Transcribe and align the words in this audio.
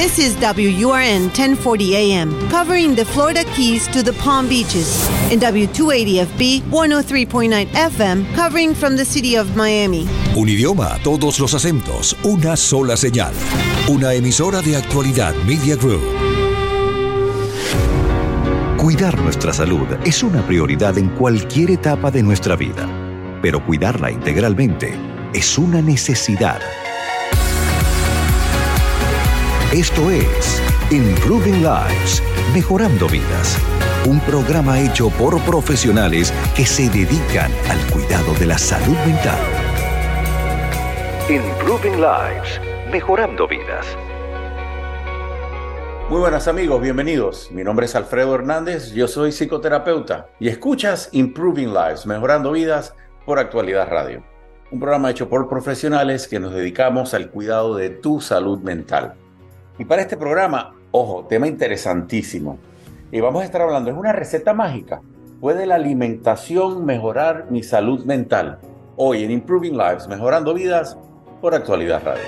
This 0.00 0.18
is 0.18 0.34
WURN 0.36 1.28
1040 1.28 1.94
AM, 1.94 2.48
covering 2.48 2.94
the 2.94 3.04
Florida 3.04 3.44
Keys 3.54 3.86
to 3.88 4.02
the 4.02 4.14
Palm 4.14 4.48
Beaches, 4.48 5.06
and 5.30 5.42
W280FB 5.42 6.62
103.9 6.70 7.66
FM, 7.66 8.34
covering 8.34 8.74
from 8.74 8.96
the 8.96 9.04
city 9.04 9.36
of 9.36 9.54
Miami. 9.56 10.08
Un 10.34 10.48
idioma, 10.48 10.98
todos 11.04 11.38
los 11.38 11.52
acentos, 11.52 12.16
una 12.24 12.56
sola 12.56 12.96
señal. 12.96 13.34
Una 13.88 14.14
emisora 14.14 14.62
de 14.62 14.78
actualidad 14.78 15.34
Media 15.44 15.76
Group. 15.76 16.00
Cuidar 18.78 19.20
nuestra 19.20 19.52
salud 19.52 19.86
es 20.06 20.22
una 20.22 20.40
prioridad 20.46 20.96
en 20.96 21.10
cualquier 21.10 21.72
etapa 21.72 22.10
de 22.10 22.22
nuestra 22.22 22.56
vida, 22.56 22.88
pero 23.42 23.62
cuidarla 23.66 24.10
integralmente 24.10 24.98
es 25.34 25.58
una 25.58 25.82
necesidad. 25.82 26.62
Esto 29.72 30.10
es 30.10 30.60
Improving 30.90 31.62
Lives, 31.62 32.20
Mejorando 32.52 33.06
Vidas, 33.06 33.56
un 34.04 34.18
programa 34.22 34.80
hecho 34.80 35.10
por 35.10 35.40
profesionales 35.42 36.34
que 36.56 36.66
se 36.66 36.90
dedican 36.90 37.52
al 37.68 37.78
cuidado 37.92 38.34
de 38.40 38.46
la 38.46 38.58
salud 38.58 38.96
mental. 39.06 39.38
Improving 41.28 42.00
Lives, 42.00 42.60
Mejorando 42.90 43.46
Vidas. 43.46 43.86
Muy 46.08 46.18
buenas 46.18 46.48
amigos, 46.48 46.82
bienvenidos. 46.82 47.52
Mi 47.52 47.62
nombre 47.62 47.86
es 47.86 47.94
Alfredo 47.94 48.34
Hernández, 48.34 48.90
yo 48.92 49.06
soy 49.06 49.30
psicoterapeuta 49.30 50.30
y 50.40 50.48
escuchas 50.48 51.10
Improving 51.12 51.72
Lives, 51.72 52.06
Mejorando 52.06 52.50
Vidas 52.50 52.96
por 53.24 53.38
Actualidad 53.38 53.88
Radio. 53.88 54.24
Un 54.72 54.80
programa 54.80 55.12
hecho 55.12 55.28
por 55.28 55.48
profesionales 55.48 56.26
que 56.26 56.40
nos 56.40 56.52
dedicamos 56.52 57.14
al 57.14 57.30
cuidado 57.30 57.76
de 57.76 57.90
tu 57.90 58.20
salud 58.20 58.58
mental. 58.62 59.19
Y 59.80 59.84
para 59.86 60.02
este 60.02 60.18
programa, 60.18 60.74
ojo, 60.90 61.24
tema 61.24 61.48
interesantísimo. 61.48 62.58
Y 63.10 63.20
vamos 63.20 63.40
a 63.40 63.46
estar 63.46 63.62
hablando, 63.62 63.90
es 63.90 63.96
una 63.96 64.12
receta 64.12 64.52
mágica. 64.52 65.00
¿Puede 65.40 65.64
la 65.64 65.76
alimentación 65.76 66.84
mejorar 66.84 67.46
mi 67.48 67.62
salud 67.62 68.04
mental? 68.04 68.58
Hoy 68.96 69.24
en 69.24 69.30
Improving 69.30 69.78
Lives, 69.78 70.06
Mejorando 70.06 70.52
Vidas 70.52 70.98
por 71.40 71.54
Actualidad 71.54 72.02
Radio. 72.04 72.24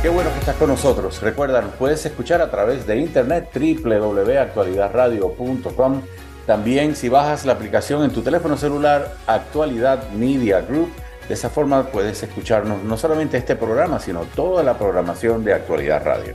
Qué 0.00 0.08
bueno 0.10 0.30
que 0.32 0.38
estás 0.38 0.54
con 0.54 0.68
nosotros. 0.68 1.20
Recuerda, 1.20 1.60
puedes 1.76 2.06
escuchar 2.06 2.40
a 2.40 2.52
través 2.52 2.86
de 2.86 2.98
internet 2.98 3.50
www.actualidadradio.com 3.52 6.02
también 6.48 6.96
si 6.96 7.10
bajas 7.10 7.44
la 7.44 7.52
aplicación 7.52 8.02
en 8.04 8.10
tu 8.10 8.22
teléfono 8.22 8.56
celular 8.56 9.12
Actualidad 9.26 10.08
Media 10.12 10.62
Group, 10.62 10.90
de 11.28 11.34
esa 11.34 11.50
forma 11.50 11.88
puedes 11.88 12.22
escucharnos 12.22 12.82
no 12.84 12.96
solamente 12.96 13.36
este 13.36 13.54
programa, 13.54 14.00
sino 14.00 14.22
toda 14.34 14.62
la 14.62 14.78
programación 14.78 15.44
de 15.44 15.52
Actualidad 15.52 16.02
Radio. 16.02 16.34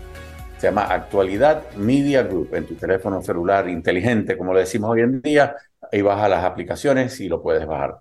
Se 0.60 0.68
llama 0.68 0.84
Actualidad 0.84 1.64
Media 1.78 2.22
Group 2.22 2.54
en 2.54 2.68
tu 2.68 2.76
teléfono 2.76 3.24
celular 3.24 3.68
inteligente, 3.68 4.38
como 4.38 4.54
le 4.54 4.60
decimos 4.60 4.92
hoy 4.92 5.02
en 5.02 5.20
día. 5.20 5.56
Ahí 5.92 6.04
baja 6.04 6.30
las 6.30 6.44
aplicaciones 6.44 7.20
y 7.20 7.28
lo 7.28 7.42
puedes 7.42 7.66
bajar. 7.66 7.98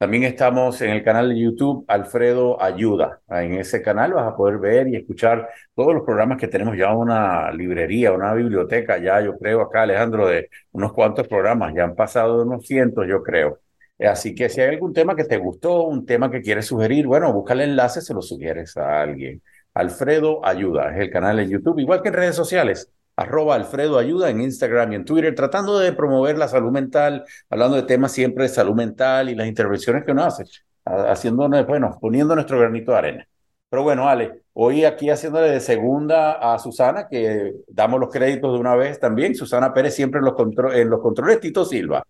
También 0.00 0.22
estamos 0.24 0.80
en 0.80 0.92
el 0.92 1.04
canal 1.04 1.28
de 1.28 1.38
YouTube 1.38 1.84
Alfredo 1.86 2.60
Ayuda. 2.62 3.20
En 3.28 3.52
ese 3.52 3.82
canal 3.82 4.14
vas 4.14 4.32
a 4.32 4.34
poder 4.34 4.56
ver 4.58 4.88
y 4.88 4.96
escuchar 4.96 5.50
todos 5.74 5.92
los 5.92 6.04
programas 6.04 6.38
que 6.38 6.48
tenemos 6.48 6.74
ya 6.74 6.94
una 6.94 7.52
librería, 7.52 8.10
una 8.10 8.32
biblioteca, 8.32 8.96
ya 8.96 9.20
yo 9.20 9.36
creo 9.38 9.60
acá 9.60 9.82
Alejandro, 9.82 10.26
de 10.26 10.48
unos 10.72 10.94
cuantos 10.94 11.28
programas, 11.28 11.74
ya 11.74 11.84
han 11.84 11.94
pasado 11.94 12.42
unos 12.42 12.66
cientos 12.66 13.06
yo 13.06 13.22
creo. 13.22 13.60
Así 13.98 14.34
que 14.34 14.48
si 14.48 14.62
hay 14.62 14.70
algún 14.70 14.94
tema 14.94 15.14
que 15.14 15.24
te 15.24 15.36
gustó, 15.36 15.82
un 15.82 16.06
tema 16.06 16.30
que 16.30 16.40
quieres 16.40 16.64
sugerir, 16.64 17.06
bueno, 17.06 17.30
busca 17.34 17.52
el 17.52 17.60
enlace, 17.60 18.00
se 18.00 18.14
lo 18.14 18.22
sugieres 18.22 18.78
a 18.78 19.02
alguien. 19.02 19.42
Alfredo 19.74 20.40
Ayuda 20.46 20.94
es 20.94 21.00
el 21.00 21.10
canal 21.10 21.36
de 21.36 21.48
YouTube, 21.48 21.78
igual 21.78 22.00
que 22.00 22.08
en 22.08 22.14
redes 22.14 22.36
sociales 22.36 22.90
arroba 23.20 23.54
Alfredo 23.54 23.98
Ayuda 23.98 24.30
en 24.30 24.40
Instagram 24.40 24.92
y 24.92 24.94
en 24.96 25.04
Twitter, 25.04 25.34
tratando 25.34 25.78
de 25.78 25.92
promover 25.92 26.38
la 26.38 26.48
salud 26.48 26.70
mental, 26.70 27.24
hablando 27.50 27.76
de 27.76 27.82
temas 27.82 28.12
siempre 28.12 28.44
de 28.44 28.48
salud 28.48 28.74
mental 28.74 29.28
y 29.28 29.34
las 29.34 29.46
intervenciones 29.46 30.04
que 30.04 30.12
uno 30.12 30.24
hace, 30.24 30.44
haciéndonos, 30.86 31.66
bueno, 31.66 31.98
poniendo 32.00 32.34
nuestro 32.34 32.58
granito 32.58 32.92
de 32.92 32.98
arena. 32.98 33.28
Pero 33.68 33.82
bueno, 33.82 34.08
Ale, 34.08 34.40
hoy 34.54 34.86
aquí 34.86 35.10
haciéndole 35.10 35.50
de 35.50 35.60
segunda 35.60 36.32
a 36.32 36.58
Susana, 36.58 37.08
que 37.08 37.56
damos 37.68 38.00
los 38.00 38.10
créditos 38.10 38.54
de 38.54 38.58
una 38.58 38.74
vez 38.74 38.98
también. 38.98 39.34
Susana 39.34 39.74
Pérez 39.74 39.94
siempre 39.94 40.20
en 40.20 40.24
los, 40.24 40.34
en 40.74 40.88
los 40.88 41.00
controles, 41.00 41.40
Tito 41.40 41.66
Silva. 41.66 42.02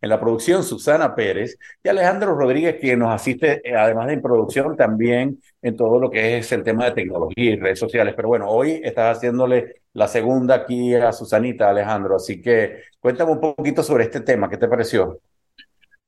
En 0.00 0.10
la 0.10 0.20
producción, 0.20 0.62
Susana 0.62 1.14
Pérez 1.14 1.58
y 1.82 1.88
Alejandro 1.88 2.34
Rodríguez, 2.34 2.76
quien 2.80 2.98
nos 2.98 3.14
asiste, 3.14 3.60
eh, 3.64 3.74
además 3.74 4.08
de 4.08 4.14
en 4.14 4.22
producción, 4.22 4.76
también 4.76 5.40
en 5.62 5.76
todo 5.76 5.98
lo 5.98 6.10
que 6.10 6.38
es 6.38 6.52
el 6.52 6.62
tema 6.62 6.84
de 6.84 6.92
tecnología 6.92 7.52
y 7.52 7.56
redes 7.56 7.78
sociales. 7.78 8.14
Pero 8.14 8.28
bueno, 8.28 8.48
hoy 8.48 8.80
estás 8.84 9.16
haciéndole 9.16 9.82
la 9.94 10.06
segunda 10.06 10.54
aquí 10.54 10.94
a 10.94 11.12
Susanita, 11.12 11.70
Alejandro. 11.70 12.16
Así 12.16 12.40
que 12.40 12.82
cuéntame 13.00 13.32
un 13.32 13.40
poquito 13.40 13.82
sobre 13.82 14.04
este 14.04 14.20
tema. 14.20 14.50
¿Qué 14.50 14.58
te 14.58 14.68
pareció? 14.68 15.20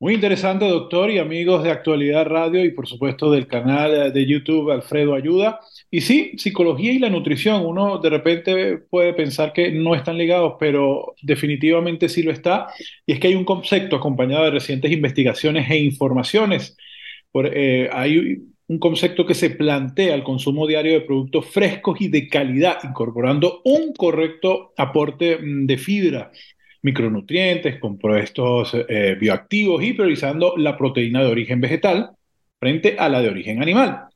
Muy 0.00 0.14
interesante, 0.14 0.68
doctor 0.68 1.10
y 1.10 1.18
amigos 1.18 1.64
de 1.64 1.72
Actualidad 1.72 2.26
Radio 2.26 2.64
y 2.64 2.70
por 2.70 2.86
supuesto 2.86 3.32
del 3.32 3.48
canal 3.48 4.12
de 4.12 4.26
YouTube 4.26 4.70
Alfredo 4.70 5.14
Ayuda. 5.14 5.58
Y 5.90 6.02
sí, 6.02 6.32
psicología 6.36 6.92
y 6.92 6.98
la 6.98 7.08
nutrición, 7.08 7.64
uno 7.64 7.98
de 7.98 8.10
repente 8.10 8.76
puede 8.76 9.14
pensar 9.14 9.54
que 9.54 9.72
no 9.72 9.94
están 9.94 10.18
ligados, 10.18 10.54
pero 10.60 11.14
definitivamente 11.22 12.08
sí 12.10 12.22
lo 12.22 12.30
está. 12.30 12.68
Y 13.06 13.12
es 13.12 13.20
que 13.20 13.28
hay 13.28 13.34
un 13.34 13.44
concepto 13.44 13.96
acompañado 13.96 14.44
de 14.44 14.50
recientes 14.50 14.92
investigaciones 14.92 15.70
e 15.70 15.78
informaciones. 15.78 16.76
Eh, 17.34 17.88
hay 17.92 18.38
un 18.66 18.78
concepto 18.78 19.24
que 19.24 19.34
se 19.34 19.50
plantea 19.50 20.14
el 20.14 20.22
consumo 20.22 20.66
diario 20.66 20.92
de 20.92 21.00
productos 21.00 21.46
frescos 21.46 22.00
y 22.00 22.08
de 22.08 22.28
calidad, 22.28 22.78
incorporando 22.84 23.62
un 23.64 23.92
correcto 23.94 24.74
aporte 24.76 25.38
mm, 25.38 25.66
de 25.66 25.78
fibra, 25.78 26.32
micronutrientes, 26.82 27.80
compuestos 27.80 28.74
eh, 28.74 29.16
bioactivos 29.18 29.82
y 29.82 29.94
priorizando 29.94 30.54
la 30.56 30.76
proteína 30.76 31.20
de 31.22 31.28
origen 31.28 31.60
vegetal 31.60 32.10
frente 32.60 32.96
a 32.98 33.08
la 33.08 33.22
de 33.22 33.28
origen 33.30 33.62
animal. 33.62 34.07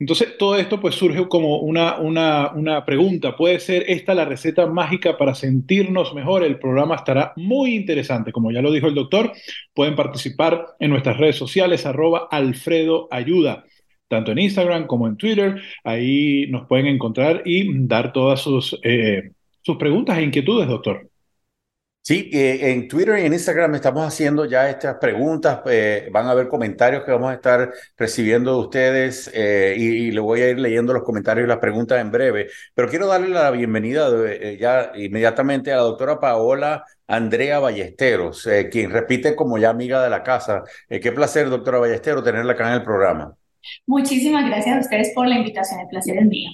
Entonces, 0.00 0.38
todo 0.38 0.56
esto 0.56 0.80
pues 0.80 0.94
surge 0.94 1.28
como 1.28 1.58
una, 1.58 1.98
una, 1.98 2.52
una, 2.54 2.84
pregunta. 2.86 3.36
¿Puede 3.36 3.60
ser 3.60 3.84
esta 3.86 4.14
la 4.14 4.24
receta 4.24 4.66
mágica 4.66 5.18
para 5.18 5.34
sentirnos 5.34 6.14
mejor? 6.14 6.42
El 6.42 6.58
programa 6.58 6.96
estará 6.96 7.34
muy 7.36 7.74
interesante. 7.76 8.32
Como 8.32 8.50
ya 8.50 8.62
lo 8.62 8.72
dijo 8.72 8.86
el 8.86 8.94
doctor, 8.94 9.32
pueden 9.74 9.96
participar 9.96 10.68
en 10.80 10.90
nuestras 10.90 11.18
redes 11.18 11.36
sociales, 11.36 11.84
arroba 11.84 12.28
Alfredo 12.30 13.08
Ayuda 13.10 13.64
tanto 14.08 14.32
en 14.32 14.40
Instagram 14.40 14.88
como 14.88 15.06
en 15.06 15.16
Twitter. 15.16 15.62
Ahí 15.84 16.48
nos 16.48 16.66
pueden 16.66 16.86
encontrar 16.86 17.42
y 17.44 17.86
dar 17.86 18.12
todas 18.12 18.40
sus, 18.40 18.76
eh, 18.82 19.30
sus 19.62 19.76
preguntas 19.76 20.18
e 20.18 20.22
inquietudes, 20.22 20.66
doctor. 20.66 21.08
Sí, 22.10 22.28
eh, 22.32 22.72
en 22.72 22.88
Twitter 22.88 23.20
y 23.20 23.26
en 23.26 23.32
Instagram 23.32 23.76
estamos 23.76 24.04
haciendo 24.04 24.44
ya 24.44 24.68
estas 24.68 24.96
preguntas. 24.96 25.60
Eh, 25.66 26.08
van 26.10 26.26
a 26.26 26.32
haber 26.32 26.48
comentarios 26.48 27.04
que 27.04 27.12
vamos 27.12 27.30
a 27.30 27.34
estar 27.34 27.72
recibiendo 27.96 28.52
de 28.52 28.58
ustedes 28.62 29.30
y, 29.32 30.10
le 30.10 30.18
voy 30.18 30.40
a 30.40 30.50
ir 30.50 30.58
leyendo 30.58 30.92
los 30.92 31.04
comentarios 31.04 31.44
y 31.44 31.48
las 31.48 31.58
preguntas 31.58 32.00
en 32.00 32.10
breve. 32.10 32.48
Pero 32.74 32.88
quiero 32.88 33.06
darle 33.06 33.28
la 33.28 33.52
bienvenida 33.52 34.08
ya 34.58 34.90
inmediatamente 34.96 35.72
a 35.72 35.76
la 35.76 35.82
doctora 35.82 36.18
Paola 36.18 36.82
Andrea 37.06 37.60
Ballesteros, 37.60 38.48
quien 38.72 38.90
repite 38.90 39.36
como 39.36 39.56
ya 39.58 39.70
amiga 39.70 40.02
de 40.02 40.10
la 40.10 40.24
casa. 40.24 40.64
qué 40.88 41.12
placer, 41.12 41.48
doctora 41.48 41.78
Ballesteros, 41.78 42.24
tenerla 42.24 42.54
acá 42.54 42.70
en 42.70 42.74
el 42.74 42.82
programa. 42.82 43.36
Muchísimas 43.86 44.46
gracias 44.46 44.78
a 44.78 44.80
ustedes 44.80 45.12
por 45.14 45.28
la 45.28 45.36
invitación, 45.36 45.78
el 45.78 45.86
placer 45.86 46.16
es 46.16 46.26
mío. 46.26 46.50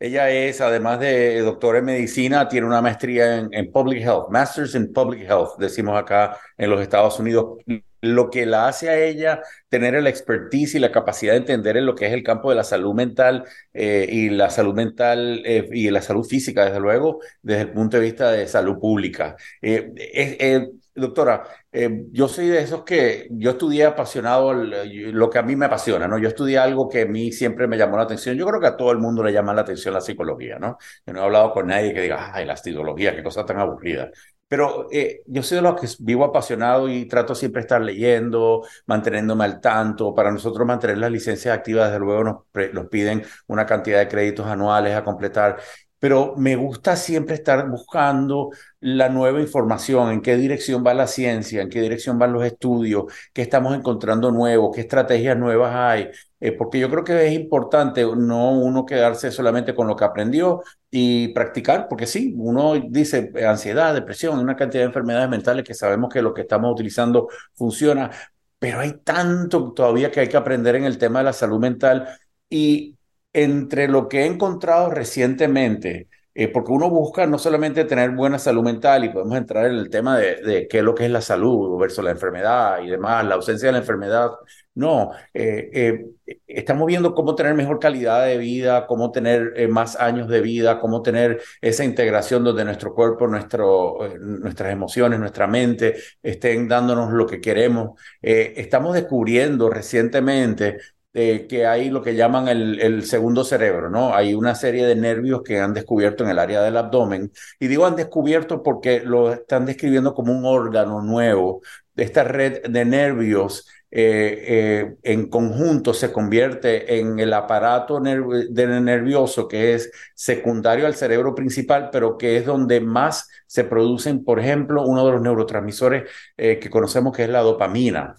Ella 0.00 0.30
es, 0.30 0.60
además 0.60 1.00
de 1.00 1.40
doctora 1.40 1.78
en 1.80 1.86
medicina, 1.86 2.48
tiene 2.48 2.68
una 2.68 2.80
maestría 2.80 3.38
en, 3.50 3.72
Public 3.72 4.00
Health, 4.00 4.28
Masters 4.30 4.76
in 4.76 4.92
Public 4.92 5.22
Health, 5.22 5.58
decimos 5.58 5.98
acá 5.98 6.36
en 6.56 6.70
los 6.70 6.80
Estados 6.80 7.18
Unidos. 7.18 7.58
Lo 8.00 8.30
que 8.30 8.46
la 8.46 8.68
hace 8.68 8.90
a 8.90 8.96
ella 8.96 9.42
tener 9.68 9.96
el 9.96 10.06
expertise 10.06 10.76
y 10.76 10.78
la 10.78 10.92
capacidad 10.92 11.32
de 11.32 11.38
entender 11.38 11.76
en 11.76 11.84
lo 11.84 11.96
que 11.96 12.06
es 12.06 12.12
el 12.12 12.22
campo 12.22 12.48
de 12.48 12.54
la 12.54 12.62
salud 12.62 12.94
mental 12.94 13.44
eh, 13.74 14.06
y 14.08 14.30
la 14.30 14.50
salud 14.50 14.72
mental 14.72 15.42
eh, 15.44 15.68
y 15.72 15.90
la 15.90 16.00
salud 16.00 16.24
física, 16.24 16.66
desde 16.66 16.78
luego, 16.78 17.18
desde 17.42 17.62
el 17.62 17.72
punto 17.72 17.96
de 17.96 18.04
vista 18.04 18.30
de 18.30 18.46
salud 18.46 18.78
pública. 18.78 19.34
Eh, 19.60 20.70
doctora, 20.98 21.44
eh, 21.72 22.06
yo 22.12 22.28
soy 22.28 22.48
de 22.48 22.60
esos 22.60 22.84
que 22.84 23.28
yo 23.30 23.50
estudié 23.50 23.86
apasionado 23.86 24.52
lo 24.54 25.30
que 25.30 25.38
a 25.38 25.42
mí 25.42 25.56
me 25.56 25.66
apasiona, 25.66 26.08
¿no? 26.08 26.18
Yo 26.18 26.28
estudié 26.28 26.58
algo 26.58 26.88
que 26.88 27.02
a 27.02 27.06
mí 27.06 27.32
siempre 27.32 27.66
me 27.66 27.76
llamó 27.76 27.96
la 27.96 28.04
atención. 28.04 28.36
Yo 28.36 28.46
creo 28.46 28.60
que 28.60 28.66
a 28.66 28.76
todo 28.76 28.92
el 28.92 28.98
mundo 28.98 29.22
le 29.22 29.32
llama 29.32 29.54
la 29.54 29.62
atención 29.62 29.94
la 29.94 30.00
psicología, 30.00 30.58
¿no? 30.58 30.78
Yo 31.06 31.12
no 31.12 31.20
he 31.20 31.24
hablado 31.24 31.52
con 31.52 31.66
nadie 31.68 31.92
que 31.94 32.00
diga, 32.02 32.30
ay, 32.34 32.44
la 32.46 32.56
psicología, 32.56 33.14
qué 33.14 33.22
cosa 33.22 33.44
tan 33.46 33.58
aburrida. 33.58 34.10
Pero 34.48 34.88
eh, 34.90 35.20
yo 35.26 35.42
soy 35.42 35.56
de 35.56 35.62
los 35.62 35.78
que 35.78 35.86
vivo 36.00 36.24
apasionado 36.24 36.88
y 36.88 37.06
trato 37.06 37.34
siempre 37.34 37.60
estar 37.60 37.82
leyendo, 37.82 38.62
manteniéndome 38.86 39.44
al 39.44 39.60
tanto. 39.60 40.14
Para 40.14 40.30
nosotros 40.32 40.66
mantener 40.66 40.96
las 40.98 41.10
licencias 41.10 41.54
activas, 41.54 41.88
desde 41.90 42.00
luego 42.00 42.24
nos, 42.24 42.72
nos 42.72 42.86
piden 42.88 43.22
una 43.46 43.66
cantidad 43.66 43.98
de 43.98 44.08
créditos 44.08 44.46
anuales 44.46 44.94
a 44.96 45.04
completar. 45.04 45.58
Pero 45.98 46.34
me 46.36 46.56
gusta 46.56 46.96
siempre 46.96 47.34
estar 47.34 47.68
buscando 47.68 48.50
la 48.80 49.08
nueva 49.08 49.40
información, 49.40 50.12
en 50.12 50.20
qué 50.22 50.36
dirección 50.36 50.84
va 50.86 50.94
la 50.94 51.06
ciencia, 51.06 51.62
en 51.62 51.68
qué 51.68 51.80
dirección 51.80 52.18
van 52.18 52.32
los 52.32 52.44
estudios, 52.44 53.04
qué 53.32 53.42
estamos 53.42 53.74
encontrando 53.76 54.30
nuevo, 54.30 54.70
qué 54.70 54.82
estrategias 54.82 55.36
nuevas 55.36 55.74
hay, 55.74 56.10
eh, 56.40 56.52
porque 56.52 56.78
yo 56.78 56.88
creo 56.88 57.02
que 57.04 57.26
es 57.26 57.32
importante 57.32 58.02
no 58.16 58.52
uno 58.52 58.86
quedarse 58.86 59.32
solamente 59.32 59.74
con 59.74 59.88
lo 59.88 59.96
que 59.96 60.04
aprendió 60.04 60.62
y 60.90 61.28
practicar, 61.28 61.88
porque 61.88 62.06
sí, 62.06 62.32
uno 62.36 62.74
dice 62.74 63.32
ansiedad, 63.46 63.94
depresión, 63.94 64.38
una 64.38 64.56
cantidad 64.56 64.82
de 64.82 64.88
enfermedades 64.88 65.28
mentales 65.28 65.64
que 65.64 65.74
sabemos 65.74 66.12
que 66.12 66.22
lo 66.22 66.32
que 66.32 66.42
estamos 66.42 66.72
utilizando 66.72 67.28
funciona, 67.54 68.10
pero 68.58 68.80
hay 68.80 68.98
tanto 69.04 69.72
todavía 69.72 70.10
que 70.10 70.20
hay 70.20 70.28
que 70.28 70.36
aprender 70.36 70.76
en 70.76 70.84
el 70.84 70.98
tema 70.98 71.20
de 71.20 71.26
la 71.26 71.32
salud 71.32 71.58
mental 71.60 72.08
y 72.50 72.97
entre 73.32 73.88
lo 73.88 74.08
que 74.08 74.22
he 74.22 74.26
encontrado 74.26 74.90
recientemente, 74.90 76.08
eh, 76.34 76.48
porque 76.48 76.72
uno 76.72 76.88
busca 76.88 77.26
no 77.26 77.38
solamente 77.38 77.84
tener 77.84 78.10
buena 78.10 78.38
salud 78.38 78.62
mental 78.62 79.04
y 79.04 79.08
podemos 79.10 79.36
entrar 79.36 79.66
en 79.66 79.74
el 79.74 79.90
tema 79.90 80.16
de, 80.18 80.68
qué 80.70 80.78
es 80.78 80.84
lo 80.84 80.94
que 80.94 81.04
es 81.04 81.10
la 81.10 81.20
salud 81.20 81.78
versus 81.78 82.04
la 82.04 82.12
enfermedad 82.12 82.80
y 82.82 82.88
demás, 82.88 83.24
la 83.26 83.34
ausencia 83.34 83.68
de 83.68 83.72
la 83.72 83.78
enfermedad. 83.78 84.30
No, 84.74 85.10
eh, 85.34 85.68
eh, 85.72 86.36
estamos 86.46 86.86
viendo 86.86 87.14
cómo 87.14 87.34
tener 87.34 87.54
mejor 87.54 87.80
calidad 87.80 88.24
de 88.24 88.38
vida, 88.38 88.86
cómo 88.86 89.10
tener 89.10 89.68
más 89.68 89.96
años 89.96 90.28
de 90.28 90.40
vida, 90.40 90.78
cómo 90.78 91.02
tener 91.02 91.42
esa 91.60 91.84
integración 91.84 92.44
donde 92.44 92.64
nuestro 92.64 92.94
cuerpo, 92.94 93.26
nuestro, 93.26 93.98
nuestras 94.20 94.72
emociones, 94.72 95.18
nuestra 95.18 95.48
mente 95.48 95.96
estén 96.22 96.68
dándonos 96.68 97.12
lo 97.12 97.26
que 97.26 97.40
queremos. 97.40 98.00
estamos 98.22 98.94
descubriendo 98.94 99.68
recientemente 99.70 100.78
que 101.12 101.66
hay 101.66 101.90
lo 101.90 102.02
que 102.02 102.14
llaman 102.14 102.48
el, 102.48 103.02
segundo 103.04 103.42
cerebro, 103.44 103.90
¿no? 103.90 104.14
Hay 104.14 104.34
una 104.34 104.54
serie 104.54 104.86
de 104.86 104.94
nervios 104.94 105.42
que 105.42 105.58
han 105.58 105.74
descubierto 105.74 106.22
en 106.24 106.30
el 106.30 106.38
área 106.38 106.62
del 106.62 106.76
abdomen. 106.76 107.32
Y 107.58 107.66
digo 107.66 107.86
han 107.86 107.96
descubierto 107.96 108.62
porque 108.62 109.00
lo 109.00 109.32
están 109.32 109.66
describiendo 109.66 110.14
como 110.14 110.32
un 110.32 110.44
órgano 110.44 111.02
nuevo. 111.02 111.62
Esta 111.96 112.22
red 112.24 112.62
de 112.68 112.84
nervios 112.84 113.66
eh, 113.90 114.44
eh, 114.46 114.96
en 115.02 115.30
conjunto 115.30 115.94
se 115.94 116.12
convierte 116.12 116.98
en 116.98 117.18
el 117.18 117.32
aparato 117.32 118.00
nervioso 118.00 119.48
que 119.48 119.72
es 119.74 119.90
secundario 120.14 120.86
al 120.86 120.94
cerebro 120.94 121.34
principal, 121.34 121.88
pero 121.90 122.18
que 122.18 122.36
es 122.36 122.44
donde 122.44 122.80
más 122.80 123.28
se 123.46 123.64
producen, 123.64 124.24
por 124.24 124.40
ejemplo, 124.40 124.84
uno 124.84 125.06
de 125.06 125.12
los 125.12 125.22
neurotransmisores 125.22 126.10
eh, 126.36 126.58
que 126.58 126.70
conocemos 126.70 127.16
que 127.16 127.24
es 127.24 127.30
la 127.30 127.40
dopamina. 127.40 128.16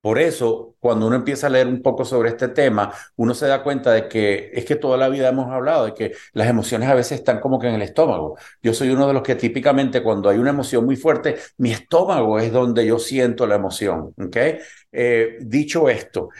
Por 0.00 0.18
eso, 0.18 0.76
cuando 0.80 1.06
uno 1.06 1.16
empieza 1.16 1.46
a 1.46 1.50
leer 1.50 1.68
un 1.68 1.82
poco 1.82 2.04
sobre 2.04 2.30
este 2.30 2.48
tema, 2.48 2.92
uno 3.16 3.34
se 3.34 3.46
da 3.46 3.62
cuenta 3.62 3.92
de 3.92 4.08
que 4.08 4.50
es 4.52 4.64
que 4.64 4.76
toda 4.76 4.96
la 4.96 5.08
vida 5.08 5.28
hemos 5.28 5.50
hablado 5.50 5.86
de 5.86 5.94
que 5.94 6.12
las 6.32 6.48
emociones 6.48 6.88
a 6.88 6.94
veces 6.94 7.18
están 7.18 7.40
como 7.40 7.58
que 7.58 7.68
en 7.68 7.74
el 7.74 7.82
estómago. 7.82 8.36
Yo 8.62 8.74
soy 8.74 8.90
uno 8.90 9.06
de 9.06 9.12
los 9.12 9.22
que 9.22 9.34
típicamente 9.36 10.02
cuando 10.02 10.28
hay 10.30 10.38
una 10.38 10.50
emoción 10.50 10.84
muy 10.84 10.96
fuerte, 10.96 11.36
mi 11.58 11.70
estómago 11.70 12.38
es 12.38 12.52
donde 12.52 12.86
yo 12.86 12.98
siento 12.98 13.46
la 13.46 13.56
emoción. 13.56 14.14
¿okay? 14.18 14.58
Eh, 14.92 15.38
dicho 15.40 15.88
esto, 15.88 16.30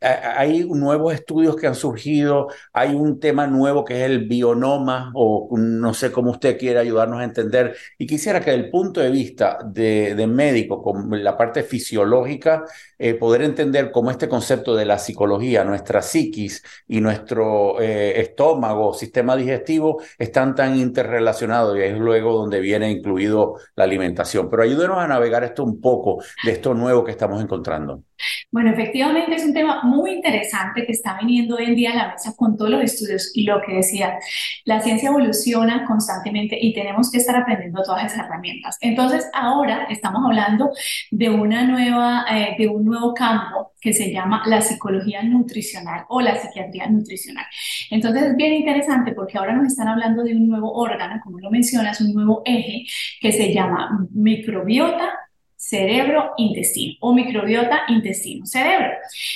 hay 0.00 0.64
nuevos 0.64 1.12
estudios 1.12 1.54
que 1.56 1.66
han 1.66 1.74
surgido, 1.74 2.48
hay 2.72 2.94
un 2.94 3.20
tema 3.20 3.46
nuevo 3.46 3.84
que 3.84 4.00
es 4.00 4.10
el 4.10 4.26
bionoma, 4.26 5.12
o 5.14 5.50
no 5.58 5.92
sé 5.92 6.10
cómo 6.10 6.30
usted 6.30 6.58
quiere 6.58 6.78
ayudarnos 6.78 7.20
a 7.20 7.24
entender, 7.24 7.76
y 7.98 8.06
quisiera 8.06 8.40
que 8.40 8.52
desde 8.52 8.64
el 8.64 8.70
punto 8.70 9.00
de 9.00 9.10
vista 9.10 9.58
de, 9.64 10.26
médico, 10.26 10.82
con 10.82 11.22
la 11.22 11.36
parte 11.36 11.62
fisiológica, 11.62 12.64
eh, 12.98 13.14
poder 13.14 13.42
entender 13.42 13.79
cómo 13.90 14.10
este 14.10 14.28
concepto 14.28 14.76
de 14.76 14.84
la 14.84 14.98
psicología, 14.98 15.64
nuestra 15.64 16.02
psiquis 16.02 16.62
y 16.86 17.00
nuestro 17.00 17.80
eh, 17.80 18.20
estómago, 18.20 18.92
sistema 18.94 19.36
digestivo, 19.36 20.02
están 20.18 20.54
tan 20.54 20.76
interrelacionados, 20.76 21.78
y 21.78 21.82
es 21.82 21.98
luego 21.98 22.34
donde 22.34 22.60
viene 22.60 22.90
incluido 22.90 23.54
la 23.76 23.84
alimentación. 23.84 24.50
Pero 24.50 24.62
ayúdenos 24.62 24.98
a 24.98 25.08
navegar 25.08 25.44
esto 25.44 25.64
un 25.64 25.80
poco 25.80 26.22
de 26.44 26.52
esto 26.52 26.74
nuevo 26.74 27.04
que 27.04 27.12
estamos 27.12 27.42
encontrando. 27.42 28.02
Bueno, 28.50 28.70
efectivamente 28.70 29.34
es 29.34 29.44
un 29.44 29.54
tema 29.54 29.82
muy 29.82 30.12
interesante 30.12 30.84
que 30.84 30.92
está 30.92 31.18
viniendo 31.20 31.56
hoy 31.56 31.66
en 31.66 31.74
día 31.74 31.92
a 31.92 31.96
la 31.96 32.08
mesa 32.12 32.34
con 32.36 32.56
todos 32.56 32.70
los 32.70 32.82
estudios 32.82 33.30
y 33.34 33.44
lo 33.44 33.60
que 33.62 33.74
decía, 33.74 34.18
la 34.64 34.80
ciencia 34.80 35.08
evoluciona 35.08 35.84
constantemente 35.86 36.58
y 36.60 36.72
tenemos 36.72 37.10
que 37.10 37.18
estar 37.18 37.36
aprendiendo 37.36 37.82
todas 37.82 38.04
esas 38.06 38.26
herramientas. 38.26 38.76
Entonces, 38.80 39.28
ahora 39.32 39.86
estamos 39.90 40.22
hablando 40.24 40.70
de 41.10 41.30
una 41.30 41.64
nueva, 41.64 42.24
eh, 42.30 42.56
de 42.58 42.68
un 42.68 42.84
nuevo 42.84 43.14
campo 43.14 43.72
que 43.80 43.92
se 43.92 44.12
llama 44.12 44.42
la 44.46 44.60
psicología 44.60 45.22
nutricional 45.22 46.04
o 46.08 46.20
la 46.20 46.36
psiquiatría 46.36 46.86
nutricional. 46.88 47.46
Entonces 47.90 48.22
es 48.22 48.36
bien 48.36 48.52
interesante 48.54 49.12
porque 49.12 49.38
ahora 49.38 49.54
nos 49.54 49.66
están 49.68 49.88
hablando 49.88 50.22
de 50.22 50.34
un 50.34 50.48
nuevo 50.48 50.72
órgano, 50.72 51.20
como 51.24 51.38
lo 51.38 51.50
mencionas, 51.50 52.00
un 52.00 52.12
nuevo 52.12 52.42
eje 52.44 52.84
que 53.20 53.32
se 53.32 53.52
llama 53.52 54.06
microbiota 54.12 55.10
cerebro, 55.60 56.32
intestino 56.38 56.94
o 57.00 57.12
microbiota, 57.12 57.82
intestino, 57.88 58.46
cerebro. 58.46 58.92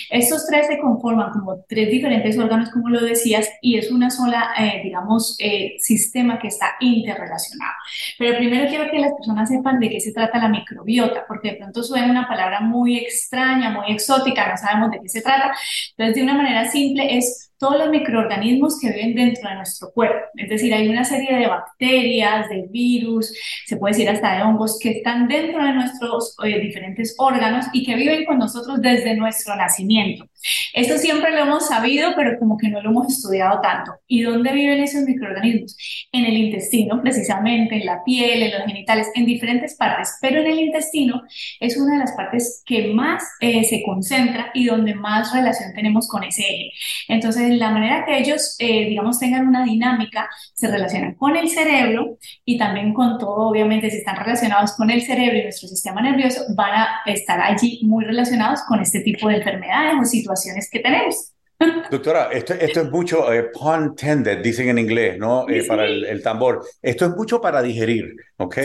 Estos 0.08 0.46
tres 0.46 0.66
se 0.66 0.78
conforman 0.78 1.30
como 1.32 1.64
tres 1.68 1.90
diferentes 1.90 2.38
órganos, 2.38 2.70
como 2.70 2.88
lo 2.88 3.00
decías, 3.00 3.50
y 3.60 3.76
es 3.76 3.90
una 3.90 4.08
sola, 4.10 4.54
eh, 4.58 4.80
digamos, 4.82 5.36
eh, 5.38 5.74
sistema 5.78 6.38
que 6.38 6.48
está 6.48 6.76
interrelacionado. 6.80 7.72
Pero 8.18 8.38
primero 8.38 8.66
quiero 8.70 8.90
que 8.90 9.00
las 9.00 9.12
personas 9.12 9.50
sepan 9.50 9.78
de 9.78 9.90
qué 9.90 10.00
se 10.00 10.12
trata 10.12 10.38
la 10.38 10.48
microbiota, 10.48 11.24
porque 11.28 11.50
de 11.50 11.56
pronto 11.56 11.82
suena 11.82 12.10
una 12.10 12.26
palabra 12.26 12.60
muy 12.60 12.96
extraña, 12.96 13.68
muy 13.68 13.92
exótica, 13.92 14.48
no 14.48 14.56
sabemos 14.56 14.92
de 14.92 15.00
qué 15.00 15.08
se 15.10 15.20
trata. 15.20 15.52
Entonces, 15.90 16.16
de 16.16 16.22
una 16.22 16.34
manera 16.34 16.64
simple 16.70 17.18
es 17.18 17.43
todos 17.64 17.78
los 17.78 17.88
microorganismos 17.88 18.78
que 18.78 18.92
viven 18.92 19.14
dentro 19.14 19.48
de 19.48 19.56
nuestro 19.56 19.90
cuerpo. 19.90 20.28
Es 20.36 20.50
decir, 20.50 20.74
hay 20.74 20.86
una 20.86 21.02
serie 21.02 21.34
de 21.34 21.46
bacterias, 21.46 22.46
de 22.50 22.66
virus, 22.70 23.32
se 23.64 23.78
puede 23.78 23.94
decir 23.94 24.10
hasta 24.10 24.36
de 24.36 24.42
hongos 24.42 24.78
que 24.78 24.90
están 24.90 25.28
dentro 25.28 25.64
de 25.64 25.72
nuestros 25.72 26.36
eh, 26.44 26.60
diferentes 26.60 27.14
órganos 27.16 27.64
y 27.72 27.82
que 27.86 27.94
viven 27.94 28.26
con 28.26 28.36
nosotros 28.36 28.82
desde 28.82 29.16
nuestro 29.16 29.56
nacimiento. 29.56 30.26
Esto 30.74 30.98
siempre 30.98 31.30
lo 31.30 31.38
hemos 31.38 31.68
sabido, 31.68 32.10
pero 32.14 32.38
como 32.38 32.58
que 32.58 32.68
no 32.68 32.82
lo 32.82 32.90
hemos 32.90 33.08
estudiado 33.08 33.60
tanto. 33.62 33.92
¿Y 34.06 34.22
dónde 34.22 34.52
viven 34.52 34.80
esos 34.80 35.04
microorganismos? 35.04 35.76
En 36.12 36.26
el 36.26 36.36
intestino, 36.36 37.00
precisamente, 37.00 37.76
en 37.76 37.86
la 37.86 38.04
piel, 38.04 38.42
en 38.42 38.52
los 38.52 38.66
genitales, 38.66 39.08
en 39.14 39.24
diferentes 39.24 39.74
partes, 39.76 40.18
pero 40.20 40.40
en 40.40 40.46
el 40.48 40.58
intestino 40.58 41.22
es 41.60 41.78
una 41.78 41.94
de 41.94 42.00
las 42.00 42.12
partes 42.12 42.62
que 42.66 42.88
más 42.92 43.24
eh, 43.40 43.64
se 43.64 43.82
concentra 43.82 44.50
y 44.52 44.66
donde 44.66 44.94
más 44.94 45.32
relación 45.32 45.72
tenemos 45.72 46.06
con 46.08 46.24
ese 46.24 46.42
eje. 46.42 46.70
Entonces, 47.08 47.53
la 47.58 47.70
manera 47.70 48.04
que 48.04 48.18
ellos, 48.18 48.56
eh, 48.58 48.86
digamos, 48.88 49.18
tengan 49.18 49.46
una 49.46 49.64
dinámica, 49.64 50.28
se 50.52 50.68
relacionan 50.68 51.14
con 51.14 51.36
el 51.36 51.48
cerebro 51.48 52.18
y 52.44 52.58
también 52.58 52.92
con 52.94 53.18
todo, 53.18 53.48
obviamente, 53.48 53.90
si 53.90 53.98
están 53.98 54.16
relacionados 54.16 54.72
con 54.72 54.90
el 54.90 55.02
cerebro 55.02 55.38
y 55.38 55.42
nuestro 55.42 55.68
sistema 55.68 56.02
nervioso, 56.02 56.42
van 56.54 56.72
a 56.72 56.88
estar 57.06 57.40
allí 57.40 57.80
muy 57.84 58.04
relacionados 58.04 58.60
con 58.68 58.80
este 58.80 59.00
tipo 59.00 59.28
de 59.28 59.36
enfermedades 59.36 59.94
o 60.00 60.04
situaciones 60.04 60.68
que 60.70 60.80
tenemos. 60.80 61.34
Doctora, 61.90 62.30
esto, 62.32 62.54
esto 62.54 62.80
es 62.80 62.90
mucho 62.90 63.32
eh, 63.32 63.44
pun 63.52 63.94
tended, 63.94 64.42
dicen 64.42 64.68
en 64.68 64.78
inglés, 64.78 65.18
¿no? 65.18 65.48
Eh, 65.48 65.64
para 65.66 65.84
el, 65.84 66.22
tambor. 66.22 66.64
Esto 66.82 67.06
es 67.06 67.12
mucho 67.12 67.40
para 67.40 67.62
digerir, 67.62 68.14
¿ok? 68.36 68.58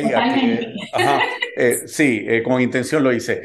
Eh, 1.61 1.81
sí, 1.87 2.25
con 2.43 2.61
intención 2.61 3.03
lo 3.03 3.11
hice. 3.11 3.41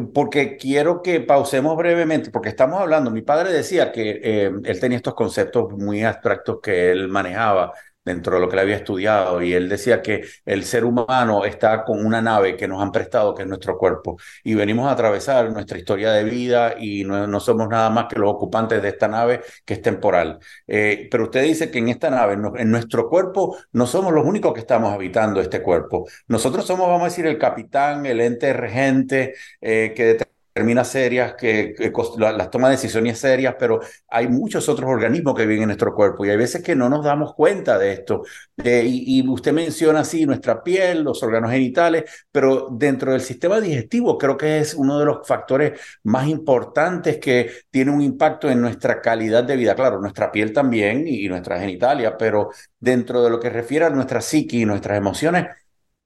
Porque 0.00 0.56
quiero 0.56 1.02
que 1.02 1.20
pausemos 1.20 1.76
brevemente, 1.76 2.30
porque 2.30 2.48
estamos 2.50 2.80
hablando, 2.80 3.10
mi 3.10 3.22
padre 3.22 3.52
decía 3.52 3.92
que 3.92 4.20
em, 4.22 4.62
él 4.64 4.80
tenía 4.80 4.96
estos 4.96 5.14
conceptos 5.14 5.72
muy 5.72 6.02
abstractos 6.04 6.58
que 6.62 6.90
él 6.90 7.08
manejaba 7.08 7.72
dentro 8.06 8.36
de 8.36 8.40
lo 8.40 8.48
que 8.48 8.56
le 8.56 8.62
había 8.62 8.76
estudiado 8.76 9.42
y 9.42 9.52
él 9.52 9.68
decía 9.68 10.00
que 10.00 10.24
el 10.44 10.64
ser 10.64 10.84
humano 10.84 11.44
está 11.44 11.84
con 11.84 12.04
una 12.06 12.22
nave 12.22 12.56
que 12.56 12.68
nos 12.68 12.80
han 12.80 12.92
prestado, 12.92 13.34
que 13.34 13.42
es 13.42 13.48
nuestro 13.48 13.76
cuerpo, 13.76 14.16
y 14.44 14.54
venimos 14.54 14.86
a 14.88 14.92
atravesar 14.92 15.50
nuestra 15.52 15.76
historia 15.76 16.12
de 16.12 16.24
vida 16.24 16.76
y 16.78 17.04
no, 17.04 17.40
somos 17.40 17.68
nada 17.68 17.90
más 17.90 18.06
que 18.06 18.18
los 18.18 18.30
ocupantes 18.30 18.80
de 18.80 18.88
esta 18.88 19.08
nave 19.08 19.42
que 19.64 19.74
es 19.74 19.82
temporal. 19.82 20.38
Eh, 20.66 21.08
pero 21.10 21.24
usted 21.24 21.42
dice 21.42 21.70
que 21.70 21.78
en 21.78 21.88
esta 21.88 22.08
nave, 22.10 22.34
en 22.34 22.70
nuestro 22.70 23.08
cuerpo, 23.08 23.56
no 23.72 23.86
somos 23.86 24.12
los 24.12 24.24
únicos 24.24 24.54
que 24.54 24.60
estamos 24.60 24.92
habitando 24.92 25.40
este 25.40 25.62
cuerpo. 25.62 26.06
Nosotros 26.28 26.64
somos, 26.66 26.86
vamos 26.86 27.02
a 27.02 27.04
decir, 27.06 27.26
el 27.26 27.38
capitán, 27.38 28.06
el 28.06 28.20
ente 28.20 28.52
regente 28.52 29.34
eh, 29.60 29.92
que 29.96 30.16
termina 30.56 30.84
serias, 30.84 31.34
que, 31.34 31.74
las 32.18 32.50
toma 32.50 32.68
de 32.68 32.76
decisiones 32.76 33.18
serias, 33.18 33.56
pero 33.58 33.78
hay 34.08 34.26
muchos 34.26 34.66
otros 34.70 34.88
organismos 34.88 35.34
que 35.34 35.44
viven 35.44 35.64
en 35.64 35.68
nuestro 35.68 35.94
cuerpo 35.94 36.24
y 36.24 36.30
hay 36.30 36.38
veces 36.38 36.62
que 36.62 36.74
no 36.74 36.88
nos 36.88 37.04
damos 37.04 37.34
cuenta 37.34 37.78
de 37.78 37.92
esto. 37.92 38.22
y, 38.56 39.20
y, 39.20 39.28
usted 39.28 39.52
menciona 39.52 40.00
así 40.00 40.24
nuestra 40.24 40.62
piel, 40.62 41.02
los 41.02 41.22
órganos 41.22 41.50
genitales, 41.50 42.04
pero 42.32 42.68
dentro 42.72 43.12
del 43.12 43.20
sistema 43.20 43.60
digestivo 43.60 44.16
creo 44.16 44.38
que 44.38 44.60
es 44.60 44.72
uno 44.72 44.98
de 44.98 45.04
los 45.04 45.28
factores 45.28 45.78
más 46.04 46.26
importantes 46.26 47.18
que 47.18 47.50
tiene 47.70 47.90
un 47.90 48.00
impacto 48.00 48.48
en 48.48 48.62
nuestra 48.62 49.02
calidad 49.02 49.44
de 49.44 49.56
vida. 49.56 49.74
Claro, 49.74 50.00
nuestra 50.00 50.32
piel 50.32 50.54
también 50.54 51.06
y, 51.06 51.26
y 51.26 51.28
nuestra 51.28 51.60
genitalia, 51.60 52.16
pero 52.16 52.48
dentro 52.80 53.22
de 53.22 53.28
lo 53.28 53.38
que 53.38 53.50
refiere 53.50 53.84
a 53.84 53.90
nuestra 53.90 54.22
psique 54.22 54.56
y 54.56 54.64
nuestras 54.64 54.96
emociones, 54.96 55.48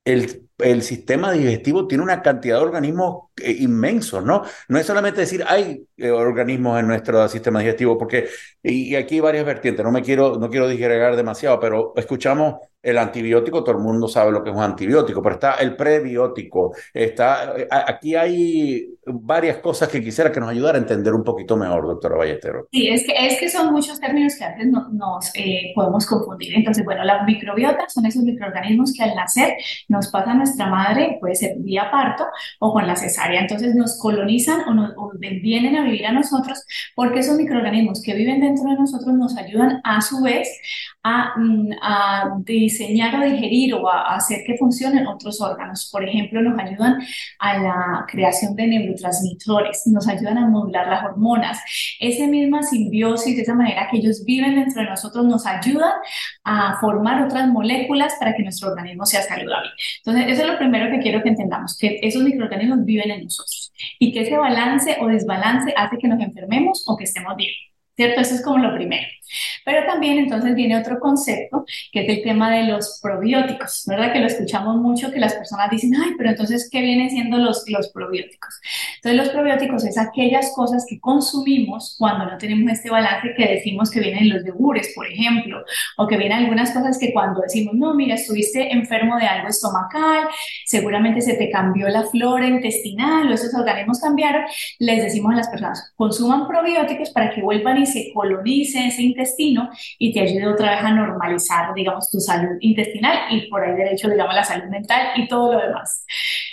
el, 0.05 0.50
el, 0.63 0.83
sistema 0.83 1.33
digestivo 1.33 1.87
tiene 1.87 2.05
una 2.05 2.23
cantidad 2.23 2.57
de 2.59 2.63
organismos 2.63 3.31
eh, 3.37 3.57
inmensos, 3.61 4.25
¿no? 4.25 4.43
No 4.69 4.79
es 4.79 4.87
solamente 4.87 5.21
decir 5.21 5.45
hay 5.47 5.87
eh, 5.97 6.11
organismos 6.11 6.79
en 6.81 6.87
nuestro 6.87 7.29
sistema 7.29 7.61
digestivo, 7.61 7.99
porque, 7.99 8.29
y, 8.63 8.95
aquí 8.95 9.17
hay 9.17 9.21
varias 9.21 9.45
vertientes, 9.47 9.85
no 9.85 9.93
me 9.93 10.03
quiero, 10.03 10.37
no 10.39 10.49
quiero 10.51 10.69
disgregar 10.69 11.17
demasiado, 11.17 11.61
pero 11.61 11.93
escuchamos 11.97 12.57
el 12.83 12.99
antibiótico, 12.99 13.63
todo 13.63 13.77
el 13.77 13.83
mundo 13.83 14.09
sabe 14.09 14.33
lo 14.33 14.43
que 14.43 14.51
es 14.51 14.57
un 14.57 14.63
antibiótico, 14.63 15.23
pero 15.23 15.35
está 15.35 15.55
el 15.55 15.77
prebiótico, 15.77 16.75
está, 16.93 17.55
aquí 17.87 18.15
hay 18.15 18.97
varias 19.07 19.59
cosas 19.59 19.89
que 19.89 20.03
quisiera 20.03 20.31
que 20.31 20.41
nos 20.41 20.51
ayudara 20.51 20.79
a 20.79 20.81
entender 20.81 21.13
un 21.15 21.25
poquito 21.25 21.57
mejor, 21.57 21.87
doctora 21.87 22.17
Ballestero. 22.17 22.69
Sí, 22.71 22.89
es 22.89 23.05
que, 23.05 23.13
es 23.27 23.39
que 23.39 23.49
son 23.49 23.73
muchos 23.73 24.01
términos 24.01 24.35
que 24.37 24.45
antes 24.45 24.67
no, 24.67 24.89
nos 24.91 25.31
eh, 25.35 25.73
podemos 25.75 26.07
confundir. 26.07 26.55
Entonces, 26.55 26.85
bueno, 26.85 27.05
la 27.05 27.25
microbiota 27.25 27.89
son 27.89 28.07
esos 28.07 28.23
microorganismos 28.23 28.93
que 28.93 29.03
al 29.03 29.15
nacer 29.15 29.57
nos 29.89 30.09
pasa 30.09 30.33
a 30.33 30.35
nuestra 30.35 30.67
madre, 30.67 31.19
puede 31.21 31.35
ser 31.35 31.57
vía 31.59 31.91
parto 31.91 32.25
o 32.61 32.73
con 32.73 32.87
la 32.87 32.97
cesárea, 32.97 33.41
entonces 33.41 33.75
nos 33.75 33.99
colonizan 33.99 34.69
o, 34.69 34.75
nos, 34.75 34.93
o 34.97 35.13
vienen 35.19 35.77
a 35.77 35.85
vivir 35.85 36.07
a 36.07 36.13
nosotros 36.13 36.65
porque 36.95 37.21
esos 37.21 37.37
microorganismos 37.37 38.03
que 38.03 38.15
viven 38.15 38.41
dentro 38.41 38.69
de 38.71 38.77
nosotros 38.77 39.15
nos 39.15 39.37
ayudan 39.37 39.81
a 39.85 40.01
su 40.01 40.23
vez 40.23 40.49
a, 41.03 41.35
mm, 41.37 41.71
a 41.83 42.39
diseñar 42.71 43.15
o 43.21 43.25
digerir 43.25 43.75
o 43.75 43.89
a, 43.89 44.15
hacer 44.15 44.41
que 44.47 44.57
funcionen 44.57 45.07
otros 45.07 45.41
órganos. 45.41 45.89
Por 45.91 46.09
ejemplo, 46.09 46.41
nos 46.43 46.59
ayudan 46.59 46.99
a 47.39 47.59
la 47.59 48.05
creación 48.09 48.55
de 48.57 48.67
neurotransmisores, 48.67 49.87
nos 49.87 50.09
ayudan 50.09 50.39
a 50.39 50.49
modular 50.49 50.89
las 50.89 51.05
hormonas. 51.05 51.59
Esa 51.99 52.27
misma 52.27 52.63
simbiosis, 52.63 53.39
esa 53.39 53.55
manera 53.55 53.89
que 53.91 53.99
ellos 53.99 54.25
viven 54.25 54.55
dentro 54.55 54.83
de 54.83 54.89
nosotros, 54.89 55.25
nos 55.25 55.47
ayudan 55.47 55.93
a 56.45 56.79
formar 56.81 57.23
otras 57.23 57.49
moléculas 57.49 58.15
para 58.19 58.35
que 58.35 58.43
nuestro 58.43 58.71
organismo 58.71 59.05
sea 59.07 59.23
saludable. 59.23 59.71
Entonces, 60.05 60.33
eso 60.33 60.43
es 60.43 60.49
lo 60.49 60.59
primero 60.59 60.91
que 60.91 61.01
quiero 61.01 61.23
que 61.23 61.31
entendamos, 61.31 61.77
que 61.77 61.99
esos 62.03 62.23
microorganismos 62.23 62.85
viven 62.85 63.11
en 63.11 63.25
nosotros 63.25 63.73
y 63.99 64.13
que 64.13 64.23
ese 64.23 64.37
balance 64.37 64.97
o 65.01 65.07
desbalance 65.09 65.75
hace 65.77 65.99
que 65.99 66.09
nos 66.09 66.21
enfermemos 66.21 66.85
o 66.87 66.97
que 66.97 67.05
estemos 67.05 67.37
bien. 67.37 67.53
¿cierto? 68.01 68.21
Eso 68.23 68.35
es 68.35 68.43
como 68.43 68.59
lo 68.59 68.75
primero. 68.75 69.07
Pero 69.65 69.87
también 69.87 70.19
entonces 70.19 70.55
viene 70.55 70.79
otro 70.79 70.99
concepto, 70.99 71.65
que 71.93 72.05
es 72.05 72.09
el 72.09 72.23
tema 72.23 72.51
de 72.51 72.65
los 72.65 72.99
probióticos, 73.03 73.85
¿verdad? 73.87 74.13
Que 74.13 74.21
lo 74.21 74.27
escuchamos 74.27 74.77
mucho, 74.77 75.13
que 75.13 75.21
las 75.21 75.35
personas 75.35 75.71
dicen, 75.71 75.93
ay, 75.95 76.13
pero 76.17 76.31
entonces, 76.31 76.69
¿qué 76.71 76.81
vienen 76.81 77.11
siendo 77.11 77.39
los, 77.39 77.65
los 77.69 77.89
probióticos? 77.91 78.61
Entonces, 78.97 79.21
los 79.21 79.29
probióticos 79.31 79.85
es 79.85 79.99
aquellas 79.99 80.53
cosas 80.55 80.85
que 80.89 81.01
consumimos 81.01 81.97
cuando 81.99 82.27
no 82.27 82.39
tenemos 82.39 82.71
este 82.73 82.91
balance 82.91 83.35
que 83.37 83.47
decimos 83.47 83.91
que 83.91 84.01
vienen 84.01 84.29
los 84.29 84.45
yogures, 84.45 84.93
por 84.95 85.07
ejemplo, 85.07 85.65
o 85.97 86.07
que 86.07 86.17
vienen 86.17 86.39
algunas 86.39 86.71
cosas 86.71 86.99
que 86.99 87.13
cuando 87.13 87.41
decimos, 87.41 87.75
no, 87.75 87.95
mira, 87.95 88.15
estuviste 88.15 88.73
enfermo 88.73 89.17
de 89.17 89.27
algo 89.27 89.49
estomacal, 89.49 90.29
seguramente 90.65 91.21
se 91.21 91.35
te 91.35 91.51
cambió 91.51 91.89
la 91.89 92.05
flora 92.05 92.47
intestinal 92.47 93.31
o 93.31 93.35
esos 93.35 93.55
organismos 93.55 94.01
cambiaron, 94.01 94.45
les 94.79 95.03
decimos 95.03 95.33
a 95.33 95.37
las 95.37 95.49
personas, 95.49 95.93
consuman 95.97 96.47
probióticos 96.47 97.11
para 97.11 97.31
que 97.31 97.43
vuelvan 97.43 97.79
y 97.79 97.87
se 97.87 98.13
colonice 98.13 98.87
ese 98.87 99.03
y 99.99 100.13
te 100.13 100.21
ayude 100.21 100.47
otra 100.47 100.71
vez 100.73 100.85
a 100.85 100.93
normalizar, 100.93 101.75
digamos, 101.75 102.11
tu 102.11 102.21
salud 102.21 102.57
intestinal 102.61 103.19
y 103.31 103.49
por 103.49 103.63
ahí 103.63 103.77
derecho, 103.77 104.09
digamos, 104.09 104.35
la 104.35 104.45
salud 104.45 104.69
mental 104.71 105.09
y 105.17 105.29
todo 105.29 105.55
lo 105.55 105.61
demás. 105.61 106.05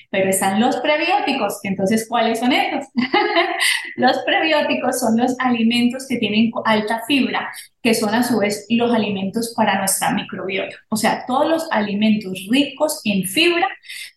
Pero 0.09 0.29
están 0.29 0.59
los 0.59 0.77
prebióticos, 0.77 1.59
entonces, 1.63 2.07
¿cuáles 2.07 2.39
son 2.39 2.53
estos? 2.53 2.85
los 3.97 4.17
prebióticos 4.19 4.99
son 4.99 5.17
los 5.17 5.35
alimentos 5.39 6.07
que 6.07 6.17
tienen 6.17 6.51
alta 6.65 7.01
fibra, 7.07 7.49
que 7.81 7.93
son 7.93 8.13
a 8.13 8.23
su 8.23 8.39
vez 8.39 8.65
los 8.69 8.93
alimentos 8.93 9.53
para 9.55 9.79
nuestra 9.79 10.11
microbiota. 10.11 10.75
O 10.89 10.95
sea, 10.95 11.25
todos 11.25 11.49
los 11.49 11.67
alimentos 11.71 12.47
ricos 12.49 13.01
en 13.03 13.23
fibra 13.23 13.67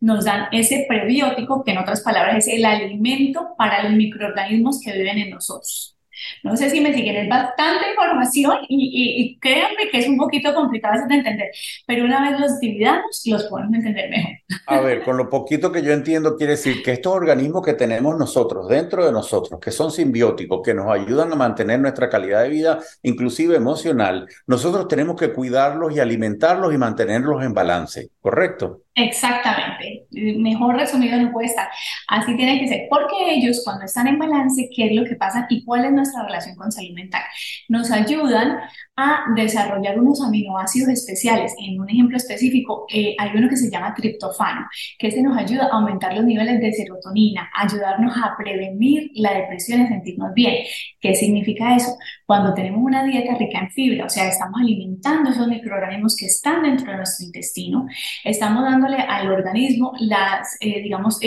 nos 0.00 0.24
dan 0.24 0.46
ese 0.52 0.86
prebiótico, 0.88 1.64
que 1.64 1.72
en 1.72 1.78
otras 1.78 2.02
palabras 2.02 2.46
es 2.46 2.48
el 2.48 2.64
alimento 2.64 3.54
para 3.56 3.82
los 3.82 3.92
microorganismos 3.92 4.80
que 4.80 4.92
viven 4.92 5.18
en 5.18 5.30
nosotros. 5.30 5.96
No 6.42 6.56
sé 6.56 6.70
si 6.70 6.80
me 6.80 6.92
siguen, 6.94 7.16
es 7.16 7.28
bastante 7.28 7.90
información 7.90 8.58
y, 8.68 9.38
créanme 9.40 9.88
que 9.90 9.98
es 9.98 10.08
un 10.08 10.16
poquito 10.16 10.54
complicado 10.54 11.06
de 11.08 11.14
entender, 11.14 11.50
pero 11.86 12.04
una 12.04 12.30
vez 12.30 12.40
los 12.40 12.58
dividamos, 12.60 13.22
los 13.26 13.44
podemos 13.44 13.74
entender 13.74 14.10
mejor. 14.10 14.32
A 14.66 14.80
ver, 14.80 15.02
con 15.02 15.16
lo 15.16 15.28
poquito 15.28 15.72
que 15.72 15.82
yo 15.82 15.92
entiendo, 15.92 16.36
quiere 16.36 16.52
decir 16.52 16.82
que 16.82 16.92
estos 16.92 17.12
organismos 17.12 17.64
que 17.64 17.74
tenemos 17.74 18.18
nosotros, 18.18 18.68
dentro 18.68 19.04
de 19.04 19.12
nosotros, 19.12 19.60
que 19.60 19.70
son 19.70 19.90
simbióticos, 19.90 20.60
que 20.64 20.74
nos 20.74 20.90
ayudan 20.90 21.32
a 21.32 21.36
mantener 21.36 21.80
nuestra 21.80 22.08
calidad 22.08 22.42
de 22.42 22.48
vida, 22.48 22.80
inclusive 23.02 23.56
emocional, 23.56 24.26
nosotros 24.46 24.88
tenemos 24.88 25.16
que 25.16 25.32
cuidarlos 25.32 25.94
y 25.94 26.00
alimentarlos 26.00 26.74
y 26.74 26.78
mantenerlos 26.78 27.42
en 27.44 27.54
balance, 27.54 28.10
¿correcto? 28.20 28.82
Exactamente, 28.94 30.06
mejor 30.10 30.76
resumido 30.76 31.20
no 31.20 31.32
puede 31.32 31.46
estar. 31.46 31.68
Así 32.08 32.36
tiene 32.36 32.60
que 32.60 32.68
ser, 32.68 32.86
porque 32.90 33.34
ellos 33.34 33.62
cuando 33.64 33.84
están 33.84 34.08
en 34.08 34.18
balance, 34.18 34.68
¿qué 34.74 34.86
es 34.86 34.92
lo 34.94 35.04
que 35.04 35.16
pasa 35.16 35.46
y 35.48 35.64
cuál 35.64 35.86
es 35.86 35.92
nuestra 35.92 36.24
relación 36.24 36.54
con 36.56 36.70
salud 36.70 36.94
mental? 36.94 37.22
Nos 37.68 37.90
ayudan 37.90 38.58
a 39.00 39.24
desarrollar 39.34 39.98
unos 39.98 40.20
aminoácidos 40.22 40.90
especiales. 40.90 41.54
En 41.58 41.80
un 41.80 41.88
ejemplo 41.88 42.16
específico, 42.16 42.86
eh, 42.92 43.14
hay 43.18 43.30
uno 43.34 43.48
que 43.48 43.56
se 43.56 43.70
llama 43.70 43.94
triptofano, 43.94 44.66
que 44.98 45.10
se 45.10 45.22
nos 45.22 45.36
ayuda 45.38 45.64
a 45.66 45.76
aumentar 45.76 46.14
los 46.14 46.24
niveles 46.24 46.60
de 46.60 46.72
serotonina, 46.72 47.50
ayudarnos 47.54 48.14
a 48.16 48.36
prevenir 48.36 49.10
la 49.14 49.32
depresión 49.32 49.80
y 49.80 49.84
a 49.84 49.88
sentirnos 49.88 50.34
bien. 50.34 50.64
¿Qué 51.00 51.14
significa 51.14 51.74
eso? 51.74 51.96
Cuando 52.26 52.52
tenemos 52.52 52.80
una 52.82 53.04
dieta 53.04 53.34
rica 53.36 53.60
en 53.60 53.70
fibra, 53.70 54.04
o 54.04 54.08
sea, 54.08 54.28
estamos 54.28 54.60
alimentando 54.60 55.30
esos 55.30 55.48
microorganismos 55.48 56.14
que 56.16 56.26
están 56.26 56.62
dentro 56.62 56.90
de 56.90 56.98
nuestro 56.98 57.26
intestino, 57.26 57.86
estamos 58.24 58.62
dándole 58.64 58.96
al 58.96 59.32
organismo 59.32 59.92
las, 60.00 60.56
eh, 60.60 60.82
digamos, 60.82 61.18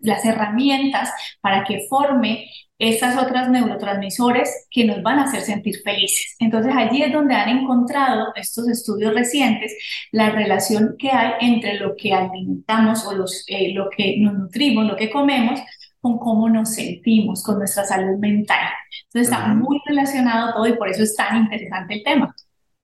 las 0.00 0.24
herramientas 0.24 1.10
para 1.40 1.64
que 1.64 1.86
forme 1.88 2.46
estas 2.82 3.16
otras 3.16 3.48
neurotransmisores 3.48 4.66
que 4.68 4.84
nos 4.84 5.02
van 5.02 5.20
a 5.20 5.24
hacer 5.24 5.42
sentir 5.42 5.76
felices. 5.84 6.34
Entonces 6.40 6.72
allí 6.76 7.02
es 7.02 7.12
donde 7.12 7.34
han 7.34 7.48
encontrado 7.48 8.32
estos 8.34 8.68
estudios 8.68 9.14
recientes 9.14 9.72
la 10.10 10.30
relación 10.30 10.96
que 10.98 11.10
hay 11.10 11.34
entre 11.40 11.78
lo 11.78 11.94
que 11.96 12.12
alimentamos 12.12 13.06
o 13.06 13.12
los, 13.12 13.44
eh, 13.46 13.72
lo 13.72 13.88
que 13.88 14.16
nos 14.18 14.34
nutrimos, 14.34 14.84
lo 14.84 14.96
que 14.96 15.10
comemos, 15.10 15.60
con 16.00 16.18
cómo 16.18 16.48
nos 16.48 16.74
sentimos, 16.74 17.44
con 17.44 17.58
nuestra 17.58 17.84
salud 17.84 18.18
mental. 18.18 18.68
Entonces 19.04 19.32
está 19.32 19.46
muy 19.54 19.80
relacionado 19.86 20.52
todo 20.52 20.66
y 20.66 20.72
por 20.72 20.88
eso 20.88 21.04
es 21.04 21.14
tan 21.14 21.36
interesante 21.36 21.94
el 21.94 22.02
tema. 22.02 22.34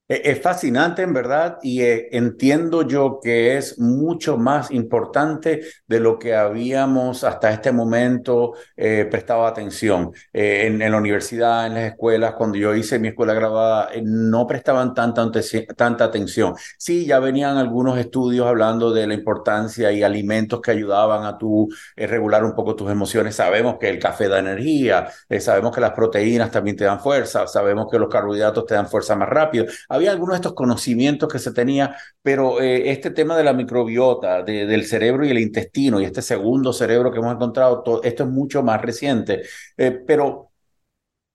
E, 0.08 0.22
es 0.30 0.40
fascinante 0.40 1.02
en 1.02 1.12
verdad 1.12 1.58
y 1.62 1.82
eh, 1.82 2.08
entiendo 2.12 2.82
yo 2.82 3.20
que 3.22 3.56
es 3.58 3.78
mucho 3.78 4.38
más 4.38 4.70
importante 4.70 5.60
de 5.86 6.00
lo 6.00 6.18
que 6.18 6.34
habíamos 6.34 7.24
hasta 7.24 7.50
este 7.50 7.72
momento 7.72 8.54
eh, 8.76 9.06
prestado 9.10 9.46
atención. 9.46 10.12
Eh, 10.32 10.66
en, 10.66 10.78
la 10.78 10.96
universidad, 10.96 11.66
en 11.66 11.74
las 11.74 11.84
escuelas, 11.84 12.34
cuando 12.34 12.56
yo 12.58 12.74
hice 12.74 12.98
mi 12.98 13.08
escuela 13.08 13.34
graduada, 13.34 13.90
no 14.02 14.46
prestaban 14.46 14.94
tanta, 14.94 15.30
tanta 15.76 16.04
atención. 16.04 16.54
Sí, 16.78 17.04
ya 17.06 17.18
venían 17.18 17.58
algunos 17.58 17.98
estudios 17.98 18.46
hablando 18.46 18.92
de 18.92 19.06
la 19.06 19.14
importancia 19.14 19.92
y 19.92 20.02
alimentos 20.02 20.60
que 20.60 20.70
ayudaban 20.70 21.24
a 21.26 21.36
tu 21.36 21.68
regular 21.96 22.44
un 22.44 22.54
poco 22.54 22.74
tus 22.74 22.90
emociones. 22.90 23.34
Sabemos 23.34 23.76
que 23.78 23.88
el 23.90 23.98
café 23.98 24.28
da 24.28 24.38
energía, 24.38 25.08
sabemos 25.40 25.74
que 25.74 25.80
las 25.80 25.92
proteínas 25.92 26.50
también 26.50 26.76
te 26.76 26.84
dan 26.84 27.00
fuerza, 27.00 27.46
sabemos 27.46 27.88
que 27.90 27.98
los 27.98 28.08
carbohidratos 28.08 28.64
te 28.66 28.74
dan 28.74 28.88
fuerza 28.88 29.14
más 29.16 29.28
rápido 29.28 29.66
había 29.98 30.12
algunos 30.12 30.34
de 30.34 30.38
estos 30.38 30.54
conocimientos 30.54 31.30
que 31.30 31.38
se 31.38 31.52
tenía, 31.52 31.94
pero 32.22 32.60
eh, 32.60 32.90
este 32.90 33.10
tema 33.10 33.36
de 33.36 33.44
la 33.44 33.52
microbiota, 33.52 34.42
del 34.42 34.86
cerebro 34.86 35.24
y 35.26 35.30
el 35.30 35.38
intestino, 35.38 36.00
y 36.00 36.04
este 36.04 36.22
segundo 36.22 36.72
cerebro 36.72 37.12
que 37.12 37.18
hemos 37.18 37.34
encontrado, 37.34 37.82
esto 38.02 38.24
es 38.24 38.30
mucho 38.30 38.62
más 38.62 38.80
reciente, 38.82 39.42
eh, 39.76 40.02
pero 40.06 40.48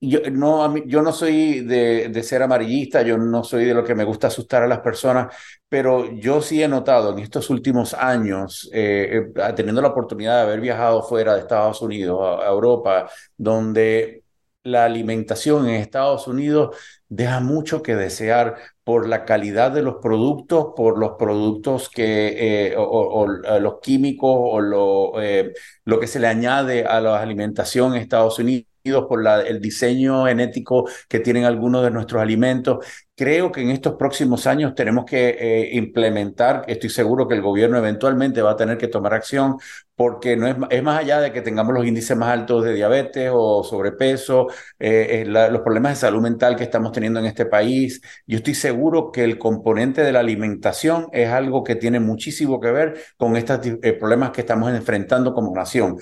yo 0.02 0.20
no, 0.32 0.76
yo 0.86 1.02
no 1.02 1.14
soy 1.14 1.62
de, 1.62 2.24
ser 2.24 2.44
amarillista, 2.44 3.02
yo 3.04 3.18
no 3.18 3.44
soy 3.44 3.66
de 3.66 3.74
lo 3.74 3.84
que 3.86 3.96
me 3.96 4.04
gusta 4.04 4.28
asustar 4.28 4.64
a 4.64 4.68
las 4.68 4.80
personas, 4.80 5.34
pero 5.70 6.12
yo 6.14 6.42
sí 6.42 6.62
he 6.62 6.68
notado 6.68 7.14
en 7.14 7.20
estos 7.20 7.50
últimos 7.50 7.94
años, 7.94 8.70
eh, 8.74 9.32
teniendo 9.56 9.82
la 9.82 9.90
oportunidad 9.90 10.38
de 10.38 10.42
haber 10.44 10.60
viajado 10.60 11.04
fuera 11.04 11.36
de 11.36 11.42
Estados 11.42 11.82
Unidos, 11.82 12.20
a 12.22 12.48
Europa, 12.50 13.10
donde 13.38 14.24
la 14.64 14.86
alimentación 14.86 15.68
en 15.68 15.76
Estados 15.76 16.28
Unidos 16.28 16.76
deja 17.10 17.40
mucho 17.40 17.84
que 17.84 17.96
desear 17.96 18.58
por 18.84 19.08
la 19.08 19.26
calidad 19.26 19.72
de 19.72 19.82
los 19.82 19.96
productos, 20.02 20.68
por 20.76 20.98
los 20.98 21.12
productos 21.18 21.90
que, 21.90 22.68
eh, 22.72 22.76
o, 22.78 23.26
eh, 23.26 23.60
los 23.60 23.80
químicos 23.82 24.32
o 24.36 24.60
lo, 24.62 25.22
eh, 25.22 25.54
lo 25.86 26.00
que 26.00 26.08
se 26.08 26.20
le 26.20 26.28
añade 26.28 26.86
a 26.86 27.00
la 27.02 27.22
alimentación 27.22 27.94
en 27.96 28.02
Estados 28.02 28.40
Unidos 28.40 28.66
por 29.08 29.26
el 29.46 29.62
diseño 29.62 30.26
genético 30.26 30.90
que 31.08 31.20
tienen 31.20 31.46
algunos 31.46 31.84
de 31.84 31.92
nuestros 31.92 32.22
alimentos. 32.22 32.86
Creo 33.16 33.52
que 33.52 33.62
en 33.62 33.70
estos 33.70 33.96
próximos 33.96 34.48
años 34.48 34.74
tenemos 34.74 35.06
que 35.06 35.38
eh, 35.40 35.70
implementar, 35.76 36.66
estoy 36.68 36.90
seguro 36.90 37.28
que 37.28 37.36
el 37.36 37.42
gobierno 37.42 37.78
eventualmente 37.78 38.42
va 38.42 38.52
a 38.52 38.56
tener 38.56 38.78
que 38.78 38.88
tomar 38.88 39.14
acción 39.14 39.58
porque 39.96 40.36
no 40.36 40.48
es, 40.48 40.56
es 40.72 40.82
más 40.82 41.00
allá 41.00 41.20
de 41.20 41.32
que 41.32 41.42
tengamos 41.44 41.74
los 41.76 41.86
índices 41.86 42.18
más 42.18 42.30
altos 42.30 42.66
de 42.66 42.74
diabetes 42.74 43.30
o 43.32 43.64
sobrepeso, 43.64 44.48
eh, 44.80 45.22
eh, 45.22 45.26
los 45.26 45.62
problemas 45.62 45.92
de 45.92 45.96
salud 45.98 46.22
mental 46.22 46.56
que 46.56 46.64
estamos 46.64 46.92
teniendo 46.92 47.20
en 47.20 47.28
este 47.28 47.46
país. 47.46 48.02
Yo 48.26 48.38
estoy 48.38 48.56
seguro 48.56 49.12
que 49.12 49.24
el 49.24 49.38
componente 49.38 50.02
de 50.02 50.12
la 50.12 50.20
alimentación 50.22 51.10
es 51.12 51.30
algo 51.30 51.64
que 51.64 51.76
tiene 51.76 52.00
muchísimo 52.00 52.60
que 52.60 52.72
ver 52.72 52.98
con 53.18 53.38
estos 53.38 53.60
problemas 54.00 54.32
que 54.32 54.42
estamos 54.42 54.72
enfrentando 54.72 55.34
como 55.34 55.54
nación. 55.54 55.98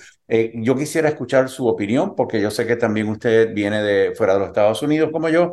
yo 0.55 0.75
quisiera 0.75 1.09
escuchar 1.09 1.49
su 1.49 1.67
opinión 1.67 2.15
porque 2.15 2.41
yo 2.41 2.49
sé 2.49 2.65
que 2.65 2.77
también 2.77 3.09
usted 3.09 3.53
viene 3.53 3.83
de 3.83 4.13
fuera 4.15 4.33
de 4.33 4.39
los 4.39 4.47
Estados 4.47 4.81
Unidos 4.81 5.09
como 5.11 5.27
yo. 5.27 5.51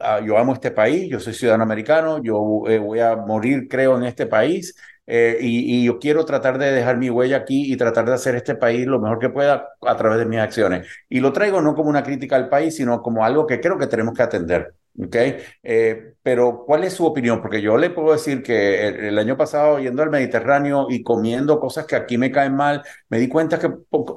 Ah, 0.00 0.20
yo 0.24 0.38
amo 0.44 0.54
este 0.54 0.70
país, 0.70 1.08
yo 1.10 1.20
soy 1.20 1.34
ciudadano 1.34 1.64
americano, 1.64 2.22
yo 2.22 2.64
eh, 2.68 2.78
voy 2.78 3.00
a 3.00 3.16
morir, 3.16 3.68
creo, 3.68 3.96
en 3.96 4.04
este 4.04 4.26
país. 4.26 4.74
Eh, 5.06 5.38
y, 5.40 5.84
yo 5.84 5.98
quiero 5.98 6.24
tratar 6.24 6.56
de 6.58 6.72
dejar 6.72 6.96
mi 6.96 7.10
huella 7.10 7.36
aquí 7.38 7.70
y 7.72 7.76
tratar 7.76 8.06
de 8.06 8.14
hacer 8.14 8.36
este 8.36 8.54
país 8.54 8.86
lo 8.86 9.00
mejor 9.00 9.18
que 9.18 9.28
pueda 9.28 9.68
a 9.82 9.96
través 9.96 10.18
de 10.18 10.26
mis 10.26 10.38
acciones. 10.38 10.86
Y 11.08 11.20
lo 11.20 11.32
traigo 11.32 11.60
no 11.60 11.74
como 11.74 11.90
una 11.90 12.02
crítica 12.02 12.36
al 12.36 12.48
país, 12.48 12.76
sino 12.76 13.02
como 13.02 13.24
algo 13.24 13.46
que 13.46 13.60
creo 13.60 13.78
que 13.78 13.86
tenemos 13.86 14.14
que 14.14 14.22
atender. 14.22 14.74
¿okay? 14.98 15.36
Eh, 15.62 16.14
pero, 16.22 16.64
¿cuál 16.66 16.84
es 16.84 16.94
su 16.94 17.04
opinión? 17.04 17.40
Porque 17.42 17.60
yo 17.60 17.76
le 17.76 17.90
puedo 17.90 18.12
decir 18.12 18.42
que 18.42 18.88
el, 18.88 19.18
año 19.18 19.36
pasado, 19.36 19.78
yendo 19.78 20.02
al 20.02 20.10
Mediterráneo 20.10 20.86
y 20.88 21.02
comiendo 21.02 21.60
cosas 21.60 21.86
que 21.86 21.96
aquí 21.96 22.16
me 22.18 22.30
caen 22.30 22.54
mal, 22.54 22.82
me 23.08 23.18
di 23.18 23.28
cuenta 23.28 23.58
que 23.58 23.70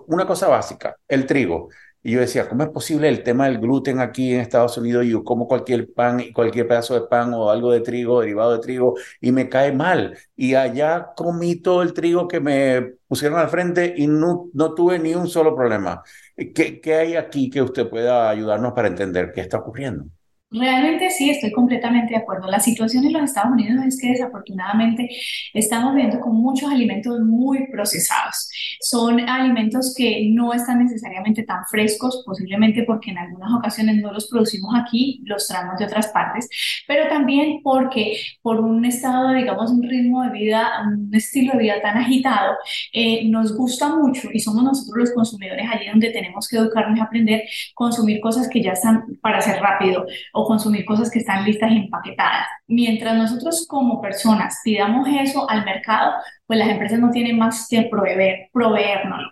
una 0.07 0.25
cosa 0.25 0.47
básica, 0.47 0.95
el 1.07 1.25
trigo. 1.25 1.69
Y 2.07 2.13
yo 2.13 2.21
decía, 2.21 2.47
¿cómo 2.47 2.63
es 2.63 2.69
posible 2.69 3.09
el 3.09 3.21
tema 3.21 3.47
del 3.47 3.59
gluten 3.59 3.99
aquí 3.99 4.33
en 4.33 4.39
Estados 4.39 4.77
Unidos? 4.77 5.05
Yo 5.05 5.25
como 5.25 5.45
cualquier 5.45 5.93
pan, 5.93 6.23
cualquier 6.33 6.65
pedazo 6.65 6.93
de 6.93 7.01
pan 7.05 7.33
o 7.33 7.49
algo 7.49 7.69
de 7.73 7.81
trigo, 7.81 8.21
derivado 8.21 8.53
de 8.53 8.59
trigo, 8.59 8.95
y 9.19 9.33
me 9.33 9.49
cae 9.49 9.73
mal. 9.73 10.17
Y 10.37 10.55
allá 10.55 11.09
comí 11.17 11.57
todo 11.57 11.81
el 11.81 11.91
trigo 11.91 12.29
que 12.29 12.39
me 12.39 12.93
pusieron 13.09 13.37
al 13.37 13.49
frente 13.49 13.93
y 13.97 14.07
no, 14.07 14.49
no 14.53 14.73
tuve 14.73 14.99
ni 14.99 15.15
un 15.15 15.27
solo 15.27 15.53
problema. 15.53 16.01
¿Qué, 16.55 16.79
¿Qué 16.79 16.95
hay 16.95 17.15
aquí 17.17 17.49
que 17.49 17.61
usted 17.61 17.89
pueda 17.89 18.29
ayudarnos 18.29 18.71
para 18.71 18.87
entender 18.87 19.33
qué 19.33 19.41
está 19.41 19.57
ocurriendo? 19.57 20.05
Realmente 20.49 21.09
sí, 21.09 21.29
estoy 21.29 21.51
completamente 21.51 22.13
de 22.13 22.21
acuerdo. 22.21 22.47
La 22.47 22.61
situación 22.61 23.03
en 23.03 23.11
los 23.11 23.23
Estados 23.23 23.51
Unidos 23.51 23.83
es 23.85 23.99
que 23.99 24.11
desafortunadamente 24.11 25.09
estamos 25.53 25.93
viendo 25.93 26.21
con 26.21 26.35
muchos 26.37 26.71
alimentos 26.71 27.19
muy 27.19 27.67
procesados. 27.67 28.49
Son 28.79 29.19
alimentos 29.29 29.93
que 29.97 30.29
no 30.31 30.53
están 30.53 30.81
necesariamente 30.85 31.43
tan 31.43 31.65
frescos, 31.69 32.23
posiblemente 32.25 32.83
porque 32.83 33.11
en 33.11 33.17
algunas 33.17 33.51
ocasiones 33.57 33.97
no 34.01 34.13
los 34.13 34.29
producimos 34.29 34.73
aquí, 34.79 35.21
los 35.25 35.45
traemos 35.49 35.77
de 35.79 35.85
otras 35.85 36.07
partes, 36.07 36.47
pero 36.87 37.09
también 37.09 37.59
porque 37.61 38.17
por 38.41 38.61
un 38.61 38.85
estado, 38.85 39.33
digamos, 39.33 39.69
un 39.69 39.83
ritmo 39.83 40.23
de 40.23 40.31
vida, 40.31 40.81
un 40.87 41.13
estilo 41.13 41.53
de 41.53 41.59
vida 41.59 41.81
tan 41.81 41.97
agitado, 41.97 42.55
eh, 42.93 43.27
nos 43.29 43.53
gusta 43.53 43.93
mucho 43.93 44.29
y 44.31 44.39
somos 44.39 44.63
nosotros 44.63 44.95
los 44.97 45.11
consumidores 45.11 45.67
allí 45.69 45.87
donde 45.89 46.09
tenemos 46.11 46.47
que 46.47 46.55
educarnos 46.55 46.97
y 46.97 47.01
aprender 47.01 47.41
consumir 47.73 48.21
cosas 48.21 48.47
que 48.47 48.63
ya 48.63 48.71
están 48.71 49.03
para 49.21 49.41
ser 49.41 49.59
rápido 49.61 50.05
o 50.37 50.45
consumir 50.45 50.85
cosas 50.85 51.09
que 51.09 51.19
están 51.19 51.43
listas 51.43 51.71
y 51.71 51.77
empaquetadas. 51.77 52.47
Mientras 52.67 53.15
nosotros 53.15 53.65
como 53.67 54.01
personas 54.01 54.59
pidamos 54.63 55.07
eso 55.07 55.49
al 55.49 55.63
mercado, 55.63 56.13
pues 56.45 56.59
las 56.59 56.69
empresas 56.69 56.99
no 56.99 57.11
tienen 57.11 57.37
más 57.37 57.67
que 57.69 57.83
proveer, 57.83 58.49
proveérnoslo. 58.53 59.29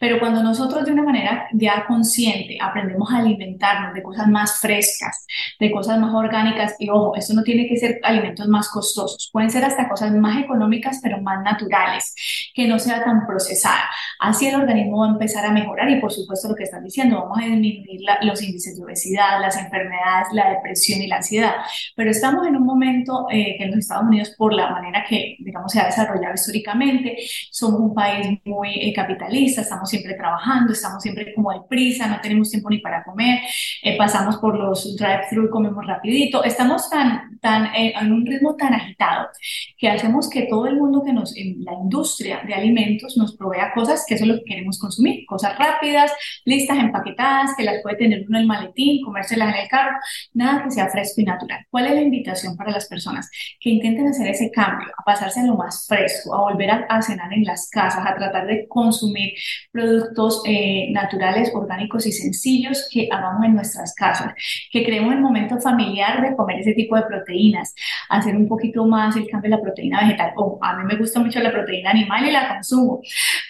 Pero 0.00 0.18
cuando 0.18 0.42
nosotros 0.42 0.84
de 0.84 0.92
una 0.92 1.02
manera 1.02 1.48
ya 1.52 1.84
consciente 1.86 2.58
aprendemos 2.60 3.10
a 3.10 3.18
alimentarnos 3.18 3.94
de 3.94 4.02
cosas 4.02 4.28
más 4.28 4.58
frescas, 4.60 5.26
de 5.58 5.70
cosas 5.70 5.98
más 5.98 6.14
orgánicas, 6.14 6.76
y 6.78 6.88
ojo, 6.90 7.14
esto 7.16 7.34
no 7.34 7.42
tiene 7.42 7.66
que 7.68 7.76
ser 7.76 8.00
alimentos 8.02 8.48
más 8.48 8.68
costosos, 8.68 9.30
pueden 9.32 9.50
ser 9.50 9.64
hasta 9.64 9.88
cosas 9.88 10.12
más 10.12 10.42
económicas, 10.42 11.00
pero 11.02 11.20
más 11.20 11.42
naturales, 11.42 12.14
que 12.54 12.66
no 12.68 12.78
sea 12.78 13.02
tan 13.04 13.26
procesada. 13.26 13.84
Así 14.18 14.46
el 14.46 14.56
organismo 14.56 15.00
va 15.00 15.06
a 15.06 15.10
empezar 15.10 15.44
a 15.46 15.52
mejorar 15.52 15.90
y 15.90 16.00
por 16.00 16.12
supuesto 16.12 16.48
lo 16.48 16.54
que 16.54 16.64
están 16.64 16.84
diciendo, 16.84 17.20
vamos 17.22 17.38
a 17.38 17.46
disminuir 17.46 18.00
los 18.22 18.42
índices 18.42 18.76
de 18.76 18.84
obesidad, 18.84 19.40
las 19.40 19.56
enfermedades, 19.56 20.28
la 20.32 20.50
depresión 20.50 21.00
y 21.00 21.06
la 21.06 21.16
ansiedad. 21.16 21.54
Pero 21.94 22.10
estamos 22.10 22.46
en 22.46 22.56
un 22.56 22.64
momento 22.64 22.77
eh, 22.82 23.54
que 23.56 23.64
en 23.64 23.70
los 23.70 23.78
Estados 23.80 24.04
Unidos, 24.04 24.34
por 24.36 24.52
la 24.52 24.70
manera 24.70 25.04
que, 25.08 25.36
digamos, 25.38 25.72
se 25.72 25.80
ha 25.80 25.86
desarrollado 25.86 26.34
históricamente, 26.34 27.16
somos 27.50 27.80
un 27.80 27.94
país 27.94 28.38
muy 28.44 28.74
eh, 28.74 28.92
capitalista, 28.94 29.62
estamos 29.62 29.88
siempre 29.88 30.14
trabajando, 30.14 30.72
estamos 30.72 31.02
siempre 31.02 31.34
como 31.34 31.52
de 31.52 31.60
prisa, 31.68 32.06
no 32.06 32.20
tenemos 32.20 32.50
tiempo 32.50 32.70
ni 32.70 32.78
para 32.78 33.02
comer, 33.04 33.40
eh, 33.82 33.96
pasamos 33.96 34.36
por 34.38 34.58
los 34.58 34.96
drive-thru, 34.96 35.50
comemos 35.50 35.86
rapidito, 35.86 36.42
estamos 36.44 36.88
tan, 36.90 37.38
tan, 37.40 37.66
eh, 37.74 37.94
en 38.00 38.12
un 38.12 38.26
ritmo 38.26 38.56
tan 38.56 38.74
agitado 38.74 39.28
que 39.76 39.88
hacemos 39.88 40.28
que 40.28 40.42
todo 40.42 40.66
el 40.66 40.76
mundo 40.76 41.02
que 41.04 41.12
nos, 41.12 41.36
en 41.36 41.64
la 41.64 41.74
industria 41.74 42.42
de 42.46 42.54
alimentos 42.54 43.16
nos 43.16 43.36
provea 43.36 43.72
cosas 43.74 44.04
que 44.06 44.14
eso 44.14 44.24
es 44.24 44.28
lo 44.28 44.36
que 44.36 44.44
queremos 44.44 44.78
consumir, 44.78 45.24
cosas 45.26 45.56
rápidas, 45.58 46.12
listas, 46.44 46.78
empaquetadas, 46.78 47.54
que 47.56 47.64
las 47.64 47.82
puede 47.82 47.96
tener 47.96 48.24
uno 48.28 48.38
en 48.38 48.42
el 48.42 48.48
maletín, 48.48 49.04
comérselas 49.04 49.54
en 49.54 49.62
el 49.62 49.68
carro, 49.68 49.96
nada 50.34 50.64
que 50.64 50.70
sea 50.70 50.88
fresco 50.88 51.20
y 51.20 51.24
natural. 51.24 51.64
¿Cuál 51.70 51.86
es 51.86 51.94
la 51.94 52.02
invitación 52.02 52.56
para 52.56 52.67
las 52.72 52.86
personas? 52.86 53.30
Que 53.60 53.70
intenten 53.70 54.08
hacer 54.08 54.28
ese 54.28 54.50
cambio, 54.50 54.88
a 54.96 55.02
pasarse 55.04 55.46
lo 55.46 55.56
más 55.56 55.86
fresco, 55.86 56.34
a 56.34 56.40
volver 56.40 56.70
a, 56.70 57.02
cenar 57.02 57.32
en 57.32 57.44
las 57.44 57.68
casas, 57.70 58.04
a 58.06 58.14
tratar 58.14 58.46
de 58.46 58.66
consumir 58.68 59.32
productos 59.72 60.42
eh, 60.44 60.90
naturales, 60.90 61.50
orgánicos 61.54 62.06
y 62.06 62.12
sencillos 62.12 62.88
que 62.92 63.08
hagamos 63.10 63.44
en 63.44 63.54
nuestras 63.54 63.94
casas, 63.94 64.34
que 64.70 64.84
creemos 64.84 65.14
el 65.14 65.20
momento 65.20 65.60
familiar 65.60 66.22
de 66.22 66.34
comer 66.36 66.60
ese 66.60 66.74
tipo 66.74 66.96
de 66.96 67.02
proteínas, 67.02 67.74
hacer 68.08 68.36
un 68.36 68.48
poquito 68.48 68.84
más 68.86 69.16
el 69.16 69.28
cambio 69.28 69.50
de 69.50 69.56
la 69.56 69.62
proteína 69.62 70.00
vegetal. 70.00 70.32
o 70.36 70.58
a 70.62 70.76
mí 70.76 70.84
me 70.84 70.96
gusta 70.96 71.20
mucho 71.20 71.40
la 71.40 71.52
proteína 71.52 71.90
animal 71.90 72.26
y 72.26 72.32
la 72.32 72.48
consumo, 72.48 73.00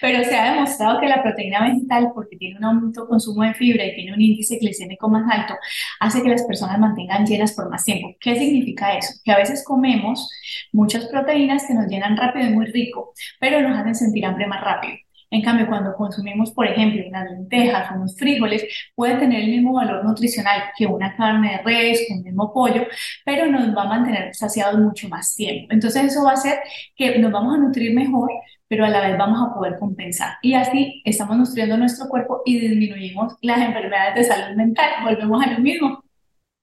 pero 0.01 0.23
se 0.25 0.37
ha 0.37 0.53
demostrado 0.53 1.01
que 1.01 1.09
la 1.09 1.23
proteína 1.23 1.63
vegetal, 1.63 2.11
porque 2.15 2.37
tiene 2.37 2.59
un 2.59 2.65
aumento 2.65 3.03
de 3.03 3.09
consumo 3.09 3.43
de 3.43 3.55
fibra 3.55 3.85
y 3.85 3.95
tiene 3.95 4.13
un 4.13 4.21
índice 4.21 4.59
glicémico 4.59 5.09
más 5.09 5.25
alto, 5.31 5.55
hace 6.01 6.23
que 6.23 6.29
las 6.29 6.43
personas 6.45 6.79
mantengan 6.79 7.27
llenas 7.27 7.53
por 7.53 7.71
más 7.71 7.85
tiempo. 7.85 8.15
¿Qué 8.21 8.37
significa 8.37 8.95
eso? 8.97 9.08
Que 9.25 9.33
a 9.33 9.37
veces 9.37 9.65
comemos 9.65 10.31
muchas 10.73 11.07
proteínas 11.07 11.67
que 11.67 11.75
nos 11.75 11.87
llenan 11.87 12.17
rápido 12.17 12.49
y 12.49 12.53
muy 12.53 12.67
rico, 12.67 13.13
pero 13.41 13.61
nos 13.61 13.79
hacen 13.79 13.95
sentir 13.95 14.25
hambre 14.27 14.47
más 14.47 14.63
rápido. 14.63 14.97
En 15.31 15.43
cambio, 15.43 15.67
cuando 15.67 15.95
consumimos, 15.95 16.53
por 16.53 16.67
ejemplo, 16.67 17.03
unas 17.07 17.31
lentejas 17.31 17.91
o 17.91 17.97
unos 17.97 18.17
frijoles, 18.17 18.65
puede 18.95 19.17
tener 19.17 19.43
el 19.43 19.51
mismo 19.51 19.75
valor 19.75 20.05
nutricional 20.05 20.71
que 20.77 20.87
una 20.87 21.15
carne 21.17 21.51
de 21.53 21.59
res, 21.63 22.05
que 22.09 22.15
un 22.15 22.23
mismo 22.23 22.53
pollo, 22.53 22.87
pero 23.25 23.47
nos 23.47 23.77
va 23.77 23.83
a 23.83 23.89
mantener 23.89 24.35
saciados 24.35 24.81
mucho 24.81 25.09
más 25.09 25.35
tiempo. 25.35 25.69
Entonces, 25.71 26.05
eso 26.05 26.25
va 26.25 26.31
a 26.31 26.35
hacer 26.35 26.61
que 26.97 27.19
nos 27.19 27.31
vamos 27.31 27.55
a 27.55 27.59
nutrir 27.59 27.95
mejor, 27.95 28.31
pero 28.69 28.85
a 28.87 28.89
la 28.89 29.01
vez 29.01 29.19
vamos 29.19 29.41
a 29.47 29.55
poder 29.55 29.79
compensar. 29.79 30.37
Y 30.43 30.55
así 30.55 31.03
estamos 31.05 31.37
nutriendo 31.37 31.77
nuestro 31.77 32.09
cuerpo 32.09 32.43
y 32.47 32.59
disminuimos 32.61 33.35
las 33.43 33.61
enfermedades 33.61 34.15
de 34.15 34.25
salud 34.25 34.57
mental. 34.57 34.91
Volvemos 35.05 35.45
a 35.45 35.51
lo 35.53 35.59
mismo. 35.59 36.08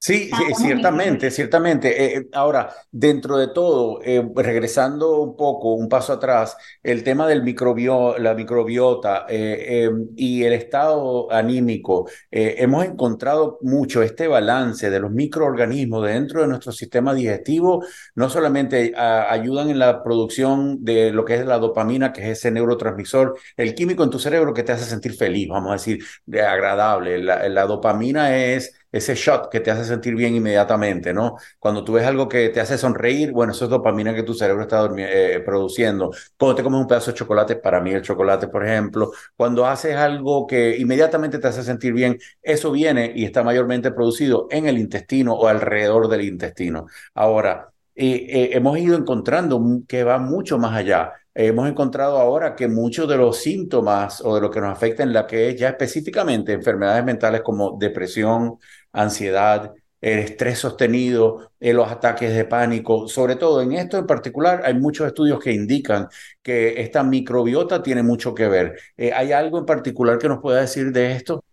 Sí, 0.05 0.29
ciertamente, 0.55 1.31
ciertamente. 1.31 2.03
Eh, 2.03 2.17
eh, 2.19 2.27
ahora, 2.33 2.69
dentro 2.91 3.37
de 3.37 3.47
todo, 3.47 3.99
eh, 4.03 4.23
regresando 4.35 5.19
un 5.19 5.35
poco, 5.35 5.73
un 5.73 5.89
paso 5.89 6.13
atrás, 6.13 6.55
el 6.83 7.03
tema 7.03 7.27
del 7.27 7.41
microbio, 7.41 8.15
la 8.19 8.35
microbiota 8.35 9.25
em, 9.27 10.09
y 10.15 10.43
el 10.43 10.53
estado 10.53 11.31
anímico, 11.31 12.07
hemos 12.29 12.85
encontrado 12.85 13.57
mucho 13.61 14.03
este 14.03 14.27
balance 14.27 14.91
de 14.91 14.99
los 14.99 15.09
microorganismos 15.09 16.05
dentro 16.05 16.41
de 16.41 16.49
nuestro 16.49 16.71
sistema 16.71 17.15
digestivo, 17.15 17.83
no 18.13 18.29
solamente 18.29 18.93
ayudan 18.95 19.71
en 19.71 19.79
la 19.79 20.03
producción 20.03 20.83
de 20.83 21.11
lo 21.11 21.25
que 21.25 21.33
es 21.33 21.45
la 21.47 21.57
dopamina, 21.57 22.13
que 22.13 22.21
es 22.21 22.37
ese 22.37 22.51
neurotransmisor, 22.51 23.37
el 23.57 23.73
químico 23.73 24.03
en 24.03 24.11
tu 24.11 24.19
cerebro 24.19 24.53
que 24.53 24.61
te 24.61 24.71
hace 24.73 24.85
sentir 24.85 25.15
feliz, 25.15 25.47
vamos 25.49 25.71
a 25.71 25.73
decir, 25.73 26.03
de 26.27 26.43
agradable. 26.43 27.17
la 27.23 27.65
dopamina 27.65 28.37
es 28.37 28.84
ese 28.95 29.13
shot 29.13 29.49
que 29.49 29.59
te 29.59 29.71
hace 29.71 29.83
sentir 29.83 30.15
bien 30.15 30.35
inmediatamente, 30.35 31.13
¿no? 31.13 31.35
Cuando 31.59 31.83
tú 31.83 31.93
ves 31.93 32.05
algo 32.05 32.29
que 32.29 32.47
te 32.49 32.61
hace 32.61 32.77
sonreír, 32.77 33.33
bueno, 33.33 33.51
eso 33.51 33.65
es 33.65 33.69
dopamina 33.69 34.15
que 34.15 34.23
tu 34.23 34.33
cerebro 34.33 34.63
está 34.63 34.89
eh, 34.97 35.41
produciendo. 35.45 36.11
Cuando 36.37 36.55
te 36.55 36.63
comes 36.63 36.79
un 36.79 36.87
pedazo 36.87 37.11
de 37.11 37.17
chocolate, 37.17 37.57
para 37.57 37.81
mí 37.81 37.91
el 37.91 38.01
chocolate, 38.01 38.47
por 38.47 38.65
ejemplo, 38.65 39.11
cuando 39.35 39.65
haces 39.65 39.97
algo 39.97 40.47
que 40.47 40.77
inmediatamente 40.77 41.39
te 41.39 41.47
hace 41.47 41.63
sentir 41.63 41.91
bien, 41.91 42.17
eso 42.41 42.71
viene 42.71 43.11
y 43.13 43.25
está 43.25 43.43
mayormente 43.43 43.91
producido 43.91 44.47
en 44.49 44.65
el 44.67 44.77
intestino 44.77 45.33
o 45.33 45.47
alrededor 45.47 46.07
del 46.07 46.21
intestino. 46.21 46.87
Ahora, 47.15 47.73
eh, 47.95 48.27
eh, 48.29 48.49
hemos 48.53 48.77
ido 48.77 48.97
encontrando 48.97 49.61
que 49.87 50.05
va 50.05 50.19
mucho 50.19 50.57
más 50.57 50.73
allá 50.73 51.11
hemos 51.35 51.67
encontrado 51.67 52.17
ahora 52.17 52.55
que 52.55 52.67
muchos 52.69 53.09
de 53.09 53.17
los 53.17 53.37
síntomas 53.37 54.21
o 54.23 54.35
de 54.35 54.41
lo 54.41 54.49
que 54.49 54.61
nos 54.61 54.71
afecta 54.71 55.03
en 55.03 55.11
la 55.11 55.27
que 55.27 55.49
es 55.49 55.59
ya 55.59 55.69
específicamente 55.69 56.53
enfermedades 56.53 57.03
mentales 57.03 57.41
como 57.41 57.77
depresión, 57.77 58.57
ansiedad, 58.95 59.73
el 60.01 60.19
estrés 60.19 60.59
sostenido, 60.59 61.51
eh, 61.59 61.73
los 61.73 61.89
ataques 61.91 62.33
de 62.35 62.45
pánico, 62.45 63.07
sobre 63.07 63.35
todo 63.37 63.61
en 63.61 63.73
esto 63.73 63.97
en 63.97 64.07
particular, 64.07 64.61
hay 64.65 64.73
muchos 64.75 65.07
estudios 65.07 65.39
que 65.39 65.53
indican 65.53 66.07
que 66.43 66.81
esta 66.81 67.03
microbiota 67.03 67.81
tiene 67.83 68.03
mucho 68.03 68.35
que 68.35 68.47
ver. 68.47 68.79
Eh, 68.97 69.13
¿Hay 69.13 69.31
algo 69.31 69.57
en 69.59 69.65
particular 69.65 70.17
que 70.19 70.29
nos 70.29 70.41
pueda 70.41 70.61
decir 70.61 70.91
de 70.91 71.13
esto? 71.13 71.44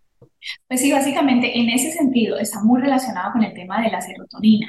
Pues 0.67 0.81
sí, 0.81 0.91
básicamente 0.91 1.57
en 1.57 1.69
ese 1.69 1.91
sentido 1.91 2.37
está 2.37 2.61
muy 2.63 2.81
relacionado 2.81 3.31
con 3.31 3.43
el 3.43 3.53
tema 3.53 3.81
de 3.81 3.89
la 3.89 4.01
serotonina. 4.01 4.67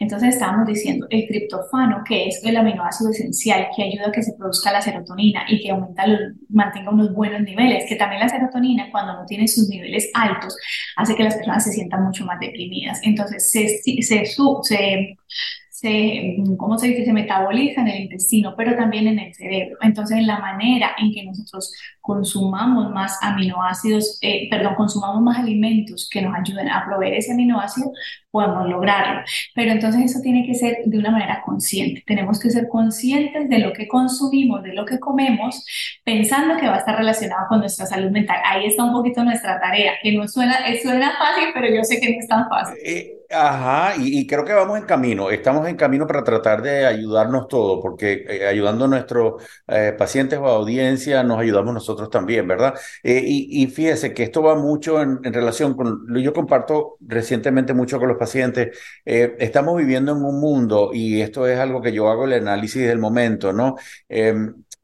Entonces 0.00 0.30
estábamos 0.34 0.66
diciendo 0.66 1.06
el 1.10 1.26
triptofano, 1.26 2.02
que 2.06 2.28
es 2.28 2.42
el 2.44 2.56
aminoácido 2.56 3.10
esencial 3.10 3.68
que 3.76 3.84
ayuda 3.84 4.08
a 4.08 4.12
que 4.12 4.22
se 4.22 4.34
produzca 4.34 4.72
la 4.72 4.82
serotonina 4.82 5.44
y 5.48 5.60
que 5.60 5.70
aumenta 5.70 6.04
mantenga 6.48 6.90
unos 6.90 7.14
buenos 7.14 7.42
niveles, 7.42 7.84
que 7.88 7.96
también 7.96 8.20
la 8.20 8.28
serotonina 8.28 8.90
cuando 8.90 9.14
no 9.14 9.26
tiene 9.26 9.48
sus 9.48 9.68
niveles 9.68 10.10
altos 10.14 10.56
hace 10.96 11.14
que 11.14 11.24
las 11.24 11.34
personas 11.36 11.64
se 11.64 11.72
sientan 11.72 12.04
mucho 12.04 12.24
más 12.24 12.38
deprimidas. 12.40 13.00
Entonces 13.02 13.50
se, 13.50 13.68
se, 13.78 14.02
se 14.02 14.24
se, 14.26 15.16
¿cómo 16.56 16.78
se 16.78 16.88
dice? 16.88 17.04
Se 17.04 17.12
metaboliza 17.12 17.80
en 17.80 17.88
el 17.88 18.02
intestino, 18.02 18.54
pero 18.56 18.76
también 18.76 19.06
en 19.08 19.18
el 19.18 19.34
cerebro. 19.34 19.76
Entonces, 19.80 20.18
en 20.18 20.26
la 20.26 20.38
manera 20.38 20.92
en 20.98 21.12
que 21.12 21.24
nosotros 21.24 21.72
consumamos 22.00 22.90
más 22.90 23.18
aminoácidos, 23.22 24.18
eh, 24.22 24.48
perdón, 24.50 24.74
consumamos 24.74 25.22
más 25.22 25.38
alimentos 25.38 26.08
que 26.10 26.22
nos 26.22 26.34
ayuden 26.34 26.68
a 26.68 26.84
proveer 26.84 27.14
ese 27.14 27.32
aminoácido, 27.32 27.92
podemos 28.30 28.68
lograrlo. 28.68 29.22
Pero 29.54 29.72
entonces 29.72 30.02
eso 30.04 30.20
tiene 30.22 30.46
que 30.46 30.54
ser 30.54 30.78
de 30.84 30.98
una 30.98 31.10
manera 31.10 31.42
consciente. 31.44 32.02
Tenemos 32.06 32.40
que 32.40 32.50
ser 32.50 32.68
conscientes 32.68 33.48
de 33.48 33.58
lo 33.58 33.72
que 33.72 33.86
consumimos, 33.88 34.62
de 34.62 34.72
lo 34.74 34.84
que 34.84 34.98
comemos, 34.98 35.64
pensando 36.04 36.56
que 36.56 36.66
va 36.66 36.76
a 36.76 36.78
estar 36.78 36.96
relacionado 36.96 37.46
con 37.48 37.60
nuestra 37.60 37.86
salud 37.86 38.10
mental. 38.10 38.38
Ahí 38.44 38.66
está 38.66 38.84
un 38.84 38.92
poquito 38.92 39.22
nuestra 39.22 39.60
tarea, 39.60 39.92
que 40.02 40.12
no 40.12 40.26
suena, 40.28 40.58
suena 40.82 41.12
fácil, 41.18 41.50
pero 41.54 41.74
yo 41.74 41.84
sé 41.84 42.00
que 42.00 42.12
no 42.12 42.18
es 42.20 42.28
tan 42.28 42.48
fácil. 42.48 42.76
Eh, 42.84 43.21
ajá, 43.32 43.94
y, 43.98 44.26
creo 44.26 44.44
que 44.44 44.52
vamos 44.52 44.78
en 44.78 44.84
camino. 44.84 45.30
Estamos 45.30 45.66
en 45.68 45.76
camino 45.76 46.06
para 46.06 46.22
tratar 46.24 46.62
de 46.62 46.86
ayudarnos 46.86 47.48
todos, 47.48 47.80
porque 47.82 48.24
eh, 48.28 48.46
ayudando 48.46 48.84
a 48.84 48.88
nuestros 48.88 49.42
pacientes 49.98 50.38
o 50.38 50.46
audiencia, 50.46 51.22
nos 51.22 51.38
ayudamos 51.40 51.74
nosotros 51.74 52.10
también, 52.10 52.46
¿verdad? 52.46 52.74
Eh, 53.02 53.22
y, 53.24 53.66
fíjese 53.68 54.12
que 54.14 54.22
esto 54.22 54.42
va 54.42 54.54
mucho 54.54 55.00
en, 55.00 55.22
relación 55.24 55.74
con, 55.74 56.06
yo 56.22 56.32
comparto 56.32 56.96
recientemente 57.00 57.74
mucho 57.74 57.98
con 57.98 58.08
los 58.08 58.18
pacientes, 58.18 58.78
eh, 59.04 59.34
estamos 59.38 59.76
viviendo 59.78 60.12
en 60.12 60.24
un 60.24 60.40
mundo, 60.40 60.90
y 60.92 61.20
esto 61.20 61.46
es 61.46 61.58
algo 61.58 61.80
que 61.80 61.92
yo 61.92 62.08
hago 62.10 62.24
el 62.24 62.34
análisis 62.34 62.86
del 62.86 62.98
momento, 62.98 63.52
¿no? 63.52 63.76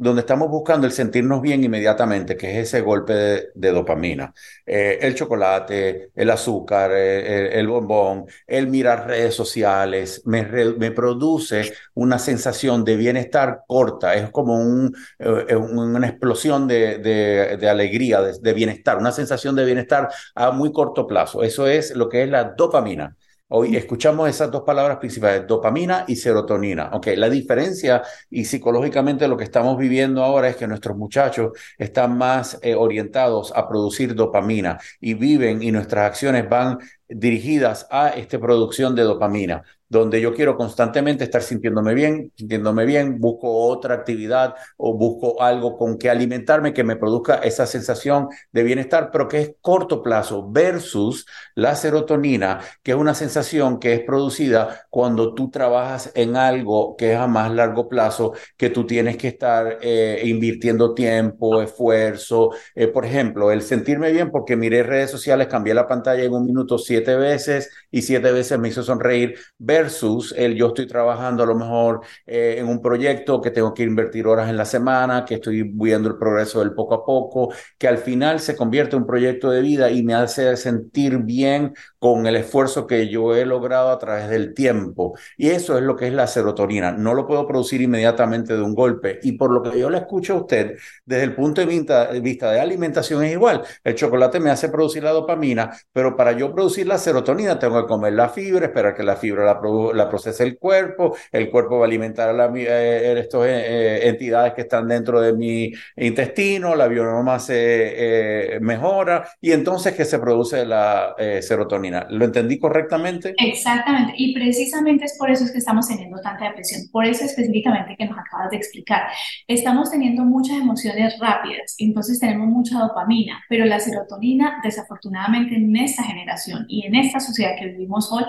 Donde 0.01 0.21
estamos 0.21 0.49
buscando 0.49 0.87
el 0.87 0.93
sentirnos 0.93 1.43
bien 1.43 1.65
inmediatamente, 1.65 2.37
que 2.37 2.53
es 2.53 2.69
ese 2.69 2.83
golpe 2.83 3.51
de, 3.53 3.73
dopamina. 3.73 4.33
Eh, 4.65 4.99
el 5.03 5.17
chocolate, 5.17 6.11
el 6.15 6.31
azúcar, 6.31 6.93
el, 6.93 7.67
bombón, 7.67 8.27
el 8.47 8.69
mirar 8.69 9.09
redes 9.09 9.35
sociales, 9.35 10.23
me, 10.25 10.45
produce 10.93 11.73
una 11.95 12.21
sensación 12.21 12.85
de 12.85 12.97
bienestar 12.97 13.63
corta, 13.67 14.15
es 14.15 14.31
como 14.31 14.57
un, 14.57 14.95
una 15.19 16.07
explosión 16.07 16.69
de, 16.69 17.59
alegría, 17.69 18.23
de, 18.23 18.53
bienestar, 18.53 18.99
una 18.99 19.11
sensación 19.11 19.57
de 19.57 19.65
bienestar 19.65 20.09
a 20.37 20.53
muy 20.53 20.73
corto 20.73 21.09
plazo. 21.09 21.43
Eso 21.43 21.67
es 21.67 21.95
lo 21.97 22.09
que 22.09 22.23
es 22.23 22.31
la 22.31 22.45
dopamina. 22.45 23.17
Hoy 23.51 23.77
escuchamos 23.77 24.29
esas 24.29 24.51
dos 24.51 24.63
palabras 24.63 24.99
principales, 24.99 25.47
dopamina 25.47 26.05
y 26.07 26.17
serotonina. 26.17 26.91
Ok, 26.93 27.09
la 27.17 27.31
diferencia 27.31 28.03
y 28.29 28.45
psicológicamente 28.45 29.27
lo 29.27 29.39
que 29.39 29.45
estamos 29.45 29.79
viviendo 29.79 30.23
ahora 30.23 30.51
es 30.51 30.57
que 30.57 30.67
nuestros 30.67 30.99
muchachos 30.99 31.53
están 31.79 32.19
más 32.19 32.59
eh, 32.63 32.75
orientados 32.75 33.51
a 33.57 33.67
producir 33.67 34.15
dopamina 34.15 34.79
y 35.01 35.15
viven 35.15 35.63
y 35.63 35.73
nuestras 35.73 36.07
acciones 36.11 36.47
van 36.47 36.79
dirigidas 37.09 37.87
a 37.91 38.11
esta 38.11 38.39
producción 38.39 38.95
de 38.95 39.03
dopamina 39.05 39.65
donde 39.89 40.21
yo 40.21 40.35
quiero 40.35 40.57
constantemente 40.57 41.25
estar 41.25 41.43
sintiéndome 41.43 41.95
bien, 41.95 42.33
sintiéndome 42.37 42.85
bien, 42.85 43.19
busco 43.19 43.51
otra 43.51 43.95
actividad 43.95 44.55
o 44.77 44.97
busco 44.97 45.43
algo 45.43 45.77
con 45.77 45.99
que 45.99 46.11
alimentarme 46.11 46.73
que 46.73 46.85
me 46.85 46.97
produzca 46.97 47.37
esa 47.37 47.67
sensación 47.67 48.29
de 48.53 48.63
bienestar, 48.63 49.11
pero 49.11 49.29
que 49.29 49.41
es 49.41 49.55
corto 49.61 50.03
plazo 50.03 50.51
versus 50.51 51.27
la 51.55 51.75
serotonina, 51.75 52.61
que 52.83 52.93
es 52.93 52.97
una 52.97 53.15
sensación 53.15 53.79
que 53.79 53.95
es 53.95 54.01
producida 54.01 54.87
cuando 54.91 55.35
tú 55.35 55.51
trabajas 55.51 56.13
en 56.15 56.37
algo 56.37 56.97
que 56.97 57.13
es 57.13 57.19
a 57.19 57.27
más 57.27 57.51
largo 57.53 57.89
plazo, 57.89 58.33
que 58.57 58.71
tú 58.71 58.87
tienes 58.87 59.17
que 59.17 59.29
estar 59.29 59.79
eh, 59.81 60.23
invirtiendo 60.25 60.95
tiempo, 60.95 61.63
esfuerzo. 61.63 62.51
Eh, 62.75 62.89
por 62.89 63.05
ejemplo, 63.05 63.51
el 63.51 63.63
sentirme 63.63 64.13
bien 64.13 64.31
porque 64.31 64.57
miré 64.57 64.83
redes 64.83 65.11
sociales, 65.11 65.49
cambié 65.49 65.75
la 65.75 65.87
pantalla 65.87 66.23
en 66.23 66.33
un 66.33 66.45
minuto 66.45 66.79
siete 66.79 67.17
veces 67.17 67.71
y 67.91 68.03
siete 68.03 68.33
veces 68.33 68.59
me 68.59 68.69
hizo 68.69 68.83
sonreír 68.83 69.35
versus 69.59 70.35
el 70.37 70.55
yo 70.55 70.69
estoy 70.69 70.87
trabajando 70.87 71.43
a 71.43 71.47
lo 71.47 71.55
mejor 71.55 72.01
eh, 72.27 72.57
en 72.59 72.69
un 72.69 72.81
proyecto 72.83 73.41
que 73.41 73.51
tengo 73.51 73.75
que 73.75 73.83
invertir 73.83 74.27
horas 74.27 74.49
en 74.49 74.57
la 74.57 74.65
semana, 74.65 75.25
que 75.25 75.35
estoy 75.35 75.63
viendo 75.63 76.09
el 76.09 76.17
progreso 76.19 76.61
del 76.61 76.75
poco 76.75 76.95
a 76.95 77.05
poco, 77.05 77.53
que 77.79 77.89
al 77.89 77.99
final 77.99 78.41
se 78.41 78.57
convierte 78.57 78.97
en 78.97 79.03
un 79.03 79.09
proyecto 79.09 79.51
de 79.51 79.61
vida 79.63 79.91
y 79.91 80.03
me 80.03 80.15
hace 80.15 80.57
sentir 80.57 81.19
bien 81.19 81.75
con 81.99 82.27
el 82.27 82.37
esfuerzo 82.37 82.87
que 82.87 83.09
yo 83.09 83.35
he 83.35 83.45
logrado 83.45 83.91
a 83.91 83.99
través 83.99 84.29
del 84.29 84.55
tiempo. 84.55 85.17
Y 85.37 85.49
eso 85.51 85.77
es 85.77 85.85
lo 85.85 85.97
que 85.97 86.07
es 86.09 86.13
la 86.13 86.27
serotonina. 86.27 86.93
No 86.93 87.15
lo 87.15 87.27
puedo 87.27 87.47
producir 87.47 87.81
inmediatamente 87.81 88.55
de 88.55 88.63
un 88.63 88.75
golpe. 88.75 89.19
Y 89.23 89.33
por 89.33 89.51
lo 89.51 89.63
que 89.63 89.79
yo 89.79 89.91
le 89.91 89.99
escucho 89.99 90.35
a 90.35 90.37
usted, 90.39 90.77
desde 91.05 91.25
el 91.25 91.35
punto 91.35 91.61
de 91.61 91.67
vista, 91.67 92.07
vista 92.21 92.51
de 92.53 92.61
alimentación 92.61 93.25
es 93.25 93.33
igual. 93.33 93.63
El 93.85 93.95
chocolate 93.95 94.41
me 94.41 94.51
hace 94.51 94.69
producir 94.69 95.03
la 95.03 95.11
dopamina, 95.11 95.71
pero 95.93 96.17
para 96.17 96.33
yo 96.33 96.53
producir 96.55 96.87
la 96.87 96.99
serotonina 96.99 97.59
tengo 97.59 97.78
que 97.83 97.89
comer 97.89 98.13
la 98.13 98.29
fibra, 98.29 98.67
esperar 98.67 98.95
que 98.95 99.03
la 99.03 99.17
fibra 99.17 99.45
la 99.45 99.59
la 99.95 100.09
procesa 100.09 100.45
el 100.45 100.59
cuerpo, 100.59 101.17
el 101.33 101.51
cuerpo 101.51 101.79
va 101.79 101.85
a 101.85 101.89
alimentar 101.89 102.29
a 102.29 102.33
las 102.33 102.51
eh, 102.55 103.15
estas 103.19 103.43
eh, 103.47 104.09
entidades 104.09 104.55
que 104.55 104.63
están 104.63 104.89
dentro 104.89 105.21
de 105.21 105.33
mi 105.33 105.73
intestino, 105.97 106.75
la 106.75 106.89
bioma 106.89 107.39
se 107.39 108.57
eh, 108.57 108.61
mejora 108.61 109.29
y 109.41 109.53
entonces 109.53 109.95
que 109.95 110.05
se 110.05 110.19
produce 110.19 110.65
la 110.65 111.15
serotonina. 111.41 112.07
¿Lo 112.11 112.25
entendí 112.25 112.59
correctamente? 112.59 113.35
Exactamente, 113.39 114.15
y 114.17 114.35
precisamente 114.35 115.05
es 115.05 115.17
por 115.19 115.31
eso 115.31 115.45
es 115.45 115.53
que 115.53 115.59
estamos 115.59 115.89
teniendo 115.89 116.21
tanta 116.21 116.47
depresión, 116.47 116.83
por 116.93 117.05
eso 117.05 117.25
específicamente 117.25 117.97
que 117.97 118.07
nos 118.07 118.19
acabas 118.19 118.51
de 118.51 118.57
explicar. 118.57 119.03
Estamos 119.47 119.91
teniendo 119.91 120.25
muchas 120.25 120.59
emociones 120.59 121.19
rápidas, 121.21 121.75
entonces 121.79 122.19
tenemos 122.19 122.49
mucha 122.49 122.79
dopamina, 122.79 123.43
pero 123.49 123.65
la 123.65 123.81
serotonina 123.81 124.61
desafortunadamente 124.63 125.57
en 125.57 125.75
esta 125.77 126.03
generación 126.03 126.67
y 126.69 126.87
en 126.87 126.95
esta 126.95 127.21
sociedad 127.21 127.53
que 127.59 127.68
vivimos 127.73 128.11
hoy 128.13 128.25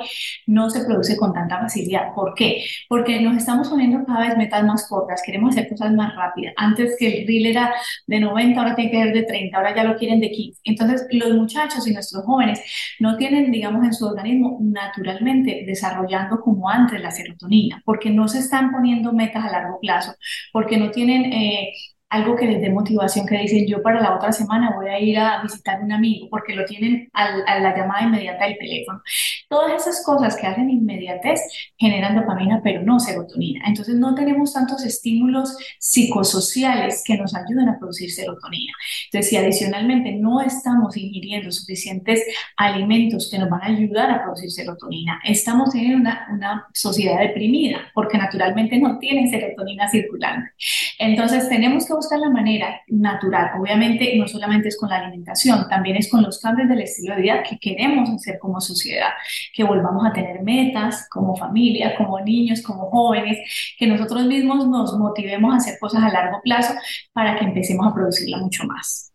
no 0.47 0.69
se 0.69 0.83
produce 0.85 1.17
con 1.17 1.33
tanta 1.33 1.59
facilidad. 1.59 2.13
¿Por 2.13 2.33
qué? 2.33 2.63
Porque 2.87 3.19
nos 3.21 3.37
estamos 3.37 3.69
poniendo 3.69 4.05
cada 4.05 4.27
vez 4.27 4.37
metas 4.37 4.63
más 4.63 4.87
cortas, 4.87 5.21
queremos 5.25 5.55
hacer 5.55 5.69
cosas 5.69 5.93
más 5.93 6.15
rápidas. 6.15 6.53
Antes 6.57 6.95
que 6.97 7.21
el 7.21 7.27
reel 7.27 7.45
era 7.47 7.73
de 8.07 8.19
90, 8.19 8.59
ahora 8.59 8.75
tiene 8.75 8.91
que 8.91 9.03
ser 9.03 9.13
de 9.13 9.23
30, 9.23 9.57
ahora 9.57 9.75
ya 9.75 9.83
lo 9.83 9.97
quieren 9.97 10.19
de 10.19 10.31
15. 10.31 10.61
Entonces, 10.63 11.07
los 11.11 11.33
muchachos 11.33 11.87
y 11.87 11.93
nuestros 11.93 12.23
jóvenes 12.25 12.61
no 12.99 13.17
tienen, 13.17 13.51
digamos, 13.51 13.83
en 13.85 13.93
su 13.93 14.05
organismo 14.05 14.57
naturalmente 14.61 15.63
desarrollando 15.65 16.39
como 16.41 16.69
antes 16.69 17.01
la 17.01 17.11
serotonina, 17.11 17.81
porque 17.85 18.09
no 18.09 18.27
se 18.27 18.39
están 18.39 18.71
poniendo 18.71 19.13
metas 19.13 19.45
a 19.45 19.51
largo 19.51 19.79
plazo, 19.79 20.13
porque 20.51 20.77
no 20.77 20.91
tienen... 20.91 21.31
Eh, 21.33 21.73
algo 22.09 22.35
que 22.35 22.45
les 22.45 22.59
dé 22.59 22.69
motivación, 22.71 23.27
que 23.27 23.37
dicen 23.37 23.67
yo 23.67 23.83
para 23.83 24.01
la 24.01 24.15
otra 24.15 24.31
semana 24.31 24.73
voy 24.75 24.89
a 24.89 24.99
ir 24.99 25.17
a 25.19 25.41
visitar 25.43 25.79
a 25.79 25.83
un 25.83 25.91
amigo 25.91 26.27
porque 26.29 26.55
lo 26.55 26.65
tienen 26.65 27.09
a 27.13 27.59
la 27.59 27.75
llamada 27.75 28.03
inmediata 28.03 28.45
del 28.45 28.57
teléfono. 28.57 29.01
Todas 29.47 29.81
esas 29.81 30.03
cosas 30.03 30.35
que 30.35 30.47
hacen 30.47 30.69
inmediatez 30.69 31.41
generan 31.77 32.15
dopamina, 32.15 32.61
pero 32.63 32.81
no 32.81 32.99
serotonina. 32.99 33.61
Entonces 33.67 33.95
no 33.95 34.15
tenemos 34.15 34.53
tantos 34.53 34.83
estímulos 34.83 35.55
psicosociales 35.77 37.03
que 37.05 37.17
nos 37.17 37.35
ayuden 37.35 37.69
a 37.69 37.77
producir 37.77 38.11
serotonina. 38.11 38.73
Entonces 39.05 39.29
si 39.29 39.37
adicionalmente 39.37 40.11
no 40.13 40.41
estamos 40.41 40.97
ingiriendo 40.97 41.51
suficientes 41.51 42.23
alimentos 42.57 43.29
que 43.29 43.37
nos 43.37 43.49
van 43.49 43.61
a 43.61 43.67
ayudar 43.67 44.09
a 44.09 44.23
producir 44.23 44.51
serotonina, 44.51 45.19
estamos 45.23 45.75
en 45.75 45.95
una, 45.95 46.27
una 46.31 46.67
sociedad 46.73 47.19
deprimida 47.19 47.79
porque 47.93 48.17
naturalmente 48.17 48.79
no 48.79 48.97
tienen 48.97 49.29
serotonina 49.29 49.87
circulante. 49.89 50.49
Entonces 50.97 51.47
tenemos 51.49 51.85
que 51.85 51.98
buscar 51.99 52.19
la 52.19 52.29
manera 52.29 52.81
natural. 52.87 53.51
Obviamente 53.59 54.17
no 54.17 54.27
solamente 54.27 54.69
es 54.69 54.77
con 54.77 54.89
la 54.89 54.97
alimentación, 54.97 55.67
también 55.69 55.97
es 55.97 56.09
con 56.09 56.23
los 56.23 56.39
cambios 56.39 56.69
del 56.69 56.81
estilo 56.81 57.15
de 57.15 57.21
vida 57.21 57.43
que 57.43 57.57
queremos 57.59 58.09
hacer 58.09 58.39
como 58.39 58.59
sociedad, 58.61 59.11
que 59.53 59.63
volvamos 59.63 60.05
a 60.05 60.13
tener 60.13 60.41
metas 60.41 61.07
como 61.09 61.35
familia, 61.35 61.95
como 61.97 62.19
niños, 62.21 62.61
como 62.61 62.89
jóvenes, 62.89 63.37
que 63.77 63.87
nosotros 63.87 64.25
mismos 64.25 64.67
nos 64.67 64.97
motivemos 64.97 65.53
a 65.53 65.57
hacer 65.57 65.77
cosas 65.79 66.03
a 66.03 66.09
largo 66.09 66.39
plazo 66.43 66.73
para 67.13 67.37
que 67.37 67.45
empecemos 67.45 67.87
a 67.87 67.93
producirla 67.93 68.37
mucho 68.37 68.63
más. 68.65 69.09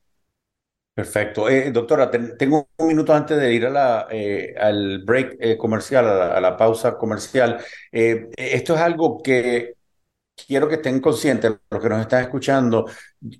Perfecto. 0.94 1.48
Eh, 1.48 1.72
doctora, 1.72 2.08
tengo 2.38 2.68
un 2.76 2.86
minuto 2.86 3.12
antes 3.12 3.36
de 3.36 3.52
ir 3.52 3.66
eh, 4.10 4.54
al 4.56 5.02
break 5.04 5.36
eh, 5.40 5.56
comercial, 5.56 6.06
a 6.06 6.40
la, 6.40 6.56
pausa 6.56 6.96
comercial. 6.96 7.58
esto 7.90 8.74
es 8.74 8.80
algo 8.80 9.20
que 9.20 9.74
quiero 10.36 10.68
que 10.68 10.76
estén 10.76 11.00
conscientes, 11.00 11.52
los 11.70 11.82
que 11.82 11.88
nos 11.88 12.00
están 12.00 12.22
escuchando, 12.22 12.86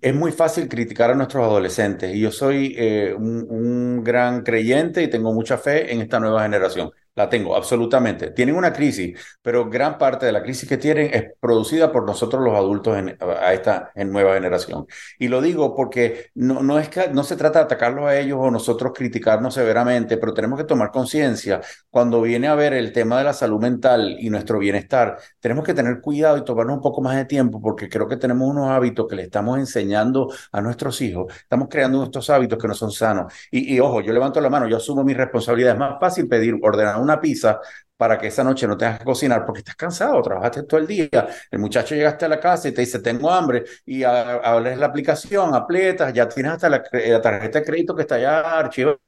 es 0.01 0.15
muy 0.15 0.33
fácil 0.33 0.69
criticar 0.69 1.11
a 1.11 1.15
nuestros 1.15 1.45
adolescentes 1.45 2.15
y 2.15 2.21
yo 2.21 2.31
soy 2.31 2.75
eh, 2.77 3.15
un, 3.15 4.03
gran 4.05 4.43
creyente 4.43 5.03
y 5.03 5.11
tengo 5.11 5.33
mucha 5.33 5.59
fe 5.59 5.93
en 5.93 6.01
esta 6.03 6.21
nueva 6.21 6.43
generación. 6.43 6.91
La 7.17 7.29
tengo, 7.29 7.55
absolutamente. 7.55 8.31
Tienen 8.33 8.57
una 8.57 8.73
crisis, 8.73 9.19
pero 9.41 9.69
gran 9.71 9.99
parte 9.99 10.27
de 10.27 10.33
la 10.33 10.43
crisis 10.43 10.69
que 10.69 10.77
tienen 10.77 11.11
es 11.13 11.25
producida 11.39 11.93
por 11.93 12.05
nosotros 12.05 12.43
los 12.43 12.55
adultos 12.57 12.97
en, 12.99 13.17
a 13.21 13.53
esta 13.53 13.93
en 13.95 14.11
nueva 14.11 14.35
generación. 14.35 14.87
Y 15.19 15.29
lo 15.29 15.41
digo 15.41 15.75
porque 15.77 16.31
no, 16.35 16.63
no, 16.63 16.79
es 16.79 16.89
que, 16.89 17.09
no 17.11 17.23
se 17.23 17.37
trata 17.37 17.61
de 17.61 17.65
atacarlos 17.67 18.07
a 18.07 18.19
ellos 18.19 18.39
o 18.41 18.51
nosotros 18.51 18.93
criticarnos 18.95 19.55
severamente, 19.55 20.17
pero 20.17 20.35
tenemos 20.35 20.59
que 20.59 20.65
tomar 20.65 20.91
conciencia 20.91 21.61
cuando 21.89 22.21
viene 22.21 22.49
a 22.49 22.55
ver 22.57 22.73
el 22.73 22.93
tema 22.93 23.19
de 23.19 23.25
la 23.25 23.33
salud 23.33 23.61
mental 23.61 24.17
y 24.19 24.29
nuestro 24.31 24.59
bienestar. 24.59 25.19
Tenemos 25.39 25.65
que 25.65 25.75
tener 25.75 26.01
cuidado 26.01 26.37
y 26.37 26.45
tomarnos 26.45 26.77
un 26.77 26.83
poco 26.83 27.01
más 27.01 27.17
de 27.17 27.27
tiempo 27.27 27.61
porque 27.61 27.89
creo 27.89 28.09
que 28.09 28.17
tenemos 28.17 28.49
unos 28.49 28.71
hábitos 28.71 29.07
que 29.09 29.15
le 29.17 29.23
estamos 29.23 29.59
enseñando 29.59 30.33
a 30.51 30.61
nuestros 30.61 31.01
hijos. 31.01 31.33
Estamos 31.33 31.69
creando 31.71 32.03
estos 32.03 32.29
hábitos 32.31 32.59
que 32.59 32.67
no 32.67 32.75
son 32.75 32.91
sanos. 32.91 33.33
Y, 33.53 33.75
y 33.77 33.81
ojo, 33.81 34.01
yo 34.01 34.13
levanto 34.13 34.41
la 34.41 34.51
mano, 34.51 34.69
yo 34.69 34.79
asumo 34.79 35.05
mi 35.05 35.15
responsabilidad. 35.15 35.75
Es 35.75 35.79
más 35.79 36.01
fácil 36.01 36.27
pedir, 36.29 36.57
ordenar 36.61 37.04
una 37.05 37.19
pizza 37.21 37.61
para 37.97 38.19
que 38.19 38.27
esa 38.29 38.43
noche 38.43 38.67
no 38.67 38.77
tengas 38.77 38.99
que 38.99 39.05
cocinar 39.05 39.45
porque 39.45 39.61
estás 39.61 39.77
cansado, 39.77 40.21
trabajaste 40.23 40.65
todo 40.65 40.81
el 40.81 40.87
día. 40.87 41.29
El 41.51 41.59
muchacho 41.59 41.95
llegaste 41.95 42.25
a 42.25 42.29
la 42.29 42.41
casa 42.41 42.69
y 42.69 42.73
te 42.73 42.81
dice, 42.81 42.99
tengo 42.99 43.31
hambre, 43.31 43.65
y 43.87 44.03
abres 44.03 44.79
la 44.79 44.87
aplicación, 44.87 45.55
aprietas, 45.55 46.13
ya 46.13 46.29
tienes 46.29 46.53
hasta 46.53 46.69
la, 46.69 46.83
la, 46.93 47.21
tarjeta 47.21 47.61
de 47.61 47.65
crédito 47.65 47.95
que 47.95 48.03
está 48.03 48.19
ya 48.19 48.59
archivada. 48.59 48.99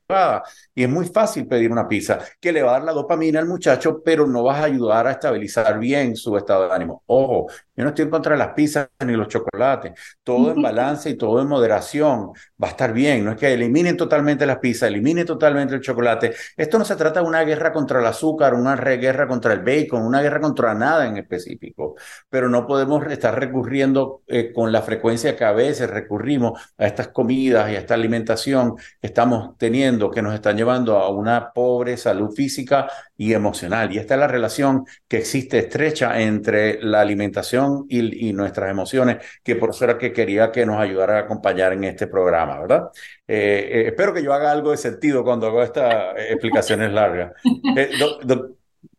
Y 0.74 0.84
es 0.84 0.88
muy 0.88 1.06
fácil 1.06 1.48
pedir 1.48 1.72
una 1.72 1.88
pizza 1.88 2.20
que 2.40 2.52
le 2.52 2.62
va 2.62 2.70
a 2.70 2.72
dar 2.74 2.84
la 2.84 2.92
dopamina 2.92 3.40
al 3.40 3.46
muchacho, 3.46 4.02
pero 4.04 4.26
no 4.26 4.44
vas 4.44 4.60
a 4.60 4.64
ayudar 4.64 5.06
a 5.06 5.12
estabilizar 5.12 5.78
bien 5.80 6.14
su 6.14 6.36
estado 6.36 6.68
de 6.68 6.74
ánimo. 6.74 7.02
Ojo, 7.06 7.48
yo 7.74 7.82
no 7.84 7.88
estoy 7.88 8.04
en 8.04 8.10
contra 8.10 8.32
de 8.32 8.38
las 8.38 8.54
pizzas 8.54 8.88
ni 9.04 9.14
los 9.14 9.28
chocolates. 9.28 9.92
Todo 10.22 10.52
en 10.52 10.62
balance 10.62 11.10
y 11.10 11.16
todo 11.16 11.42
en 11.42 11.48
moderación 11.48 12.32
va 12.62 12.68
a 12.68 12.70
estar 12.70 12.92
bien. 12.92 13.24
No 13.24 13.32
es 13.32 13.36
que 13.36 13.52
eliminen 13.52 13.96
totalmente 13.96 14.46
las 14.46 14.58
pizzas, 14.58 14.88
eliminen 14.88 15.26
totalmente 15.26 15.74
el 15.74 15.80
chocolate. 15.80 16.34
Esto 16.56 16.78
no 16.78 16.84
se 16.84 16.94
trata 16.96 17.20
de 17.20 17.26
una 17.26 17.42
guerra 17.42 17.72
contra 17.72 17.98
el 18.00 18.06
azúcar, 18.06 18.54
una 18.54 18.75
guerra 18.76 19.26
contra 19.26 19.52
el 19.52 19.60
bacon, 19.60 20.02
una 20.02 20.22
guerra 20.22 20.40
contra 20.40 20.74
nada 20.74 21.06
en 21.06 21.16
específico. 21.16 21.96
Pero 22.28 22.48
no 22.48 22.66
podemos 22.66 23.04
estar 23.06 23.38
recurriendo 23.38 24.22
eh, 24.26 24.52
con 24.52 24.72
la 24.72 24.82
frecuencia 24.82 25.36
que 25.36 25.44
a 25.44 25.52
veces 25.52 25.90
recurrimos 25.90 26.60
a 26.78 26.86
estas 26.86 27.08
comidas 27.08 27.70
y 27.70 27.76
a 27.76 27.78
esta 27.78 27.94
alimentación 27.94 28.76
que 28.76 29.06
estamos 29.06 29.56
teniendo 29.58 30.10
que 30.10 30.22
nos 30.22 30.34
están 30.34 30.56
llevando 30.56 30.98
a 30.98 31.10
una 31.10 31.52
pobre 31.52 31.96
salud 31.96 32.34
física 32.34 32.88
y 33.16 33.32
emocional. 33.32 33.92
Y 33.92 33.98
esta 33.98 34.14
es 34.14 34.20
la 34.20 34.28
relación 34.28 34.84
que 35.08 35.18
existe 35.18 35.58
estrecha 35.58 36.20
entre 36.20 36.82
la 36.82 37.00
alimentación 37.00 37.86
y, 37.88 38.32
nuestras 38.32 38.70
emociones, 38.70 39.18
que 39.42 39.56
por 39.56 39.70
eso 39.70 39.84
era 39.84 39.98
que 39.98 40.12
quería 40.12 40.52
que 40.52 40.66
nos 40.66 40.78
ayudara 40.78 41.18
a 41.18 41.20
acompañar 41.20 41.72
en 41.72 41.84
este 41.84 42.06
programa, 42.06 42.60
¿verdad? 42.60 42.90
Eh, 43.26 43.68
eh, 43.72 43.84
espero 43.88 44.12
que 44.12 44.22
yo 44.22 44.32
haga 44.32 44.52
algo 44.52 44.70
de 44.70 44.76
sentido 44.76 45.24
cuando 45.24 45.46
hago 45.46 45.62
estas 45.62 46.16
explicaciones 46.30 46.92
largas. 46.92 47.32
Eh, 47.76 47.90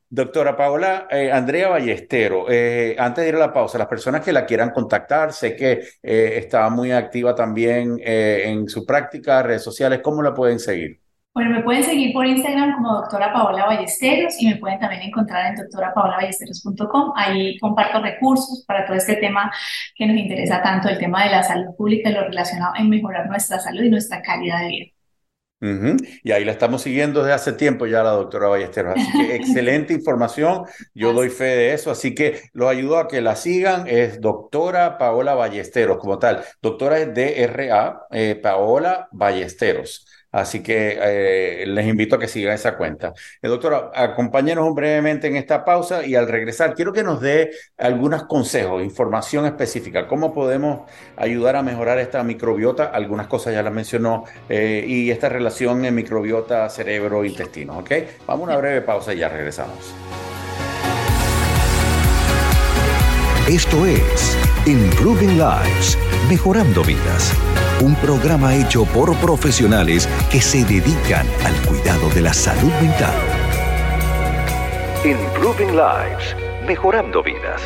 Doctora 0.09 0.55
Paola, 0.55 1.07
Andrea 1.33 1.69
Ballestero, 1.69 2.45
antes 2.97 3.23
de 3.23 3.29
ir 3.29 3.35
a 3.35 3.39
la 3.39 3.53
pausa, 3.53 3.77
las 3.77 3.87
personas 3.87 4.23
que 4.23 4.31
la 4.31 4.45
quieran 4.45 4.69
contactar, 4.69 5.33
sé 5.33 5.55
que 5.55 5.81
está 6.01 6.69
muy 6.69 6.91
activa 6.91 7.35
también 7.35 7.97
en 8.03 8.69
su 8.69 8.85
práctica, 8.85 9.43
redes 9.43 9.63
sociales, 9.63 9.99
¿cómo 10.01 10.21
la 10.21 10.33
pueden 10.33 10.59
seguir? 10.59 11.01
Bueno, 11.33 11.51
me 11.51 11.61
pueden 11.61 11.83
seguir 11.83 12.13
por 12.13 12.25
Instagram 12.25 12.73
como 12.77 12.95
doctora 12.95 13.31
Paola 13.31 13.67
Ballesteros 13.67 14.41
y 14.41 14.47
me 14.47 14.55
pueden 14.55 14.79
también 14.79 15.03
encontrar 15.03 15.45
en 15.45 15.55
doctorapaolaballesteros.com. 15.55 17.13
Ahí 17.15 17.59
comparto 17.59 18.01
recursos 18.01 18.63
para 18.65 18.87
todo 18.87 18.97
este 18.97 19.17
tema 19.17 19.51
que 19.93 20.07
nos 20.07 20.17
interesa 20.17 20.63
tanto, 20.63 20.89
el 20.89 20.97
tema 20.97 21.25
de 21.25 21.29
la 21.29 21.43
salud 21.43 21.75
pública 21.77 22.09
y 22.09 22.13
lo 22.13 22.23
relacionado 22.23 22.73
en 22.79 22.89
mejorar 22.89 23.27
nuestra 23.27 23.59
salud 23.59 23.83
y 23.83 23.89
nuestra 23.91 24.23
calidad 24.23 24.61
de 24.61 24.67
vida. 24.67 24.96
Y 25.59 26.31
ahí 26.31 26.45
la 26.45 26.51
estamos 26.51 26.83
siguiendo 26.83 27.21
desde 27.21 27.33
hace 27.33 27.53
tiempo 27.53 27.87
ya 27.87 28.03
la 28.03 28.11
doctora 28.11 28.47
Ballesteros. 28.47 28.95
Así 28.95 29.11
que 29.11 29.35
excelente 29.35 29.93
información. 29.93 30.65
Yo 30.93 31.13
doy 31.13 31.29
fe 31.29 31.45
de 31.45 31.73
eso. 31.73 31.89
Así 31.89 32.13
que 32.13 32.41
los 32.53 32.69
ayudo 32.69 32.97
a 32.97 33.07
que 33.07 33.21
la 33.21 33.35
sigan. 33.35 33.87
Es 33.87 34.21
doctora 34.21 34.97
Paola 34.97 35.33
Ballesteros 35.33 35.97
como 35.97 36.19
tal. 36.19 36.43
Doctora 36.61 36.99
es 36.99 37.13
DRA, 37.13 38.05
eh, 38.11 38.35
Paola 38.41 39.07
Ballesteros. 39.11 40.05
Así 40.37 40.61
que 40.61 40.99
eh, 41.01 41.65
les 41.65 41.87
invito 41.87 42.15
a 42.15 42.19
que 42.19 42.27
sigan 42.27 42.53
esa 42.53 42.77
cuenta. 42.77 43.11
Eh, 43.41 43.47
doctora, 43.47 43.89
acompáñenos 43.95 44.71
brevemente 44.75 45.25
en 45.25 45.35
esta 45.35 45.65
pausa 45.65 46.05
y 46.05 46.13
al 46.13 46.27
regresar 46.27 46.75
quiero 46.75 46.93
que 46.93 47.01
nos 47.01 47.19
dé 47.21 47.49
algunos 47.75 48.25
consejos, 48.25 48.83
información 48.83 49.47
específica, 49.47 50.07
cómo 50.07 50.35
podemos 50.35 50.87
ayudar 51.15 51.55
a 51.55 51.63
mejorar 51.63 51.97
esta 51.97 52.23
microbiota. 52.23 52.85
Algunas 52.85 53.25
cosas 53.25 53.53
ya 53.53 53.63
las 53.63 53.73
mencionó 53.73 54.25
eh, 54.47 54.85
y 54.87 55.09
esta 55.09 55.27
relación 55.27 55.83
en 55.85 55.95
microbiota 55.95 56.69
cerebro-intestino. 56.69 57.79
¿ok? 57.79 57.91
Vamos 58.27 58.47
a 58.47 58.51
una 58.51 58.57
breve 58.57 58.81
pausa 58.81 59.15
y 59.15 59.17
ya 59.17 59.29
regresamos. 59.29 59.95
Esto 63.47 63.85
es 63.85 64.37
Improving 64.65 65.37
Lives, 65.37 65.97
Mejorando 66.29 66.83
Vidas 66.83 67.33
un 67.83 67.93
programa 67.97 68.55
hecho 68.55 68.85
por 68.85 69.15
profesionales 69.17 70.09
que 70.31 70.41
se 70.41 70.65
dedican 70.65 71.27
al 71.45 71.53
cuidado 71.67 72.09
de 72.09 72.21
la 72.21 72.33
salud 72.33 72.71
mental. 72.81 73.13
Improving 75.05 75.75
Lives, 75.75 76.35
mejorando 76.65 77.21
vidas. 77.21 77.61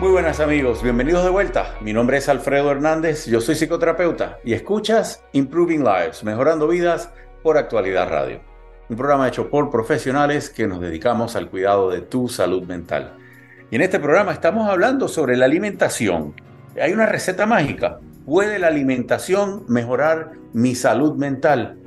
Muy 0.00 0.10
buenas 0.10 0.40
amigos, 0.40 0.82
bienvenidos 0.82 1.24
de 1.24 1.30
vuelta. 1.30 1.74
Mi 1.82 1.92
nombre 1.92 2.16
es 2.16 2.30
Alfredo 2.30 2.70
Hernández, 2.70 3.26
yo 3.26 3.42
soy 3.42 3.54
psicoterapeuta 3.54 4.38
y 4.44 4.54
escuchas 4.54 5.22
Improving 5.32 5.84
Lives, 5.84 6.24
mejorando 6.24 6.66
vidas 6.66 7.12
por 7.42 7.58
Actualidad 7.58 8.08
Radio. 8.08 8.40
Un 8.88 8.96
programa 8.96 9.28
hecho 9.28 9.50
por 9.50 9.70
profesionales 9.70 10.48
que 10.48 10.66
nos 10.66 10.80
dedicamos 10.80 11.36
al 11.36 11.50
cuidado 11.50 11.90
de 11.90 12.00
tu 12.00 12.28
salud 12.28 12.62
mental. 12.62 13.19
Y 13.70 13.76
en 13.76 13.82
este 13.82 14.00
programa 14.00 14.32
estamos 14.32 14.68
hablando 14.68 15.08
sobre 15.08 15.36
la 15.36 15.44
alimentación. 15.44 16.34
Hay 16.80 16.92
una 16.92 17.06
receta 17.06 17.46
mágica 17.46 18.00
¿Puede 18.30 18.58
la 18.58 18.68
alimentación 18.68 19.64
mejorar 19.66 20.32
mi 20.52 20.74
salud 20.74 21.16
mental? 21.16 21.78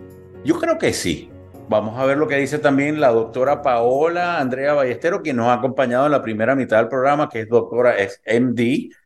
Yo 0.44 0.60
creo 0.60 0.78
que 0.78 0.92
sí. 0.92 1.30
Vamos 1.70 1.98
a 1.98 2.06
ver 2.06 2.18
lo 2.18 2.28
que 2.28 2.36
dice 2.36 2.60
también 2.60 3.00
la 3.00 3.12
doctora 3.12 3.62
Paola 3.62 4.40
Andrea 4.40 4.74
Ballestero, 4.74 5.22
quien 5.22 5.38
nos 5.38 5.48
ha 5.48 5.54
acompañado 5.54 6.06
en 6.08 6.12
la 6.12 6.22
primera 6.22 6.56
mitad 6.56 6.80
del 6.80 6.90
programa, 6.90 7.30
que 7.30 7.42
es 7.42 7.48
doctora, 7.48 7.96
es 7.98 8.22
MD 8.26 8.60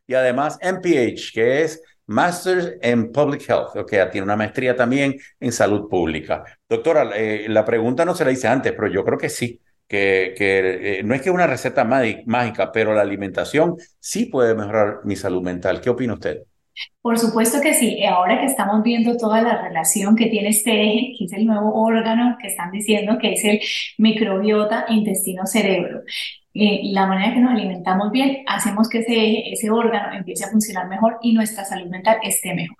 y 0.06 0.14
además 0.14 0.58
MPH, 0.60 1.32
que 1.32 1.62
es 1.62 1.80
Master 2.06 2.78
in 2.82 3.12
Public 3.12 3.48
Health, 3.48 3.76
o 3.76 3.86
sea, 3.86 4.10
tiene 4.10 4.24
una 4.24 4.36
maestría 4.36 4.74
también 4.74 5.14
en 5.38 5.52
salud 5.52 5.88
pública. 5.88 6.42
Doctora, 6.68 7.10
eh, 7.14 7.46
la 7.48 7.64
pregunta 7.64 8.04
no 8.04 8.16
se 8.16 8.24
la 8.24 8.32
hice 8.32 8.48
antes, 8.48 8.72
pero 8.72 8.88
yo 8.88 9.04
creo 9.04 9.18
que 9.18 9.28
sí, 9.28 9.60
que, 9.88 10.34
que 10.36 10.98
eh, 10.98 11.02
no 11.02 11.14
es 11.14 11.22
que 11.22 11.30
una 11.30 11.46
receta 11.46 11.84
mágica, 11.84 12.70
pero 12.70 12.94
la 12.94 13.00
alimentación 13.00 13.76
sí 13.98 14.26
puede 14.26 14.54
mejorar 14.54 15.00
mi 15.04 15.16
salud 15.16 15.42
mental. 15.42 15.80
¿Qué 15.80 15.90
opina 15.90 16.14
usted? 16.14 16.42
Por 17.00 17.18
supuesto 17.18 17.60
que 17.60 17.74
sí. 17.74 18.04
Ahora 18.04 18.38
que 18.38 18.46
estamos 18.46 18.82
viendo 18.82 19.16
toda 19.16 19.42
la 19.42 19.62
relación 19.62 20.14
que 20.14 20.26
tiene 20.26 20.50
este 20.50 20.70
eje, 20.70 21.14
que 21.18 21.24
es 21.24 21.32
el 21.32 21.46
nuevo 21.46 21.72
órgano 21.74 22.36
que 22.40 22.48
están 22.48 22.70
diciendo 22.70 23.18
que 23.20 23.32
es 23.32 23.44
el 23.44 23.60
microbiota 23.98 24.84
intestino-cerebro, 24.88 26.02
eh, 26.54 26.80
la 26.84 27.06
manera 27.06 27.34
que 27.34 27.40
nos 27.40 27.52
alimentamos 27.52 28.10
bien, 28.10 28.44
hacemos 28.46 28.88
que 28.88 28.98
ese 28.98 29.12
eje, 29.12 29.52
ese 29.52 29.70
órgano 29.70 30.16
empiece 30.16 30.44
a 30.44 30.48
funcionar 30.48 30.88
mejor 30.88 31.18
y 31.22 31.32
nuestra 31.32 31.64
salud 31.64 31.88
mental 31.88 32.18
esté 32.22 32.54
mejor. 32.54 32.76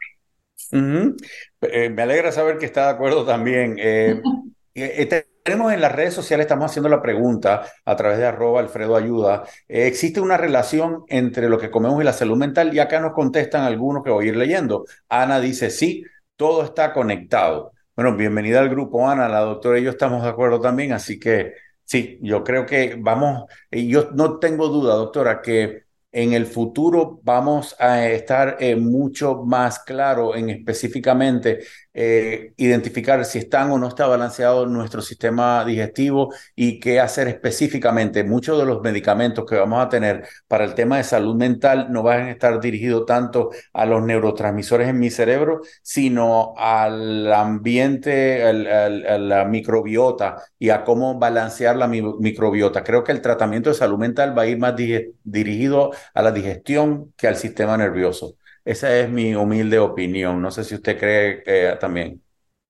Eh, 1.62 1.88
me 1.88 2.02
alegra 2.02 2.32
saber 2.32 2.58
que 2.58 2.66
está 2.66 2.86
de 2.86 2.90
acuerdo 2.90 3.24
también. 3.24 3.76
Eh, 3.78 4.20
este 4.74 5.26
tenemos 5.48 5.72
en 5.72 5.80
las 5.80 5.92
redes 5.92 6.12
sociales, 6.12 6.44
estamos 6.44 6.70
haciendo 6.70 6.90
la 6.90 7.00
pregunta 7.00 7.64
a 7.82 7.96
través 7.96 8.18
de 8.18 8.26
arroba 8.26 8.60
Alfredo 8.60 8.94
Ayuda. 8.94 9.44
Eh, 9.66 9.86
¿Existe 9.86 10.20
una 10.20 10.36
relación 10.36 11.04
entre 11.08 11.48
lo 11.48 11.58
que 11.58 11.70
comemos 11.70 11.98
y 12.02 12.04
la 12.04 12.12
salud 12.12 12.36
mental? 12.36 12.74
Y 12.74 12.80
acá 12.80 13.00
nos 13.00 13.14
contestan 13.14 13.62
algunos 13.62 14.04
que 14.04 14.10
voy 14.10 14.26
a 14.26 14.28
ir 14.28 14.36
leyendo. 14.36 14.84
Ana 15.08 15.40
dice, 15.40 15.70
sí, 15.70 16.04
todo 16.36 16.64
está 16.64 16.92
conectado. 16.92 17.72
Bueno, 17.96 18.14
bienvenida 18.14 18.60
al 18.60 18.68
grupo, 18.68 19.08
Ana. 19.08 19.26
La 19.26 19.40
doctora 19.40 19.78
y 19.78 19.84
yo 19.84 19.90
estamos 19.90 20.22
de 20.22 20.28
acuerdo 20.28 20.60
también, 20.60 20.92
así 20.92 21.18
que 21.18 21.54
sí, 21.82 22.18
yo 22.20 22.44
creo 22.44 22.66
que 22.66 22.98
vamos, 23.00 23.44
yo 23.70 24.10
no 24.12 24.38
tengo 24.38 24.68
duda, 24.68 24.96
doctora, 24.96 25.40
que 25.40 25.84
en 26.12 26.34
el 26.34 26.44
futuro 26.44 27.20
vamos 27.22 27.74
a 27.78 28.06
estar 28.06 28.56
eh, 28.60 28.76
mucho 28.76 29.44
más 29.44 29.78
claro 29.78 30.34
en 30.34 30.50
específicamente 30.50 31.60
eh, 32.00 32.52
identificar 32.58 33.24
si 33.24 33.38
están 33.38 33.72
o 33.72 33.78
no 33.78 33.88
está 33.88 34.06
balanceado 34.06 34.66
nuestro 34.66 35.02
sistema 35.02 35.64
digestivo 35.64 36.32
y 36.54 36.78
qué 36.78 37.00
hacer 37.00 37.26
específicamente. 37.26 38.22
Muchos 38.22 38.56
de 38.56 38.64
los 38.66 38.80
medicamentos 38.82 39.44
que 39.44 39.56
vamos 39.56 39.84
a 39.84 39.88
tener 39.88 40.24
para 40.46 40.62
el 40.62 40.74
tema 40.74 40.98
de 40.98 41.02
salud 41.02 41.34
mental 41.34 41.88
no 41.90 42.04
van 42.04 42.28
a 42.28 42.30
estar 42.30 42.60
dirigidos 42.60 43.04
tanto 43.04 43.50
a 43.72 43.84
los 43.84 44.04
neurotransmisores 44.04 44.88
en 44.88 45.00
mi 45.00 45.10
cerebro, 45.10 45.60
sino 45.82 46.54
al 46.56 47.32
ambiente, 47.32 48.44
a 48.44 49.18
la 49.18 49.44
microbiota 49.46 50.36
y 50.56 50.70
a 50.70 50.84
cómo 50.84 51.18
balancear 51.18 51.74
la 51.74 51.88
microbiota. 51.88 52.84
Creo 52.84 53.02
que 53.02 53.10
el 53.10 53.20
tratamiento 53.20 53.70
de 53.70 53.74
salud 53.74 53.98
mental 53.98 54.38
va 54.38 54.42
a 54.42 54.46
ir 54.46 54.58
más 54.58 54.76
dirigido 55.24 55.90
a 56.14 56.22
la 56.22 56.30
digestión 56.30 57.12
que 57.16 57.26
al 57.26 57.34
sistema 57.34 57.76
nervioso. 57.76 58.37
Esa 58.68 58.94
es 58.98 59.08
mi 59.08 59.34
humilde 59.34 59.78
opinión. 59.78 60.42
No 60.42 60.50
sé 60.50 60.62
si 60.62 60.74
usted 60.74 60.98
cree 60.98 61.42
que 61.42 61.74
también. 61.80 62.20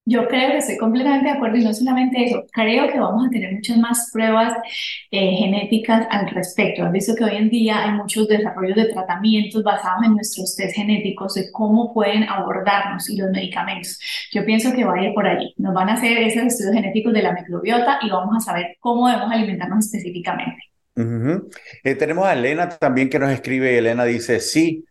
Yo 0.05 0.29
creo 0.29 0.53
que 0.53 0.59
estoy 0.59 0.79
completamente 0.79 1.27
de 1.27 1.35
acuerdo 1.35 1.57
y 1.57 1.65
no 1.65 1.75
solamente 1.75 2.25
eso, 2.25 2.45
creo 2.53 2.87
que 2.87 3.01
vamos 3.01 3.27
a 3.27 3.31
tener 3.31 3.53
muchas 3.53 3.77
más 3.79 4.09
pruebas 4.13 4.55
eh, 5.11 5.33
genéticas 5.37 6.07
al 6.09 6.31
respecto. 6.31 6.85
Has 6.85 6.93
visto 6.93 7.17
que 7.17 7.25
hoy 7.25 7.37
en 7.37 7.51
día 7.51 7.83
hay 7.85 7.95
muchos 7.95 8.29
desarrollos 8.29 8.77
de 8.77 8.93
tratamientos 8.93 9.65
basados 9.65 10.05
en 10.07 10.15
nuestros 10.15 10.55
test 10.55 10.77
genéticos 10.77 11.35
de 11.35 11.51
cómo 11.51 11.93
pueden 11.93 12.23
abordarnos 12.23 13.11
y 13.11 13.17
los 13.17 13.33
medicamentos. 13.33 13.99
Yo 14.31 14.45
pienso 14.47 14.73
que 14.73 14.85
va 14.85 14.95
a 14.95 15.03
ir 15.03 15.13
por 15.15 15.27
allí. 15.27 15.53
Nos 15.57 15.75
van 15.75 15.89
a 15.89 15.95
hacer 15.95 16.17
esos 16.19 16.45
estudios 16.45 16.75
genéticos 16.75 17.13
de 17.13 17.23
la 17.23 17.33
microbiota 17.33 17.99
y 18.03 18.09
vamos 18.09 18.37
a 18.37 18.41
saber 18.41 18.77
cómo 18.79 19.09
debemos 19.09 19.33
alimentarnos 19.33 19.85
específicamente. 19.85 20.63
Eh, 21.85 21.95
tenemos 21.97 22.25
a 22.25 22.35
Elena 22.35 22.69
también 22.69 23.11
que 23.11 23.19
nos 23.19 23.31
escribe. 23.31 23.77
Elena 23.77 24.05
dice, 24.05 24.41
sí, 24.41 24.85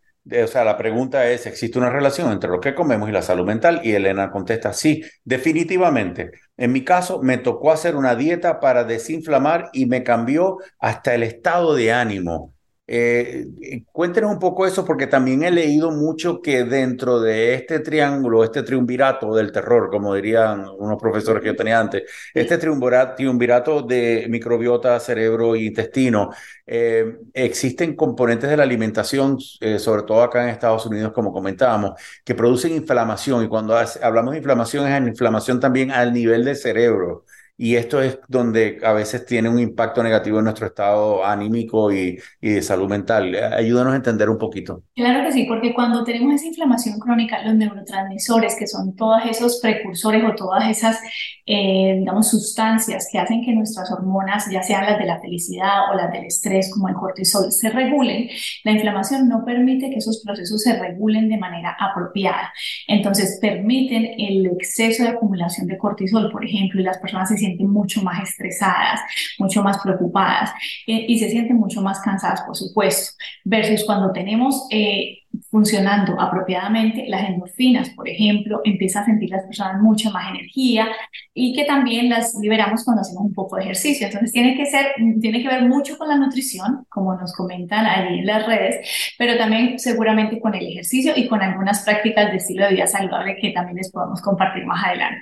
o 0.43 0.47
sea, 0.47 0.63
la 0.63 0.77
pregunta 0.77 1.27
es, 1.29 1.45
¿existe 1.45 1.79
una 1.79 1.89
relación 1.89 2.31
entre 2.31 2.49
lo 2.49 2.59
que 2.59 2.75
comemos 2.75 3.07
y 3.09 3.11
la 3.11 3.21
salud 3.21 3.45
mental? 3.45 3.81
Y 3.83 3.93
Elena 3.93 4.29
contesta, 4.31 4.73
sí, 4.73 5.03
definitivamente. 5.23 6.31
En 6.57 6.71
mi 6.71 6.83
caso, 6.83 7.21
me 7.21 7.37
tocó 7.37 7.71
hacer 7.71 7.95
una 7.95 8.15
dieta 8.15 8.59
para 8.59 8.83
desinflamar 8.83 9.69
y 9.73 9.85
me 9.85 10.03
cambió 10.03 10.57
hasta 10.79 11.15
el 11.15 11.23
estado 11.23 11.75
de 11.75 11.93
ánimo. 11.93 12.56
Eh, 12.89 13.45
eh, 13.61 13.83
cuéntenos 13.91 14.31
un 14.31 14.39
poco 14.39 14.65
eso, 14.65 14.85
porque 14.85 15.07
también 15.07 15.43
he 15.43 15.51
leído 15.51 15.91
mucho 15.91 16.41
que 16.41 16.63
dentro 16.63 17.19
de 17.19 17.53
este 17.53 17.79
triángulo, 17.81 18.45
este 18.45 18.63
triunvirato 18.63 19.35
del 19.35 19.51
terror, 19.51 19.89
como 19.91 20.15
dirían 20.15 20.65
unos 20.79 20.97
profesores 20.97 21.41
que 21.41 21.49
yo 21.49 21.55
tenía 21.55 21.79
antes, 21.81 22.03
este 22.33 22.57
triunvirato 22.57 23.81
de 23.81 24.27
microbiota, 24.29 24.99
cerebro 25.01 25.55
e 25.55 25.63
intestino, 25.65 26.29
eh, 26.65 27.17
existen 27.33 27.93
componentes 27.95 28.49
de 28.49 28.55
la 28.57 28.63
alimentación, 28.63 29.37
sobre 29.39 30.03
todo 30.03 30.21
acá 30.23 30.43
en 30.43 30.49
Estados 30.49 30.85
Unidos, 30.85 31.11
como 31.11 31.33
comentábamos, 31.33 31.99
que 32.23 32.35
producen 32.35 32.71
inflamación. 32.73 33.43
Y 33.43 33.47
cuando 33.49 33.75
hablamos 34.01 34.31
de 34.31 34.37
inflamación, 34.37 34.87
es 34.87 35.07
inflamación 35.07 35.59
también 35.59 35.91
al 35.91 36.13
nivel 36.13 36.45
del 36.45 36.55
cerebro 36.55 37.25
y 37.59 37.75
esto 37.75 38.01
es 38.01 38.19
donde 38.27 38.79
a 38.83 38.93
veces 38.93 39.25
tiene 39.25 39.49
un 39.49 39.59
impacto 39.59 40.03
negativo 40.03 40.37
en 40.37 40.43
nuestro 40.43 40.67
estado 40.67 41.25
anímico 41.25 41.91
y, 41.91 42.19
y, 42.39 42.49
de 42.51 42.61
salud 42.61 42.87
mental. 42.87 43.35
Ayúdanos 43.35 43.93
a 43.93 43.95
entender 43.95 44.29
un 44.29 44.37
poquito. 44.37 44.83
Claro 44.95 45.23
que 45.25 45.31
sí, 45.31 45.45
porque 45.45 45.73
cuando 45.73 46.03
tenemos 46.03 46.35
esa 46.35 46.45
inflamación 46.45 46.99
crónica, 46.99 47.43
los 47.43 47.55
neurotransmisores, 47.55 48.55
que 48.55 48.67
son 48.67 48.95
todos 48.95 49.23
esos 49.27 49.59
precursores 49.59 50.23
o 50.23 50.35
todas 50.35 50.69
esas, 50.69 50.99
eh, 51.47 51.95
digamos, 51.97 52.29
sustancias 52.29 53.07
que 53.11 53.17
hacen 53.17 53.43
que 53.43 53.53
nuestras 53.53 53.91
hormonas, 53.91 54.45
ya 54.51 54.61
sean 54.61 54.85
las 54.85 54.99
de 54.99 55.05
la 55.05 55.19
felicidad 55.19 55.91
o 55.91 55.95
las 55.95 56.11
del 56.11 56.25
estrés, 56.25 56.71
como 56.71 56.89
el 56.89 56.95
cortisol, 56.95 57.51
se 57.51 57.71
regulen, 57.71 58.29
la 58.65 58.73
inflamación 58.73 59.27
no 59.27 59.43
permite 59.43 59.89
que 59.89 59.97
esos 59.97 60.21
procesos 60.23 60.61
se 60.61 60.77
regulen 60.77 61.27
de 61.27 61.37
manera 61.37 61.75
apropiada. 61.79 62.53
Entonces, 62.87 63.39
permiten 63.41 64.05
el 64.19 64.45
exceso 64.45 65.01
de 65.03 65.09
acumulación 65.09 65.65
de 65.65 65.77
cortisol, 65.77 66.29
por 66.31 66.45
ejemplo, 66.45 66.79
y 66.79 66.83
las 66.83 66.99
personas 66.99 67.29
se 67.29 67.46
sienten 67.47 67.69
mucho 67.69 68.01
más 68.03 68.29
estresadas, 68.29 69.01
mucho 69.39 69.63
más 69.63 69.77
preocupadas 69.79 70.51
eh, 70.85 71.05
y 71.07 71.19
se 71.19 71.29
sienten 71.29 71.57
mucho 71.57 71.81
más 71.81 71.99
cansadas, 71.99 72.41
por 72.41 72.55
supuesto, 72.55 73.15
versus 73.43 73.85
cuando 73.85 74.11
tenemos... 74.11 74.67
Eh, 74.71 75.23
funcionando 75.49 76.19
apropiadamente, 76.19 77.05
las 77.07 77.29
endorfinas, 77.29 77.89
por 77.91 78.07
ejemplo, 78.07 78.61
empieza 78.63 79.01
a 79.01 79.05
sentir 79.05 79.29
las 79.29 79.45
personas 79.45 79.81
mucha 79.81 80.09
más 80.09 80.29
energía 80.29 80.87
y 81.33 81.53
que 81.53 81.65
también 81.65 82.09
las 82.09 82.35
liberamos 82.41 82.83
cuando 82.83 83.01
hacemos 83.01 83.23
un 83.23 83.33
poco 83.33 83.55
de 83.55 83.63
ejercicio. 83.63 84.07
Entonces 84.07 84.31
tiene 84.31 84.55
que 84.55 84.65
ser, 84.65 84.87
tiene 85.21 85.41
que 85.41 85.47
ver 85.47 85.63
mucho 85.67 85.97
con 85.97 86.07
la 86.07 86.17
nutrición, 86.17 86.85
como 86.89 87.15
nos 87.15 87.33
comentan 87.33 87.85
ahí 87.85 88.19
en 88.19 88.25
las 88.25 88.45
redes, 88.45 88.87
pero 89.17 89.37
también 89.37 89.79
seguramente 89.79 90.39
con 90.39 90.55
el 90.55 90.65
ejercicio 90.65 91.13
y 91.15 91.27
con 91.27 91.41
algunas 91.41 91.83
prácticas 91.83 92.31
de 92.31 92.37
estilo 92.37 92.65
de 92.65 92.73
vida 92.73 92.87
saludable 92.87 93.37
que 93.39 93.51
también 93.51 93.77
les 93.77 93.91
podemos 93.91 94.21
compartir 94.21 94.65
más 94.65 94.83
adelante 94.85 95.21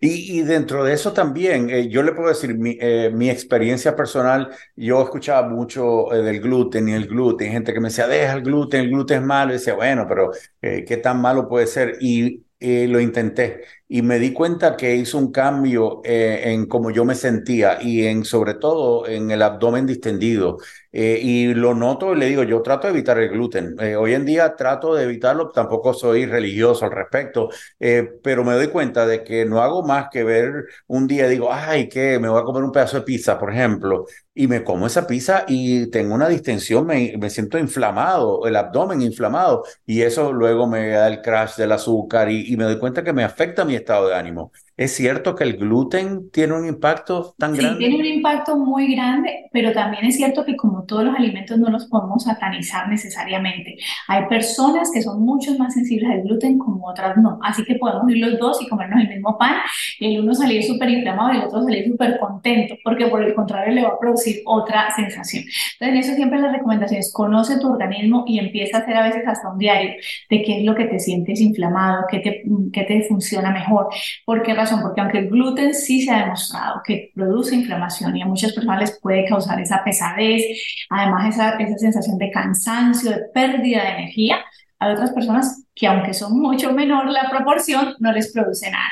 y, 0.00 0.42
dentro 0.42 0.84
de 0.84 0.92
eso 0.92 1.12
también, 1.12 1.68
eh, 1.70 1.88
yo 1.88 2.02
le 2.02 2.12
puedo 2.12 2.28
decir 2.28 2.56
mi, 2.56 2.78
eh, 2.80 3.10
mi, 3.12 3.28
experiencia 3.28 3.96
personal, 3.96 4.50
yo 4.76 5.02
escuchaba 5.02 5.48
mucho 5.48 6.12
eh, 6.12 6.22
del 6.22 6.40
gluten 6.40 6.88
y 6.88 6.92
el 6.92 7.06
gluten, 7.08 7.50
gente 7.50 7.72
que 7.72 7.80
me 7.80 7.88
decía, 7.88 8.06
deja 8.06 8.34
el 8.34 8.42
gluten, 8.42 8.82
el 8.82 8.90
gluten 8.90 9.20
es 9.22 9.26
malo, 9.26 9.50
y 9.50 9.54
decía, 9.54 9.74
bueno, 9.74 10.06
pero 10.08 10.30
¿qué 10.60 10.96
tan 11.02 11.20
malo 11.20 11.48
puede 11.48 11.66
ser? 11.66 11.98
Y 12.00 12.42
lo 12.58 13.00
intenté 13.00 13.64
y 13.86 14.00
me 14.00 14.18
di 14.18 14.32
cuenta 14.32 14.76
que 14.76 14.96
hizo 14.96 15.18
un 15.18 15.30
cambio 15.30 16.00
en 16.04 16.66
cómo 16.66 16.90
yo 16.90 17.04
me 17.04 17.14
sentía 17.14 17.78
y 17.82 18.06
en 18.06 18.24
sobre 18.24 18.54
todo 18.54 19.06
en 19.06 19.30
el 19.30 19.42
abdomen 19.42 19.86
distendido. 19.86 20.58
Eh, 20.92 21.18
y 21.22 21.54
lo 21.54 21.74
noto 21.74 22.14
y 22.14 22.18
le 22.18 22.26
digo, 22.26 22.42
yo 22.42 22.62
trato 22.62 22.86
de 22.86 22.92
evitar 22.94 23.18
el 23.18 23.28
gluten. 23.30 23.74
Eh, 23.80 23.96
hoy 23.96 24.14
en 24.14 24.24
día 24.24 24.54
trato 24.56 24.94
de 24.94 25.04
evitarlo, 25.04 25.50
tampoco 25.50 25.92
soy 25.94 26.26
religioso 26.26 26.84
al 26.86 26.92
respecto, 26.92 27.48
eh, 27.80 28.08
pero 28.22 28.44
me 28.44 28.54
doy 28.54 28.68
cuenta 28.68 29.06
de 29.06 29.22
que 29.24 29.44
no 29.44 29.60
hago 29.62 29.82
más 29.84 30.08
que 30.10 30.24
ver 30.24 30.64
un 30.86 31.06
día, 31.06 31.28
digo, 31.28 31.52
ay, 31.52 31.88
que 31.88 32.18
me 32.18 32.28
voy 32.28 32.40
a 32.40 32.44
comer 32.44 32.62
un 32.64 32.72
pedazo 32.72 32.98
de 32.98 33.02
pizza, 33.04 33.38
por 33.38 33.52
ejemplo, 33.52 34.06
y 34.34 34.46
me 34.48 34.62
como 34.64 34.86
esa 34.86 35.06
pizza 35.06 35.44
y 35.48 35.86
tengo 35.90 36.14
una 36.14 36.28
distensión, 36.28 36.86
me, 36.86 37.14
me 37.18 37.30
siento 37.30 37.58
inflamado, 37.58 38.46
el 38.46 38.56
abdomen 38.56 39.02
inflamado, 39.02 39.64
y 39.84 40.02
eso 40.02 40.32
luego 40.32 40.66
me 40.66 40.88
da 40.90 41.08
el 41.08 41.22
crash 41.22 41.56
del 41.56 41.72
azúcar 41.72 42.30
y, 42.30 42.52
y 42.52 42.56
me 42.56 42.64
doy 42.64 42.78
cuenta 42.78 43.02
que 43.04 43.12
me 43.12 43.24
afecta 43.24 43.64
mi 43.64 43.74
estado 43.74 44.08
de 44.08 44.14
ánimo. 44.14 44.52
¿Es 44.76 44.94
cierto 44.94 45.34
que 45.34 45.44
el 45.44 45.56
gluten 45.56 46.30
tiene 46.30 46.52
un 46.52 46.66
impacto 46.66 47.34
tan 47.38 47.54
grande? 47.54 47.72
Sí, 47.72 47.78
tiene 47.78 47.96
un 47.96 48.04
impacto 48.04 48.58
muy 48.58 48.94
grande, 48.94 49.48
pero 49.50 49.72
también 49.72 50.04
es 50.04 50.16
cierto 50.16 50.44
que 50.44 50.54
como 50.54 50.84
todos 50.84 51.04
los 51.04 51.16
alimentos 51.16 51.56
no 51.58 51.70
los 51.70 51.86
podemos 51.86 52.24
satanizar 52.24 52.86
necesariamente. 52.86 53.76
Hay 54.06 54.26
personas 54.26 54.90
que 54.92 55.00
son 55.00 55.22
mucho 55.22 55.56
más 55.56 55.72
sensibles 55.72 56.10
al 56.10 56.22
gluten 56.24 56.58
como 56.58 56.86
otras 56.88 57.16
no. 57.16 57.38
Así 57.42 57.64
que 57.64 57.76
podemos 57.76 58.10
ir 58.10 58.18
los 58.18 58.38
dos 58.38 58.60
y 58.60 58.68
comernos 58.68 59.00
el 59.00 59.08
mismo 59.08 59.38
pan 59.38 59.60
y 59.98 60.14
el 60.14 60.22
uno 60.22 60.34
salir 60.34 60.62
súper 60.62 60.90
inflamado 60.90 61.32
y 61.32 61.36
el 61.38 61.44
otro 61.44 61.62
salir 61.62 61.88
súper 61.88 62.18
contento, 62.18 62.74
porque 62.84 63.06
por 63.06 63.22
el 63.22 63.34
contrario 63.34 63.72
le 63.72 63.82
va 63.82 63.88
a 63.88 63.98
producir 63.98 64.42
otra 64.44 64.94
sensación. 64.94 65.44
Entonces, 65.80 65.88
en 65.88 65.96
eso 65.96 66.14
siempre 66.14 66.38
las 66.38 66.52
recomendaciones, 66.52 67.12
conoce 67.14 67.58
tu 67.58 67.72
organismo 67.72 68.24
y 68.26 68.38
empieza 68.38 68.76
a 68.76 68.80
hacer 68.80 68.94
a 68.94 69.04
veces 69.04 69.22
hasta 69.26 69.48
un 69.50 69.58
diario 69.58 69.94
de 70.28 70.42
qué 70.42 70.58
es 70.58 70.64
lo 70.64 70.74
que 70.74 70.84
te 70.84 70.98
sientes 70.98 71.40
inflamado, 71.40 72.04
qué 72.10 72.18
te, 72.18 72.42
qué 72.74 72.82
te 72.82 73.02
funciona 73.08 73.50
mejor. 73.50 73.88
¿Por 74.26 74.42
qué 74.42 74.52
porque 74.82 75.00
aunque 75.00 75.18
el 75.18 75.28
gluten 75.28 75.74
sí 75.74 76.02
se 76.02 76.10
ha 76.10 76.20
demostrado 76.20 76.82
que 76.84 77.10
produce 77.14 77.54
inflamación 77.54 78.16
y 78.16 78.22
a 78.22 78.26
muchas 78.26 78.52
personas 78.52 78.80
les 78.80 79.00
puede 79.00 79.24
causar 79.24 79.60
esa 79.60 79.82
pesadez, 79.84 80.42
además 80.90 81.34
esa, 81.34 81.56
esa 81.56 81.78
sensación 81.78 82.18
de 82.18 82.30
cansancio, 82.30 83.10
de 83.10 83.22
pérdida 83.32 83.82
de 83.82 83.90
energía, 83.90 84.38
hay 84.78 84.92
otras 84.92 85.12
personas 85.12 85.64
que 85.74 85.86
aunque 85.86 86.14
son 86.14 86.38
mucho 86.40 86.72
menor 86.72 87.06
la 87.10 87.30
proporción, 87.30 87.94
no 87.98 88.12
les 88.12 88.32
produce 88.32 88.70
nada. 88.70 88.90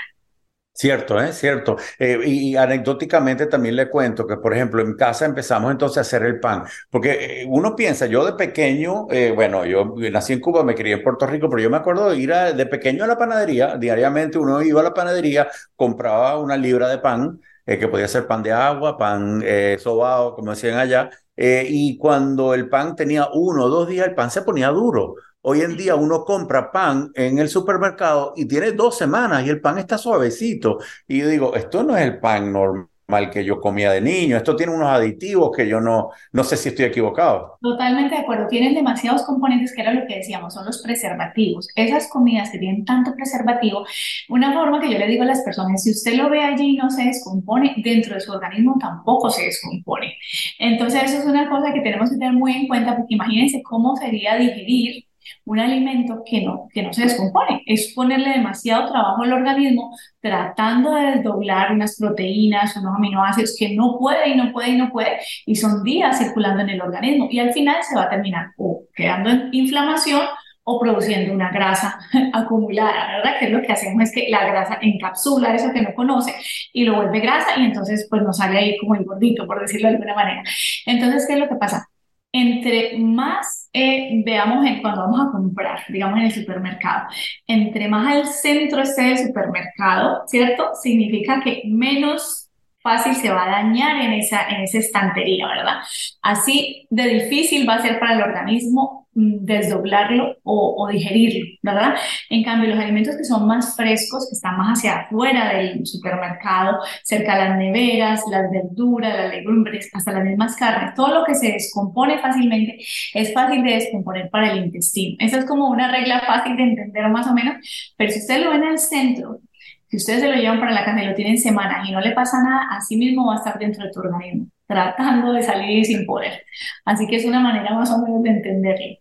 Cierto, 0.76 1.20
¿eh? 1.22 1.32
Cierto. 1.32 1.76
Eh, 2.00 2.18
y, 2.26 2.56
anecdóticamente 2.56 3.46
también 3.46 3.76
le 3.76 3.88
cuento 3.88 4.26
que, 4.26 4.36
por 4.38 4.52
ejemplo, 4.52 4.82
en 4.82 4.94
casa 4.96 5.24
empezamos 5.24 5.70
entonces 5.70 5.98
a 5.98 6.00
hacer 6.00 6.24
el 6.24 6.40
pan, 6.40 6.64
porque 6.90 7.42
eh, 7.42 7.46
uno 7.48 7.76
piensa, 7.76 8.06
yo 8.06 8.24
de 8.24 8.32
pequeño, 8.32 9.06
eh, 9.10 9.30
bueno, 9.32 9.64
yo 9.64 9.94
nací 10.10 10.32
en 10.32 10.40
Cuba, 10.40 10.64
me 10.64 10.74
crié 10.74 10.94
en 10.94 11.02
Puerto 11.04 11.28
Rico, 11.28 11.48
pero 11.48 11.62
yo 11.62 11.70
me 11.70 11.76
acuerdo 11.76 12.10
de 12.10 12.16
ir 12.18 12.34
de 12.34 12.66
pequeño 12.66 13.04
a 13.04 13.06
la 13.06 13.16
panadería, 13.16 13.76
diariamente 13.76 14.36
uno 14.36 14.62
iba 14.62 14.80
a 14.80 14.84
la 14.84 14.94
panadería, 14.94 15.48
compraba 15.76 16.38
una 16.40 16.56
libra 16.56 16.88
de 16.88 16.98
pan, 16.98 17.40
que 17.64 17.88
podía 17.88 18.08
ser 18.08 18.26
pan 18.26 18.42
de 18.42 18.52
agua, 18.52 18.98
pan 18.98 19.42
sobao, 19.78 20.34
como 20.34 20.50
decían 20.50 20.76
allá, 20.78 21.08
y 21.36 21.96
cuando 21.98 22.52
el 22.52 22.68
pan 22.68 22.96
tenía 22.96 23.28
uno 23.32 23.64
o 23.64 23.68
dos 23.68 23.88
días, 23.88 24.08
el 24.08 24.14
pan 24.14 24.30
se 24.30 24.42
ponía 24.42 24.68
duro. 24.68 25.14
Hoy 25.46 25.60
en 25.60 25.76
día 25.76 25.94
uno 25.94 26.24
compra 26.24 26.72
pan 26.72 27.10
en 27.14 27.38
el 27.38 27.50
supermercado 27.50 28.32
y 28.34 28.46
tiene 28.46 28.72
dos 28.72 28.96
semanas 28.96 29.44
y 29.44 29.50
el 29.50 29.60
pan 29.60 29.76
está 29.76 29.98
suavecito. 29.98 30.78
Y 31.06 31.18
yo 31.18 31.28
digo, 31.28 31.54
esto 31.54 31.82
no 31.82 31.94
es 31.94 32.02
el 32.02 32.18
pan 32.18 32.50
normal 32.50 33.28
que 33.30 33.44
yo 33.44 33.60
comía 33.60 33.92
de 33.92 34.00
niño. 34.00 34.38
Esto 34.38 34.56
tiene 34.56 34.72
unos 34.72 34.88
aditivos 34.88 35.54
que 35.54 35.68
yo 35.68 35.82
no, 35.82 36.08
no 36.32 36.44
sé 36.44 36.56
si 36.56 36.70
estoy 36.70 36.86
equivocado. 36.86 37.58
Totalmente 37.60 38.14
de 38.14 38.22
acuerdo. 38.22 38.46
Tienen 38.48 38.72
demasiados 38.72 39.22
componentes 39.24 39.74
que 39.74 39.82
era 39.82 39.92
lo 39.92 40.06
que 40.06 40.16
decíamos, 40.16 40.54
son 40.54 40.64
los 40.64 40.80
preservativos. 40.80 41.68
Esas 41.76 42.08
comidas 42.08 42.48
que 42.50 42.58
tienen 42.58 42.86
tanto 42.86 43.14
preservativo, 43.14 43.84
una 44.30 44.54
forma 44.54 44.80
que 44.80 44.90
yo 44.90 44.98
le 44.98 45.06
digo 45.06 45.24
a 45.24 45.26
las 45.26 45.42
personas, 45.42 45.82
si 45.82 45.90
usted 45.90 46.14
lo 46.14 46.30
ve 46.30 46.40
allí 46.40 46.70
y 46.70 46.76
no 46.78 46.88
se 46.88 47.04
descompone, 47.04 47.74
dentro 47.84 48.14
de 48.14 48.20
su 48.20 48.32
organismo 48.32 48.78
tampoco 48.80 49.28
se 49.28 49.44
descompone. 49.44 50.16
Entonces 50.58 51.02
eso 51.02 51.18
es 51.18 51.26
una 51.26 51.50
cosa 51.50 51.70
que 51.74 51.82
tenemos 51.82 52.08
que 52.08 52.16
tener 52.16 52.32
muy 52.32 52.52
en 52.52 52.66
cuenta 52.66 52.96
porque 52.96 53.12
imagínense 53.12 53.62
cómo 53.62 53.94
sería 53.96 54.36
digerir 54.36 55.04
un 55.44 55.60
alimento 55.60 56.22
que 56.24 56.42
no, 56.42 56.68
que 56.72 56.82
no 56.82 56.92
se 56.92 57.02
descompone. 57.02 57.62
Es 57.66 57.92
ponerle 57.94 58.30
demasiado 58.30 58.90
trabajo 58.90 59.22
al 59.22 59.32
organismo 59.32 59.96
tratando 60.20 60.94
de 60.94 61.16
desdoblar 61.16 61.72
unas 61.72 61.96
proteínas, 61.98 62.76
unos 62.76 62.96
aminoácidos 62.96 63.56
que 63.58 63.74
no 63.74 63.98
puede 63.98 64.30
y 64.30 64.36
no 64.36 64.52
puede 64.52 64.70
y 64.70 64.76
no 64.76 64.90
puede, 64.90 65.18
y 65.46 65.56
son 65.56 65.82
días 65.82 66.18
circulando 66.18 66.62
en 66.62 66.70
el 66.70 66.82
organismo. 66.82 67.28
Y 67.30 67.38
al 67.40 67.52
final 67.52 67.82
se 67.82 67.96
va 67.96 68.04
a 68.04 68.10
terminar 68.10 68.52
o 68.56 68.84
quedando 68.94 69.30
en 69.30 69.48
inflamación 69.52 70.22
o 70.64 70.80
produciendo 70.80 71.32
una 71.32 71.50
grasa 71.50 71.98
acumulada, 72.32 73.16
¿verdad? 73.16 73.38
Que 73.38 73.46
es 73.46 73.50
lo 73.52 73.62
que 73.62 73.72
hacemos 73.72 74.02
es 74.02 74.12
que 74.12 74.28
la 74.30 74.46
grasa 74.46 74.78
encapsula 74.80 75.54
eso 75.54 75.72
que 75.72 75.82
no 75.82 75.94
conoce 75.94 76.34
y 76.72 76.84
lo 76.84 76.96
vuelve 76.96 77.20
grasa 77.20 77.58
y 77.58 77.64
entonces 77.64 78.06
pues 78.08 78.22
nos 78.22 78.38
sale 78.38 78.58
ahí 78.58 78.78
como 78.78 78.94
el 78.94 79.04
gordito, 79.04 79.46
por 79.46 79.60
decirlo 79.60 79.88
de 79.88 79.94
alguna 79.94 80.14
manera. 80.14 80.42
Entonces, 80.86 81.26
¿qué 81.26 81.34
es 81.34 81.38
lo 81.38 81.48
que 81.48 81.56
pasa? 81.56 81.88
Entre 82.36 82.98
más 82.98 83.70
eh, 83.72 84.20
veamos 84.24 84.66
en, 84.66 84.82
cuando 84.82 85.02
vamos 85.02 85.20
a 85.20 85.30
comprar, 85.30 85.84
digamos 85.88 86.18
en 86.18 86.24
el 86.24 86.32
supermercado, 86.32 87.06
entre 87.46 87.88
más 87.88 88.08
al 88.08 88.26
centro 88.26 88.82
esté 88.82 89.12
el 89.12 89.18
supermercado, 89.18 90.24
¿cierto? 90.26 90.70
Significa 90.82 91.40
que 91.44 91.62
menos 91.66 92.43
fácil 92.84 93.16
se 93.16 93.30
va 93.30 93.46
a 93.46 93.62
dañar 93.62 94.00
en 94.00 94.12
esa, 94.12 94.48
en 94.48 94.62
esa 94.62 94.78
estantería, 94.78 95.48
¿verdad? 95.48 95.78
Así 96.22 96.86
de 96.90 97.08
difícil 97.08 97.68
va 97.68 97.74
a 97.76 97.82
ser 97.82 97.98
para 97.98 98.14
el 98.14 98.22
organismo 98.22 99.04
Mm, 99.16 99.44
desdoblarlo 99.44 100.38
o, 100.42 100.88
digerirlo, 100.90 101.46
¿verdad? 101.62 101.94
En 102.30 102.42
cambio, 102.42 102.70
los 102.70 102.78
alimentos 102.78 103.16
que 103.16 103.24
son 103.24 103.46
más 103.46 103.76
frescos, 103.76 104.26
que 104.28 104.34
están 104.34 104.56
más 104.56 104.78
hacia 104.78 105.02
afuera 105.02 105.54
del 105.54 105.86
supermercado, 105.86 106.80
cerca 107.04 107.34
de 107.34 107.44
las 107.48 107.58
neveras, 107.58 108.22
las 108.28 108.50
verduras, 108.50 109.16
las 109.16 109.32
legumbres, 109.32 109.88
hasta 109.92 110.12
las 110.12 110.24
mismas 110.24 110.56
carnes, 110.56 110.94
todo 110.94 111.20
lo 111.20 111.24
que 111.24 111.34
se 111.36 111.52
descompone 111.52 112.18
fácilmente 112.18 112.76
es 113.14 113.32
fácil 113.32 113.62
de 113.62 113.74
descomponer 113.74 114.30
para 114.30 114.50
el 114.52 114.64
intestino. 114.64 115.16
Esa 115.20 115.38
es 115.38 115.44
como 115.46 115.68
una 115.70 115.90
regla 115.92 116.20
fácil 116.26 116.56
de 116.56 116.64
entender 116.64 117.08
más 117.08 117.26
o 117.28 117.34
menos, 117.34 117.56
pero 117.96 118.10
si 118.10 118.18
ustedes 118.18 118.44
lo 118.44 118.50
ven 118.50 118.64
al 118.64 118.78
centro, 118.78 119.40
si 119.88 119.96
ustedes 119.96 120.20
se 120.20 120.28
lo 120.28 120.36
llevan 120.36 120.60
para 120.60 120.72
la 120.72 120.84
casa 120.84 121.02
y 121.02 121.06
lo 121.06 121.14
tienen 121.14 121.38
semanas 121.38 121.88
y 121.88 121.92
no 121.92 122.00
le 122.00 122.12
pasa 122.12 122.42
nada, 122.42 122.68
así 122.70 122.96
mismo 122.96 123.26
va 123.26 123.34
a 123.34 123.38
estar 123.38 123.58
dentro 123.58 123.84
de 123.84 123.90
tu 123.90 124.00
organismo, 124.00 124.48
tratando 124.66 125.32
de 125.32 125.42
salir 125.42 125.84
sin 125.84 126.06
poder. 126.06 126.42
Así 126.84 127.06
que 127.06 127.16
es 127.16 127.24
una 127.24 127.40
manera 127.40 127.74
más 127.74 127.90
o 127.90 127.98
menos 127.98 128.22
de 128.22 128.30
entenderlo. 128.30 128.96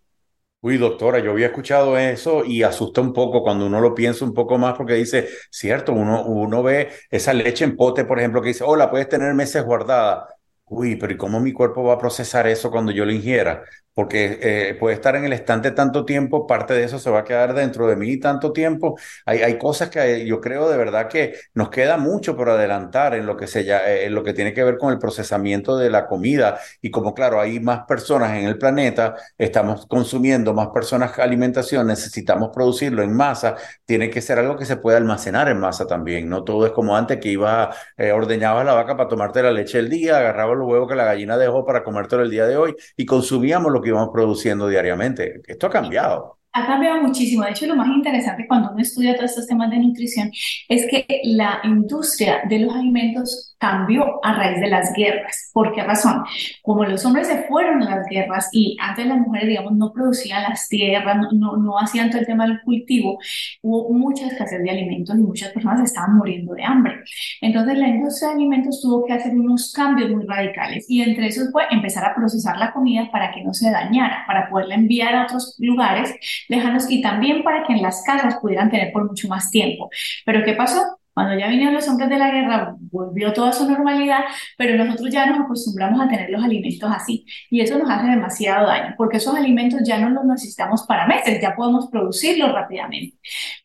Uy, 0.62 0.78
doctora, 0.78 1.20
yo 1.20 1.32
había 1.32 1.48
escuchado 1.48 1.98
eso 1.98 2.46
y 2.46 2.64
asusta 2.64 3.02
un 3.02 3.12
poco 3.12 3.44
cuando 3.44 3.66
uno 3.68 3.82
lo 3.82 3.94
piensa 3.94 4.24
un 4.24 4.34
poco 4.34 4.58
más 4.58 4.76
porque 4.76 4.94
dice, 4.94 5.28
cierto, 5.52 5.92
uno, 5.92 6.24
uno 6.26 6.64
ve 6.64 6.90
esa 7.10 7.34
leche 7.34 7.66
en 7.66 7.76
pote, 7.76 8.06
por 8.06 8.18
ejemplo, 8.18 8.42
que 8.42 8.50
dice, 8.50 8.64
oh, 8.66 8.78
la 8.78 8.90
puedes 8.90 9.10
tener 9.10 9.34
meses 9.34 9.62
guardada. 9.66 10.30
Uy, 10.66 10.96
pero 10.96 11.12
¿y 11.14 11.18
cómo 11.18 11.42
mi 11.42 11.52
cuerpo 11.52 11.84
va 11.84 11.96
a 11.96 11.98
procesar 11.98 12.48
eso 12.48 12.72
cuando 12.72 12.94
yo 12.94 13.04
lo 13.06 13.12
ingiera? 13.12 13.64
Porque 13.94 14.39
eh, 14.41 14.76
puede 14.80 14.96
estar 14.96 15.16
en 15.16 15.26
el 15.26 15.34
estante 15.34 15.72
tanto 15.72 16.06
tiempo, 16.06 16.48
parte 16.48 16.74
de 16.74 16.84
eso 16.84 17.00
se 17.00 17.10
va 17.10 17.20
a 17.20 17.24
quedar 17.24 17.54
dentro 17.54 17.88
de 17.88 17.96
mí 17.96 18.18
tanto 18.20 18.52
tiempo. 18.52 18.98
Hay, 19.26 19.41
hay 19.41 19.58
cosas 19.58 19.89
que 19.89 20.26
yo 20.26 20.41
creo 20.41 20.70
de 20.70 20.78
verdad 20.78 21.08
que 21.08 21.36
nos 21.54 21.70
queda 21.70 21.98
mucho 21.98 22.36
por 22.36 22.50
adelantar 22.50 23.16
en 23.16 23.26
lo 23.26 23.38
que 23.38 23.48
se 23.48 23.64
ya, 23.64 23.89
eh, 23.89 24.06
en 24.06 24.16
lo 24.16 24.24
que 24.24 24.34
tiene 24.34 24.54
que 24.54 24.64
ver 24.64 24.78
con 24.78 24.91
el 24.91 25.00
procesamiento 25.00 25.78
de 25.78 25.89
la 25.89 26.08
comida. 26.08 26.60
Y 26.82 26.91
como 26.91 27.14
claro, 27.14 27.39
hay 27.39 27.60
más 27.60 27.86
personas 27.88 28.38
en 28.38 28.46
el 28.46 28.58
planeta, 28.58 29.16
estamos 29.38 29.86
consumiendo 29.88 30.54
más 30.54 30.70
personas 30.70 31.18
alimentación, 31.20 31.88
necesitamos 31.88 32.50
producirlo 32.54 33.04
en 33.04 33.14
masa, 33.16 33.56
tiene 33.86 34.10
que 34.10 34.22
ser 34.22 34.39
algo 34.39 34.58
que 34.58 34.66
se 34.66 34.78
pueda 34.78 34.98
almacenar 34.98 35.48
en 35.50 35.60
masa 35.60 35.88
también, 35.88 36.30
no 36.30 36.44
todo 36.44 36.66
es 36.66 36.72
como 36.72 36.96
antes 36.96 37.20
que 37.20 37.30
iba 37.30 37.74
eh, 37.98 38.12
ordeñabas 38.12 38.66
la 38.66 38.74
vaca 38.74 38.96
para 38.98 39.10
tomarte 39.10 39.41
la 39.44 39.52
leche 39.52 39.80
el 39.80 39.89
día, 39.89 40.18
agarrabas 40.18 40.58
los 40.58 40.68
huevos 40.68 40.88
que 40.88 40.96
la 40.96 41.06
gallina 41.06 41.38
dejó 41.38 41.66
para 41.66 41.84
comértelo 41.84 42.24
el 42.24 42.30
día 42.32 42.46
de 42.48 42.58
hoy 42.58 42.76
y 42.98 43.06
consumíamos 43.06 43.72
lo 43.72 43.82
que 43.84 43.90
íbamos 43.90 44.10
produciendo 44.12 44.68
diariamente. 44.68 45.42
Esto 45.46 45.68
ha 45.68 45.70
cambiado. 45.70 46.40
Ha 46.54 46.68
cambiado 46.68 47.02
muchísimo. 47.02 47.44
De 47.44 47.52
hecho, 47.52 47.66
lo 47.66 47.76
más 47.76 47.88
interesante 47.88 48.46
cuando 48.48 48.72
uno 48.72 48.80
estudia 48.80 49.16
todos 49.16 49.32
estos 49.32 49.48
temas 49.48 49.72
de 49.72 49.80
nutrición 49.80 50.32
es 50.70 50.86
que 50.90 51.22
la 51.24 51.60
industria 51.64 52.42
de 52.48 52.60
los 52.60 52.74
alimentos 52.74 53.53
cambió 53.64 54.20
a 54.26 54.34
raíz 54.34 54.59
de 54.59 54.68
las 54.68 54.91
guerras. 54.93 55.49
¿Por 55.53 55.74
qué 55.74 55.84
razón? 55.84 56.22
Como 56.61 56.84
los 56.84 57.05
hombres 57.05 57.28
se 57.28 57.43
fueron 57.43 57.82
a 57.82 57.95
las 57.95 58.07
guerras 58.09 58.49
y 58.51 58.76
antes 58.78 59.05
las 59.05 59.18
mujeres, 59.20 59.47
digamos, 59.47 59.72
no 59.72 59.93
producían 59.93 60.43
las 60.43 60.68
tierras, 60.68 61.16
no, 61.32 61.55
no, 61.55 61.80
hacían 61.80 62.09
todo 62.09 62.20
el 62.20 62.26
tema 62.26 62.45
del 62.45 62.59
cultivo, 62.61 63.20
hubo 63.61 63.93
mucha 63.93 64.28
escasez 64.28 64.61
de 64.61 64.70
alimentos 64.70 65.16
y 65.16 65.20
muchas 65.20 65.53
personas 65.53 65.80
estaban 65.80 66.18
muriendo 66.18 66.53
de 66.55 66.64
hambre. 66.66 67.05
Entonces 67.39 67.78
la 67.78 67.88
industria 67.88 68.30
de 68.30 68.36
alimentos 68.36 68.82
tuvo 68.82 69.05
que 69.05 69.14
hacer 69.14 69.32
unos 69.32 69.72
cambios 69.72 70.09
muy 70.09 70.26
radicales 70.26 70.86
y 70.89 71.01
entre 71.01 71.28
esos 71.28 71.49
fue 71.53 71.64
empezar 71.72 72.03
a 72.03 72.14
procesar 72.14 72.57
la 72.57 72.74
comida 72.74 73.09
para 73.14 73.32
que 73.32 73.45
no 73.45 73.53
se 73.53 73.72
dañara, 73.72 74.26
para 74.28 74.49
poderla 74.49 74.76
enviar 74.76 75.16
a 75.16 75.24
otros 75.24 75.55
lugares 75.59 76.14
lejanos 76.49 76.91
y 76.91 77.01
también 77.01 77.43
para 77.43 77.64
que 77.64 77.72
en 77.72 77.82
las 77.82 78.03
casas 78.03 78.36
pudieran 78.41 78.70
tener 78.70 78.91
por 78.91 79.07
mucho 79.07 79.30
más 79.30 79.49
tiempo. 79.51 79.89
Pero 80.26 80.43
¿qué 80.43 80.51
pasó? 80.51 80.82
Cuando 81.14 81.38
ya 81.38 81.47
vinieron 81.47 81.76
los 81.76 81.88
hombres 81.88 82.09
de 82.09 82.18
la 82.18 82.32
guerra, 82.32 82.76
volvió 82.91 83.34
toda 83.34 83.51
su 83.51 83.70
normalidad, 83.70 84.22
pero 84.57 84.84
nosotros 84.84 85.11
ya 85.11 85.28
nos 85.28 85.41
acostumbramos 85.41 86.01
a 86.01 86.07
tener 86.07 86.32
los 86.32 86.43
alimentos 86.43 86.91
así. 86.91 87.24
Y 87.51 87.61
eso 87.61 87.78
nos 87.78 87.88
hace 87.88 88.07
demasiado 88.07 88.66
daño, 88.66 88.95
porque 88.97 89.18
esos 89.18 89.36
alimentos 89.36 89.82
ya 89.86 89.99
no 89.99 90.09
los 90.09 90.26
necesitamos 90.26 90.88
para 90.88 91.05
meses, 91.05 91.39
ya 91.39 91.55
podemos 91.55 91.88
producirlos 91.91 92.51
rápidamente. 92.51 93.16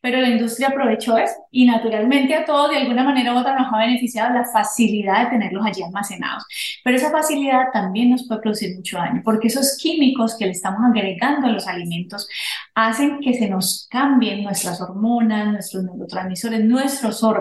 Pero 0.03 0.21
la 0.21 0.29
industria 0.29 0.69
aprovechó 0.69 1.17
eso 1.17 1.35
y 1.51 1.65
naturalmente 1.65 2.35
a 2.35 2.45
todos 2.45 2.71
de 2.71 2.77
alguna 2.77 3.03
manera 3.03 3.33
u 3.33 3.39
otra 3.39 3.59
nos 3.59 3.73
ha 3.73 3.79
beneficiado 3.79 4.35
la 4.35 4.45
facilidad 4.45 5.25
de 5.25 5.31
tenerlos 5.31 5.65
allí 5.65 5.83
almacenados. 5.83 6.45
Pero 6.85 6.99
esa 6.99 7.11
facilidad 7.11 7.69
también 7.73 8.11
nos 8.11 8.29
puede 8.29 8.43
producir 8.43 8.77
mucho 8.77 8.99
daño, 8.99 9.23
porque 9.25 9.49
esos 9.49 9.79
químicos 9.81 10.37
que 10.37 10.45
le 10.45 10.53
estamos 10.53 10.81
agregando 10.85 11.47
a 11.47 11.51
los 11.51 11.67
alimentos 11.67 12.29
hacen 12.75 13.21
que 13.21 13.33
se 13.33 13.49
nos 13.49 13.89
cambien 13.91 14.43
nuestras 14.45 14.83
hormonas, 14.83 15.51
nuestros 15.51 15.85
neurotransmisores, 15.85 16.63
nuestros 16.63 17.25
órganos 17.25 17.38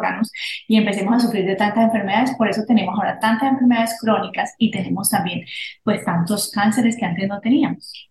y 0.68 0.78
empecemos 0.78 1.16
a 1.16 1.20
sufrir 1.20 1.46
de 1.46 1.56
tantas 1.56 1.86
enfermedades. 1.86 2.36
Por 2.38 2.50
eso 2.50 2.64
tenemos 2.68 2.96
ahora 2.98 3.20
tantas 3.20 3.52
enfermedades 3.52 3.98
crónicas 4.02 4.54
y 4.58 4.72
tenemos 4.72 5.10
también 5.10 5.46
pues 5.84 6.04
tantos 6.04 6.52
cánceres 6.52 6.98
que 6.98 7.06
antes 7.06 7.28
no 7.28 7.40
teníamos. 7.40 8.10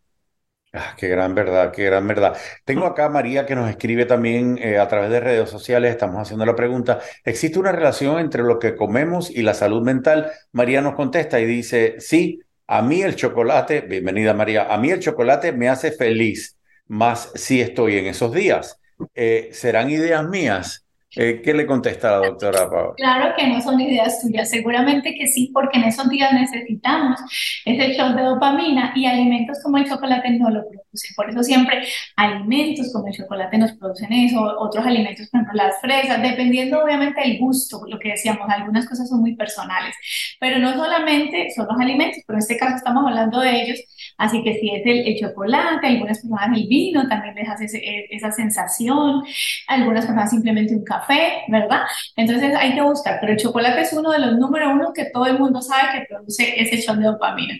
Ah, 0.78 0.95
qué 0.99 1.09
gran 1.09 1.34
verdad, 1.34 1.72
qué 1.72 1.84
gran 1.84 2.07
verdad. 2.07 2.37
Tengo 2.66 2.84
acá 2.84 3.07
a 3.07 3.09
María 3.09 3.47
que 3.47 3.55
nos 3.55 3.70
escribe 3.70 4.05
también 4.05 4.59
eh, 4.59 4.78
a 4.78 4.87
través 4.89 5.11
de 5.11 5.20
redes 5.20 5.49
sociales, 5.49 5.91
estamos 5.91 6.20
haciendo 6.20 6.45
la 6.45 6.55
pregunta, 6.55 7.01
¿existe 7.24 7.59
una 7.59 7.72
relación 7.72 8.18
entre 8.18 8.43
lo 8.43 8.59
que 8.59 8.76
comemos 8.76 9.30
y 9.30 9.41
la 9.41 9.55
salud 9.55 9.82
mental? 9.82 10.30
María 10.53 10.82
nos 10.82 10.95
contesta 10.95 11.41
y 11.41 11.47
dice, 11.47 11.95
sí, 11.99 12.41
a 12.66 12.82
mí 12.82 13.01
el 13.01 13.16
chocolate, 13.16 13.80
bienvenida 13.82 14.34
María, 14.34 14.66
a 14.72 14.76
mí 14.76 14.91
el 14.91 15.01
chocolate 15.01 15.53
me 15.53 15.68
hace 15.70 15.93
feliz 15.93 16.59
más 16.89 17.32
si 17.34 17.61
estoy 17.61 17.97
en 17.97 18.07
esos 18.07 18.32
días. 18.32 18.78
Eh, 19.14 19.51
¿Serán 19.53 19.89
ideas 19.91 20.28
mías? 20.28 20.86
Eh, 21.17 21.41
¿Qué 21.43 21.55
le 21.55 21.67
contesta 21.67 22.11
la 22.11 22.27
doctora 22.29 22.69
Paola? 22.69 22.95
Claro 22.97 23.35
que 23.37 23.47
no 23.47 23.61
son 23.62 23.81
ideas 23.81 24.21
tuyas, 24.21 24.51
seguramente 24.51 25.14
que 25.14 25.27
sí, 25.27 25.51
porque 25.53 25.79
en 25.79 25.85
esos 25.85 26.09
días 26.11 26.31
necesitamos 26.33 27.19
ese 27.64 27.95
shot 27.95 28.14
de 28.14 28.23
dopamina 28.23 28.93
y 28.95 29.07
alimentos 29.07 29.59
como 29.62 29.79
el 29.79 29.89
chocolate 29.89 30.31
no 30.31 30.51
lo 30.51 30.62
producen. 30.69 31.14
Por 31.17 31.31
eso 31.31 31.43
siempre 31.43 31.87
alimentos 32.17 32.93
como 32.93 33.09
el 33.09 33.14
chocolate 33.14 33.57
nos 33.57 33.73
producen 33.73 34.12
eso, 34.12 34.43
otros 34.59 34.85
alimentos, 34.85 35.29
por 35.31 35.41
ejemplo, 35.41 35.62
las 35.64 35.81
fresas, 35.81 36.21
dependiendo 36.21 36.83
obviamente 36.83 37.23
del 37.23 37.39
gusto, 37.39 37.83
lo 37.89 37.99
que 37.99 38.11
decíamos, 38.11 38.47
algunas 38.49 38.87
cosas 38.87 39.09
son 39.09 39.21
muy 39.21 39.35
personales, 39.35 39.95
pero 40.39 40.59
no 40.59 40.75
solamente 40.75 41.49
son 41.55 41.67
los 41.67 41.81
alimentos, 41.81 42.23
pero 42.27 42.37
en 42.37 42.43
este 42.43 42.59
caso 42.59 42.77
estamos 42.77 43.07
hablando 43.07 43.41
de 43.41 43.62
ellos 43.62 43.81
Así 44.19 44.43
que 44.43 44.55
si 44.55 44.71
es 44.71 44.83
el, 44.87 45.17
chocolate, 45.19 45.87
algunas 45.87 46.19
personas 46.21 46.57
el 46.57 46.67
vino 46.69 47.07
también 47.09 47.35
les 47.35 47.49
hace 47.49 47.64
e, 47.77 48.07
esa 48.11 48.33
sensación, 48.33 49.23
algunas 49.69 50.07
personas 50.07 50.31
simplemente 50.31 50.75
un 50.75 50.85
café, 50.85 51.05
¿verdad? 51.48 51.82
Entonces 52.16 52.54
hay 52.54 52.74
que 52.74 52.82
buscar, 52.82 53.18
pero 53.20 53.32
el 53.32 53.38
chocolate 53.38 53.80
es 53.82 53.92
uno 53.92 54.11
de 54.11 54.18
los 54.18 54.32
número 54.38 54.70
uno 54.70 54.92
que 54.92 55.07
todo 55.11 55.26
el 55.26 55.38
mundo 55.38 55.62
sabe 55.62 56.00
que 56.00 56.07
produce 56.09 56.61
ese 56.61 56.76
shot 56.78 56.96
de 56.96 57.04
dopamina. 57.07 57.54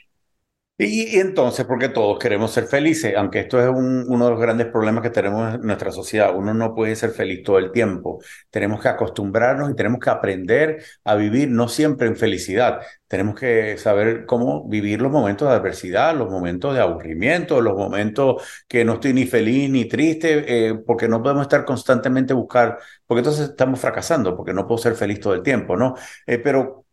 Y, 0.79 1.19
entonces, 1.19 1.65
porque 1.65 1.89
todos 1.89 2.19
queremos 2.19 2.51
ser 2.51 2.67
felices, 2.67 3.15
aunque 3.17 3.41
esto 3.41 3.59
es 3.59 3.67
uno 3.67 4.25
de 4.27 4.31
los 4.31 4.39
grandes 4.39 4.67
problemas 4.67 5.03
que 5.03 5.09
tenemos 5.09 5.55
en 5.55 5.63
nuestra 5.63 5.91
sociedad, 5.91 6.37
uno 6.37 6.53
no 6.53 6.75
puede 6.75 6.95
ser 6.97 7.13
feliz 7.13 7.43
todo 7.43 7.57
el 7.59 7.73
tiempo. 7.73 8.21
Tenemos 8.51 8.83
que 8.83 8.89
acostumbrarnos 8.89 9.71
y 9.71 9.75
tenemos 9.75 10.01
que 10.01 10.11
aprender 10.11 10.85
a 11.05 11.15
vivir 11.15 11.49
no 11.49 11.69
siempre 11.69 12.09
en 12.09 12.17
felicidad. 12.17 12.81
Tenemos 13.09 13.37
que 13.41 13.79
saber 13.79 14.27
cómo 14.27 14.69
vivir 14.69 15.01
los 15.01 15.11
momentos 15.11 15.49
de 15.49 15.55
adversidad, 15.55 16.15
los 16.15 16.29
momentos 16.31 16.75
de 16.75 16.81
aburrimiento, 16.83 17.63
los 17.63 17.75
momentos 17.75 18.43
que 18.69 18.85
no 18.85 18.95
estoy 18.95 19.15
ni 19.15 19.25
feliz 19.27 19.71
ni 19.71 19.87
triste, 19.87 20.69
eh, 20.69 20.75
porque 20.75 21.09
no 21.09 21.23
podemos 21.23 21.43
estar 21.45 21.65
constantemente 21.65 22.35
buscar, 22.35 22.79
porque 23.07 23.21
entonces 23.21 23.49
estamos 23.51 23.81
fracasando, 23.81 24.37
porque 24.37 24.53
no 24.53 24.67
puedo 24.67 24.79
ser 24.79 24.95
feliz 24.95 25.21
todo 25.21 25.33
el 25.35 25.43
tiempo, 25.43 25.75
¿no? 25.75 25.95
Eh, 26.27 26.39
pero 26.39 26.86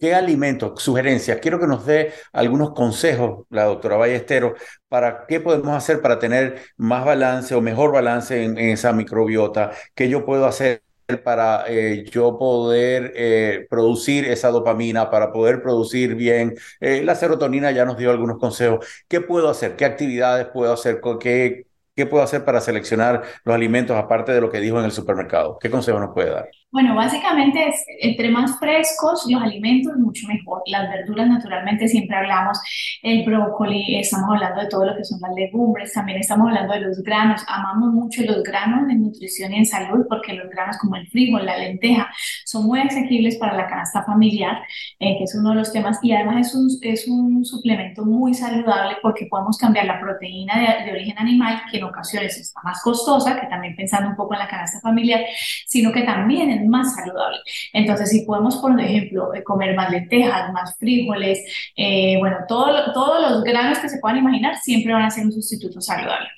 ¿Qué 0.00 0.14
alimentos, 0.14 0.82
sugerencias? 0.82 1.40
Quiero 1.42 1.60
que 1.60 1.66
nos 1.66 1.84
dé 1.84 2.14
algunos 2.32 2.70
consejos, 2.72 3.44
la 3.50 3.64
doctora 3.64 3.96
Ballesteros, 3.96 4.58
para 4.88 5.26
qué 5.26 5.40
podemos 5.40 5.76
hacer 5.76 6.00
para 6.00 6.18
tener 6.18 6.62
más 6.78 7.04
balance 7.04 7.54
o 7.54 7.60
mejor 7.60 7.92
balance 7.92 8.42
en, 8.42 8.56
esa 8.58 8.94
microbiota, 8.94 9.72
qué 9.94 10.08
yo 10.08 10.24
puedo 10.24 10.46
hacer 10.46 10.82
para 11.22 11.64
eh, 11.68 12.04
yo 12.10 12.38
poder 12.38 13.12
eh, 13.14 13.66
producir 13.68 14.24
esa 14.24 14.50
dopamina, 14.50 15.10
para 15.10 15.32
poder 15.32 15.60
producir 15.62 16.14
bien. 16.14 16.54
Eh, 16.80 17.02
la 17.04 17.14
serotonina 17.14 17.70
ya 17.70 17.84
nos 17.84 17.98
dio 17.98 18.10
algunos 18.10 18.38
consejos. 18.38 18.86
¿Qué 19.06 19.20
puedo 19.20 19.50
hacer? 19.50 19.76
¿Qué 19.76 19.84
actividades 19.84 20.46
puedo 20.46 20.72
hacer? 20.72 21.00
¿Qué, 21.20 21.66
¿Qué 21.94 22.06
puedo 22.06 22.24
hacer 22.24 22.44
para 22.46 22.62
seleccionar 22.62 23.22
los 23.44 23.54
alimentos 23.54 23.96
aparte 23.98 24.32
de 24.32 24.40
lo 24.40 24.50
que 24.50 24.60
dijo 24.60 24.78
en 24.78 24.86
el 24.86 24.92
supermercado? 24.92 25.58
¿Qué 25.60 25.70
consejo 25.70 26.00
nos 26.00 26.14
puede 26.14 26.30
dar? 26.30 26.48
Bueno, 26.72 26.94
básicamente 26.94 27.68
es, 27.68 27.84
entre 28.00 28.30
más 28.30 28.56
frescos 28.60 29.26
los 29.28 29.42
alimentos, 29.42 29.96
mucho 29.96 30.28
mejor. 30.28 30.62
Las 30.66 30.88
verduras, 30.88 31.26
naturalmente, 31.26 31.88
siempre 31.88 32.16
hablamos 32.16 32.60
el 33.02 33.24
brócoli, 33.24 33.96
estamos 33.98 34.30
hablando 34.30 34.60
de 34.60 34.68
todo 34.68 34.84
lo 34.84 34.96
que 34.96 35.04
son 35.04 35.18
las 35.20 35.34
legumbres, 35.34 35.92
también 35.92 36.20
estamos 36.20 36.46
hablando 36.46 36.72
de 36.74 36.80
los 36.82 37.02
granos. 37.02 37.42
Amamos 37.48 37.92
mucho 37.92 38.22
los 38.22 38.44
granos 38.44 38.88
en 38.88 39.02
nutrición 39.02 39.52
y 39.52 39.56
en 39.56 39.66
salud 39.66 40.06
porque 40.08 40.34
los 40.34 40.48
granos 40.48 40.78
como 40.78 40.94
el 40.94 41.08
frijol, 41.08 41.44
la 41.44 41.58
lenteja, 41.58 42.08
son 42.44 42.66
muy 42.66 42.78
asequibles 42.78 43.36
para 43.36 43.56
la 43.56 43.66
canasta 43.66 44.04
familiar, 44.04 44.62
eh, 45.00 45.16
que 45.18 45.24
es 45.24 45.34
uno 45.34 45.50
de 45.50 45.56
los 45.56 45.72
temas, 45.72 45.98
y 46.02 46.12
además 46.12 46.46
es 46.46 46.54
un, 46.54 46.68
es 46.82 47.08
un 47.08 47.44
suplemento 47.44 48.04
muy 48.04 48.32
saludable 48.32 48.96
porque 49.02 49.26
podemos 49.26 49.58
cambiar 49.58 49.86
la 49.86 49.98
proteína 50.00 50.54
de, 50.56 50.84
de 50.84 50.92
origen 50.92 51.18
animal, 51.18 51.62
que 51.68 51.78
en 51.78 51.84
ocasiones 51.84 52.36
está 52.36 52.60
más 52.62 52.80
costosa, 52.80 53.40
que 53.40 53.48
también 53.48 53.74
pensando 53.74 54.08
un 54.10 54.14
poco 54.16 54.34
en 54.34 54.38
la 54.38 54.48
canasta 54.48 54.78
familiar, 54.80 55.20
sino 55.66 55.90
que 55.90 56.02
también 56.02 56.59
más 56.68 56.94
saludable. 56.94 57.38
Entonces, 57.72 58.10
si 58.10 58.24
podemos, 58.24 58.56
por 58.58 58.78
ejemplo, 58.80 59.34
eh, 59.34 59.42
comer 59.42 59.74
más 59.74 59.90
lentejas, 59.90 60.52
más 60.52 60.76
frijoles, 60.78 61.38
eh, 61.76 62.16
bueno, 62.18 62.38
todo, 62.48 62.92
todos 62.92 63.30
los 63.30 63.42
granos 63.44 63.78
que 63.78 63.88
se 63.88 63.98
puedan 63.98 64.18
imaginar 64.18 64.56
siempre 64.58 64.92
van 64.92 65.02
a 65.02 65.10
ser 65.10 65.24
un 65.24 65.32
sustituto 65.32 65.80
saludable. 65.80 66.28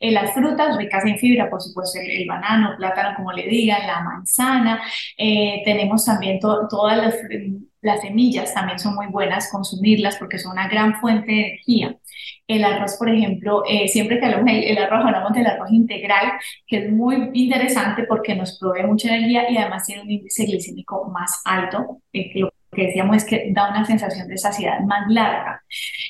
Eh, 0.00 0.10
las 0.10 0.32
frutas 0.34 0.76
ricas 0.76 1.04
en 1.04 1.18
fibra, 1.18 1.48
por 1.50 1.60
supuesto, 1.60 1.98
el, 2.00 2.26
banano, 2.26 2.76
plátano, 2.76 3.16
como 3.16 3.32
le 3.32 3.46
digan, 3.46 3.86
la 3.86 4.00
manzana. 4.02 4.80
tenemos 5.16 6.04
también 6.04 6.38
todas 6.40 6.96
las 6.96 7.14
las 7.82 8.02
semillas 8.02 8.52
también 8.52 8.78
son 8.78 8.94
muy 8.94 9.06
buenas 9.06 9.50
consumirlas 9.50 10.16
porque 10.16 10.38
son 10.38 10.52
una 10.52 10.68
gran 10.68 11.00
fuente 11.00 11.32
de 11.32 11.40
energía. 11.40 11.96
El 12.46 12.64
arroz, 12.64 12.96
por 12.98 13.08
ejemplo, 13.08 13.62
eh, 13.68 13.88
siempre 13.88 14.18
que 14.18 14.26
hablamos 14.26 14.46
del 14.46 14.78
arroz, 14.78 15.04
hablamos 15.04 15.32
del 15.32 15.46
arroz 15.46 15.70
integral, 15.70 16.32
que 16.66 16.78
es 16.78 16.92
muy 16.92 17.30
interesante 17.32 18.04
porque 18.04 18.34
nos 18.34 18.58
provee 18.58 18.86
mucha 18.86 19.14
energía 19.14 19.50
y 19.50 19.56
además 19.56 19.86
tiene 19.86 20.02
un 20.02 20.10
índice 20.10 20.44
glicémico 20.44 21.08
más 21.10 21.40
alto. 21.44 22.02
Eh, 22.12 22.30
lo 22.34 22.50
que 22.72 22.86
decíamos 22.86 23.16
es 23.16 23.24
que 23.24 23.50
da 23.52 23.70
una 23.70 23.84
sensación 23.84 24.28
de 24.28 24.36
saciedad 24.36 24.80
más 24.80 25.08
larga. 25.08 25.62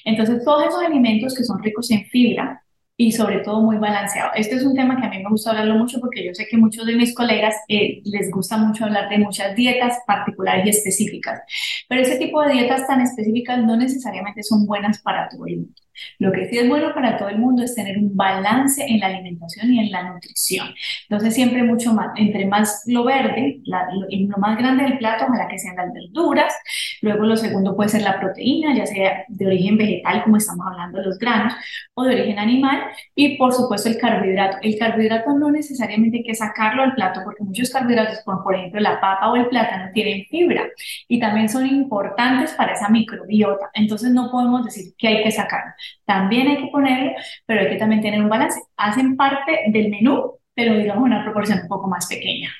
Entonces, 0.05 0.45
todos 0.45 0.67
esos 0.67 0.83
alimentos 0.83 1.35
que 1.35 1.45
son 1.45 1.63
ricos 1.63 1.91
en 1.91 2.05
fibra, 2.07 2.63
y 3.01 3.13
sobre 3.13 3.39
todo 3.39 3.63
muy 3.63 3.79
balanceado. 3.79 4.31
Este 4.35 4.57
es 4.57 4.63
un 4.63 4.75
tema 4.75 5.01
que 5.01 5.07
a 5.07 5.09
mí 5.09 5.23
me 5.23 5.31
gusta 5.31 5.53
hablarlo 5.53 5.77
mucho 5.77 5.99
porque 6.01 6.23
yo 6.23 6.35
sé 6.35 6.47
que 6.47 6.59
muchos 6.59 6.85
de 6.85 6.97
mis 6.97 7.15
colegas 7.15 7.55
eh, 7.67 8.03
les 8.05 8.31
gusta 8.31 8.59
mucho 8.59 8.85
hablar 8.85 9.09
de 9.09 9.17
muchas 9.17 9.57
dietas 9.57 10.01
particulares 10.07 10.67
y 10.67 10.69
específicas, 10.69 11.41
pero 11.89 12.03
ese 12.03 12.19
tipo 12.19 12.43
de 12.43 12.53
dietas 12.53 12.87
tan 12.87 13.01
específicas 13.01 13.65
no 13.65 13.75
necesariamente 13.79 14.43
son 14.43 14.67
buenas 14.67 15.01
para 15.01 15.31
el 15.33 15.39
mundo. 15.39 15.73
Lo 16.19 16.33
que 16.33 16.49
sí 16.49 16.59
es 16.59 16.69
bueno 16.69 16.93
para 16.95 17.17
todo 17.17 17.29
el 17.29 17.39
mundo 17.39 17.63
es 17.63 17.75
tener 17.75 17.99
un 17.99 18.17
balance 18.17 18.85
en 18.87 19.01
la 19.01 19.07
alimentación 19.07 19.73
y 19.73 19.81
en 19.81 19.91
la 19.91 20.03
nutrición. 20.03 20.75
Entonces, 21.09 21.35
siempre 21.35 21.63
mucho 21.63 21.93
más, 21.93 22.09
entre 22.17 22.47
más 22.47 22.83
lo 22.87 23.05
verde, 23.05 23.61
lo, 23.65 24.39
más 24.39 24.59
grande 24.59 24.85
del 24.85 24.99
plato, 24.99 25.25
ojalá 25.29 25.49
que 25.49 25.59
sean 25.59 25.77
las 25.77 25.93
verduras. 25.93 26.55
Luego, 27.03 27.25
lo 27.25 27.37
segundo 27.37 27.77
puede 27.77 27.91
ser 27.91 28.03
la 28.03 28.19
proteína, 28.19 28.75
ya 28.77 28.87
sea 28.87 29.25
de 29.29 29.47
origen 29.47 29.77
vegetal, 29.77 30.23
como 30.25 30.37
estamos 30.37 30.67
hablando 30.67 30.99
de 30.99 31.07
los 31.07 31.19
granos, 31.19 31.55
o 31.95 32.05
de 32.05 32.15
origen 32.15 32.39
animal. 32.39 32.81
Y, 33.15 33.37
por 33.37 33.53
supuesto, 33.53 33.89
el 33.89 33.99
carbohidrato. 33.99 34.59
El 34.63 34.79
carbohidrato 34.79 35.37
no 35.39 35.51
necesariamente 35.51 36.19
hay 36.19 36.25
que 36.25 36.35
sacarlo 36.35 36.83
del 36.83 36.95
plato, 36.95 37.21
porque 37.25 37.45
muchos 37.45 37.71
carbohidratos, 37.71 38.21
como 38.25 38.43
por 38.43 38.55
ejemplo 38.55 38.81
la 38.81 39.01
papa 39.01 39.31
o 39.31 39.37
el 39.37 39.47
plátano, 39.49 39.91
tienen 39.93 40.25
fibra 40.31 40.65
y 41.09 41.19
también 41.19 41.49
son 41.49 41.67
importantes 41.67 42.53
para 42.53 42.73
esa 42.73 42.89
microbiota. 42.89 43.71
Entonces, 43.75 44.11
no 44.11 44.31
podemos 44.31 44.65
decir 44.65 44.95
que 44.97 45.09
hay 45.09 45.23
que 45.23 45.31
sacarlo 45.31 45.73
también 46.05 46.49
hay 46.49 46.65
que 46.65 46.71
ponerlo, 46.71 47.13
pero 47.47 47.61
hay 47.61 47.69
que 47.69 47.77
también 47.77 48.03
tener 48.03 48.23
un 48.23 48.29
balance. 48.29 48.61
Hacen 48.77 49.17
parte 49.17 49.61
del 49.69 49.91
menú, 49.91 50.39
pero 50.55 50.77
digamos 50.77 51.05
una 51.05 51.25
proporción 51.25 51.61
un 51.63 51.69
poco 51.69 51.89
más 51.89 52.07
pequeña. 52.07 52.51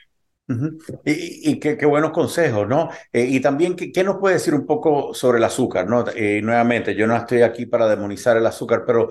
Y, 1.05 1.61
qué, 1.61 1.87
buenos 1.87 2.11
consejos, 2.11 2.67
¿no? 2.67 2.89
Eh, 3.13 3.25
y 3.25 3.41
también, 3.41 3.77
¿qué, 3.77 4.03
nos 4.03 4.17
puede 4.17 4.35
decir 4.35 4.53
un 4.53 4.67
poco 4.67 5.15
sobre 5.15 5.39
el 5.39 5.45
azúcar, 5.45 5.87
¿no? 5.89 6.05
Eh, 6.15 6.41
nuevamente, 6.43 6.95
yo 6.95 7.07
no 7.07 7.17
estoy 7.17 7.43
aquí 7.43 7.67
para 7.67 7.89
demonizar 7.89 8.37
el 8.37 8.47
azúcar, 8.47 8.83
pero 8.85 9.11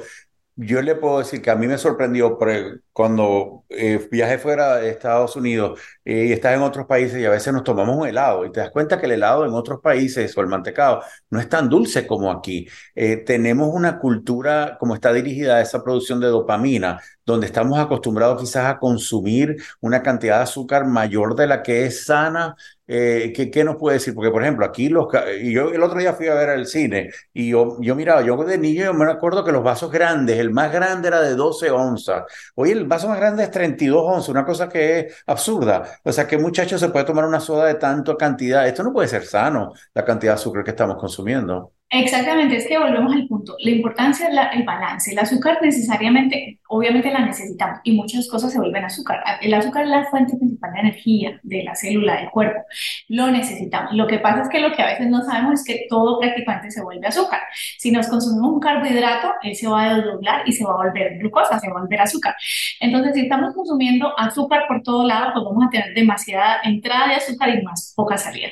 yo 0.61 0.81
le 0.81 0.95
puedo 0.95 1.19
decir 1.19 1.41
que 1.41 1.51
a 1.51 1.55
mí 1.55 1.67
me 1.67 1.77
sorprendió 1.77 2.37
cuando 2.91 3.63
eh, 3.69 4.05
viajé 4.11 4.37
fuera 4.39 4.75
de 4.75 4.89
Estados 4.89 5.37
Unidos 5.37 5.79
eh, 6.03 6.25
y 6.25 6.31
estás 6.33 6.53
en 6.53 6.61
otros 6.63 6.85
países 6.85 7.17
y 7.21 7.25
a 7.25 7.29
veces 7.29 7.53
nos 7.53 7.63
tomamos 7.63 7.95
un 7.95 8.05
helado 8.05 8.45
y 8.45 8.51
te 8.51 8.59
das 8.59 8.69
cuenta 8.69 8.99
que 8.99 9.05
el 9.05 9.13
helado 9.13 9.45
en 9.45 9.53
otros 9.53 9.79
países 9.79 10.37
o 10.37 10.41
el 10.41 10.47
mantecado 10.47 11.01
no 11.29 11.39
es 11.39 11.47
tan 11.47 11.69
dulce 11.69 12.05
como 12.05 12.29
aquí. 12.29 12.67
Eh, 12.93 13.17
tenemos 13.25 13.69
una 13.73 13.99
cultura 13.99 14.75
como 14.77 14.95
está 14.95 15.13
dirigida 15.13 15.55
a 15.55 15.61
esa 15.61 15.81
producción 15.81 16.19
de 16.19 16.27
dopamina, 16.27 16.99
donde 17.25 17.45
estamos 17.45 17.79
acostumbrados 17.79 18.41
quizás 18.41 18.65
a 18.65 18.79
consumir 18.79 19.55
una 19.79 20.03
cantidad 20.03 20.37
de 20.37 20.43
azúcar 20.43 20.85
mayor 20.85 21.35
de 21.35 21.47
la 21.47 21.63
que 21.63 21.85
es 21.85 22.05
sana 22.05 22.55
eh, 22.91 23.31
¿qué, 23.35 23.51
¿qué, 23.51 23.63
nos 23.63 23.75
puede 23.75 23.97
decir? 23.97 24.15
Porque, 24.15 24.31
por 24.31 24.41
ejemplo, 24.41 24.65
aquí 24.65 24.89
los... 24.89 25.07
Y 25.39 25.53
yo 25.53 25.69
el 25.69 25.83
otro 25.83 25.99
día 25.99 26.13
fui 26.13 26.27
a 26.27 26.33
ver 26.33 26.49
el 26.49 26.65
cine 26.65 27.11
y 27.31 27.49
yo, 27.49 27.77
yo 27.81 27.95
miraba, 27.95 28.23
yo 28.23 28.35
de 28.43 28.57
niño 28.57 28.85
yo 28.85 28.93
me 28.95 29.05
acuerdo 29.05 29.45
que 29.45 29.51
los 29.51 29.63
vasos 29.63 29.91
grandes, 29.91 30.39
el 30.39 30.49
más 30.49 30.71
grande 30.71 31.07
era 31.07 31.21
de 31.21 31.35
12 31.35 31.69
onzas. 31.69 32.23
Hoy 32.55 32.71
el 32.71 32.85
vaso 32.85 33.07
más 33.07 33.19
grande 33.19 33.43
es 33.43 33.51
32 33.51 34.03
onzas, 34.03 34.29
una 34.29 34.43
cosa 34.43 34.67
que 34.67 34.99
es 34.99 35.23
absurda. 35.27 35.83
O 36.03 36.11
sea, 36.11 36.25
que 36.25 36.39
muchacho 36.39 36.79
se 36.79 36.89
puede 36.89 37.05
tomar 37.05 37.25
una 37.25 37.39
soda 37.39 37.65
de 37.65 37.75
tanta 37.75 38.17
cantidad. 38.17 38.67
Esto 38.67 38.81
no 38.81 38.91
puede 38.91 39.07
ser 39.07 39.23
sano, 39.23 39.71
la 39.93 40.03
cantidad 40.03 40.31
de 40.31 40.35
azúcar 40.35 40.63
que 40.63 40.71
estamos 40.71 40.97
consumiendo. 40.97 41.73
Exactamente, 41.91 42.57
es 42.57 42.67
que 42.67 42.77
volvemos 42.77 43.13
al 43.13 43.27
punto. 43.27 43.55
La 43.59 43.71
importancia 43.71 44.27
es 44.27 44.59
el 44.59 44.63
balance. 44.63 45.11
El 45.11 45.19
azúcar 45.19 45.57
necesariamente, 45.61 46.58
obviamente 46.69 47.11
la 47.11 47.25
necesitamos 47.25 47.79
y 47.83 47.93
muchas 47.93 48.27
cosas 48.27 48.51
se 48.51 48.59
vuelven 48.59 48.85
azúcar. 48.85 49.21
El 49.41 49.53
azúcar 49.53 49.83
es 49.83 49.89
la 49.89 50.05
fuente 50.05 50.37
principal 50.37 50.73
de 50.73 50.79
energía 50.79 51.39
de 51.43 51.63
la 51.63 51.75
célula 51.75 52.17
del 52.17 52.29
cuerpo. 52.29 52.61
Lo 53.07 53.29
necesitamos. 53.29 53.93
Lo 53.93 54.07
que 54.07 54.19
pasa 54.19 54.41
es 54.43 54.49
que 54.49 54.59
lo 54.59 54.71
que 54.71 54.81
a 54.81 54.87
veces 54.87 55.07
no 55.07 55.21
sabemos 55.21 55.59
es 55.59 55.65
que 55.65 55.85
todo 55.89 56.19
prácticamente 56.19 56.71
se 56.71 56.81
vuelve 56.81 57.07
azúcar. 57.07 57.41
Si 57.77 57.91
nos 57.91 58.07
consumimos 58.07 58.53
un 58.53 58.59
carbohidrato, 58.59 59.33
él 59.43 59.55
se 59.55 59.67
va 59.67 59.83
a 59.83 59.95
desdoblar 59.95 60.47
y 60.47 60.53
se 60.53 60.63
va 60.63 60.71
a 60.71 60.77
volver 60.77 61.17
glucosa, 61.19 61.59
se 61.59 61.69
va 61.69 61.79
a 61.79 61.81
volver 61.81 62.01
azúcar. 62.01 62.35
Entonces, 62.79 63.13
si 63.13 63.21
estamos 63.21 63.53
consumiendo 63.53 64.17
azúcar 64.17 64.63
por 64.67 64.81
todo 64.83 65.05
lado, 65.05 65.33
pues 65.33 65.45
vamos 65.45 65.65
a 65.67 65.69
tener 65.69 65.93
demasiada 65.93 66.59
entrada 66.63 67.07
de 67.09 67.15
azúcar 67.15 67.49
y 67.49 67.61
más 67.63 67.93
poca 67.95 68.17
salida. 68.17 68.47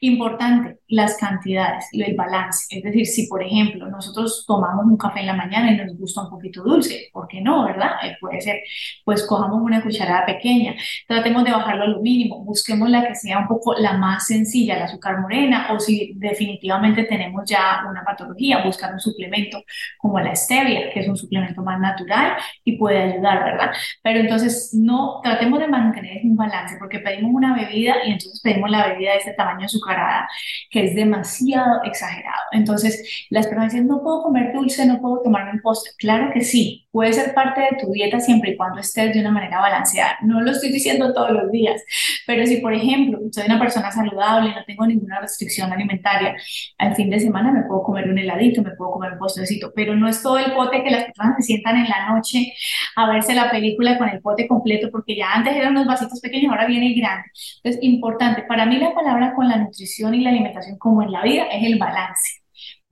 Importante, 0.00 0.78
las 0.88 1.16
cantidades, 1.16 1.88
el 1.92 2.14
balance 2.14 2.42
es 2.70 2.82
decir, 2.82 3.06
si 3.06 3.26
por 3.26 3.42
ejemplo 3.42 3.88
nosotros 3.88 4.44
tomamos 4.46 4.84
un 4.84 4.96
café 4.96 5.20
en 5.20 5.26
la 5.26 5.34
mañana 5.34 5.70
y 5.70 5.76
nos 5.76 5.96
gusta 5.96 6.22
un 6.22 6.30
poquito 6.30 6.62
dulce, 6.62 7.10
¿por 7.12 7.28
qué 7.28 7.40
no, 7.40 7.61
verdad? 7.64 7.90
Eh, 8.02 8.16
puede 8.20 8.40
ser, 8.40 8.62
pues 9.04 9.26
cojamos 9.26 9.62
una 9.62 9.82
cucharada 9.82 10.26
pequeña, 10.26 10.74
tratemos 11.06 11.44
de 11.44 11.52
bajarlo 11.52 11.84
a 11.84 11.88
lo 11.88 12.00
mínimo, 12.00 12.44
busquemos 12.44 12.88
la 12.90 13.06
que 13.06 13.14
sea 13.14 13.38
un 13.38 13.48
poco 13.48 13.74
la 13.74 13.94
más 13.94 14.26
sencilla, 14.26 14.76
el 14.76 14.82
azúcar 14.82 15.20
morena, 15.20 15.68
o 15.72 15.80
si 15.80 16.12
definitivamente 16.16 17.04
tenemos 17.04 17.48
ya 17.48 17.82
una 17.88 18.04
patología, 18.04 18.64
buscar 18.64 18.92
un 18.92 19.00
suplemento 19.00 19.62
como 19.98 20.20
la 20.20 20.34
stevia, 20.34 20.90
que 20.92 21.00
es 21.00 21.08
un 21.08 21.16
suplemento 21.16 21.62
más 21.62 21.80
natural 21.80 22.36
y 22.64 22.76
puede 22.76 22.98
ayudar, 22.98 23.44
¿verdad? 23.44 23.72
Pero 24.02 24.20
entonces 24.20 24.70
no, 24.72 25.20
tratemos 25.22 25.58
de 25.60 25.68
mantener 25.68 26.20
un 26.24 26.36
balance, 26.36 26.76
porque 26.78 26.98
pedimos 26.98 27.32
una 27.34 27.54
bebida 27.54 27.96
y 28.04 28.12
entonces 28.12 28.40
pedimos 28.42 28.70
la 28.70 28.88
bebida 28.88 29.12
de 29.12 29.18
este 29.18 29.32
tamaño 29.32 29.66
azucarada, 29.66 30.28
que 30.70 30.84
es 30.84 30.94
demasiado 30.94 31.82
exagerado. 31.84 32.42
Entonces, 32.52 33.26
las 33.30 33.46
personas 33.46 33.72
dicen, 33.72 33.86
no 33.86 34.02
puedo 34.02 34.22
comer 34.22 34.52
dulce, 34.52 34.86
no 34.86 35.00
puedo 35.00 35.22
tomarme 35.22 35.52
un 35.52 35.60
postre. 35.60 35.92
Claro 35.98 36.30
que 36.32 36.42
sí, 36.42 36.86
puede 36.90 37.12
ser 37.12 37.34
parte 37.34 37.51
de 37.60 37.76
tu 37.80 37.92
dieta 37.92 38.20
siempre 38.20 38.52
y 38.52 38.56
cuando 38.56 38.80
estés 38.80 39.12
de 39.12 39.20
una 39.20 39.30
manera 39.30 39.60
balanceada. 39.60 40.18
No 40.22 40.40
lo 40.40 40.50
estoy 40.50 40.72
diciendo 40.72 41.12
todos 41.12 41.30
los 41.30 41.50
días, 41.50 41.82
pero 42.26 42.46
si, 42.46 42.56
por 42.58 42.72
ejemplo, 42.72 43.18
soy 43.30 43.44
una 43.46 43.58
persona 43.58 43.92
saludable, 43.92 44.50
no 44.50 44.64
tengo 44.64 44.86
ninguna 44.86 45.20
restricción 45.20 45.72
alimentaria, 45.72 46.34
al 46.78 46.94
fin 46.94 47.10
de 47.10 47.20
semana 47.20 47.52
me 47.52 47.62
puedo 47.62 47.82
comer 47.82 48.08
un 48.08 48.18
heladito, 48.18 48.62
me 48.62 48.72
puedo 48.72 48.92
comer 48.92 49.12
un 49.12 49.18
postrecito, 49.18 49.72
pero 49.74 49.94
no 49.94 50.08
es 50.08 50.22
todo 50.22 50.38
el 50.38 50.52
pote 50.52 50.82
que 50.82 50.90
las 50.90 51.04
personas 51.04 51.36
se 51.36 51.42
sientan 51.42 51.76
en 51.76 51.88
la 51.88 52.12
noche 52.12 52.52
a 52.96 53.08
verse 53.08 53.34
la 53.34 53.50
película 53.50 53.98
con 53.98 54.08
el 54.08 54.20
pote 54.20 54.48
completo, 54.48 54.88
porque 54.90 55.16
ya 55.16 55.32
antes 55.32 55.54
eran 55.54 55.72
unos 55.72 55.86
vasitos 55.86 56.20
pequeños, 56.20 56.50
ahora 56.50 56.66
viene 56.66 56.92
grande. 56.94 57.24
Entonces, 57.62 57.82
importante, 57.82 58.42
para 58.42 58.66
mí 58.66 58.78
la 58.78 58.94
palabra 58.94 59.34
con 59.34 59.48
la 59.48 59.56
nutrición 59.56 60.14
y 60.14 60.22
la 60.22 60.30
alimentación 60.30 60.78
como 60.78 61.02
en 61.02 61.12
la 61.12 61.22
vida 61.22 61.44
es 61.52 61.64
el 61.64 61.78
balance 61.78 62.41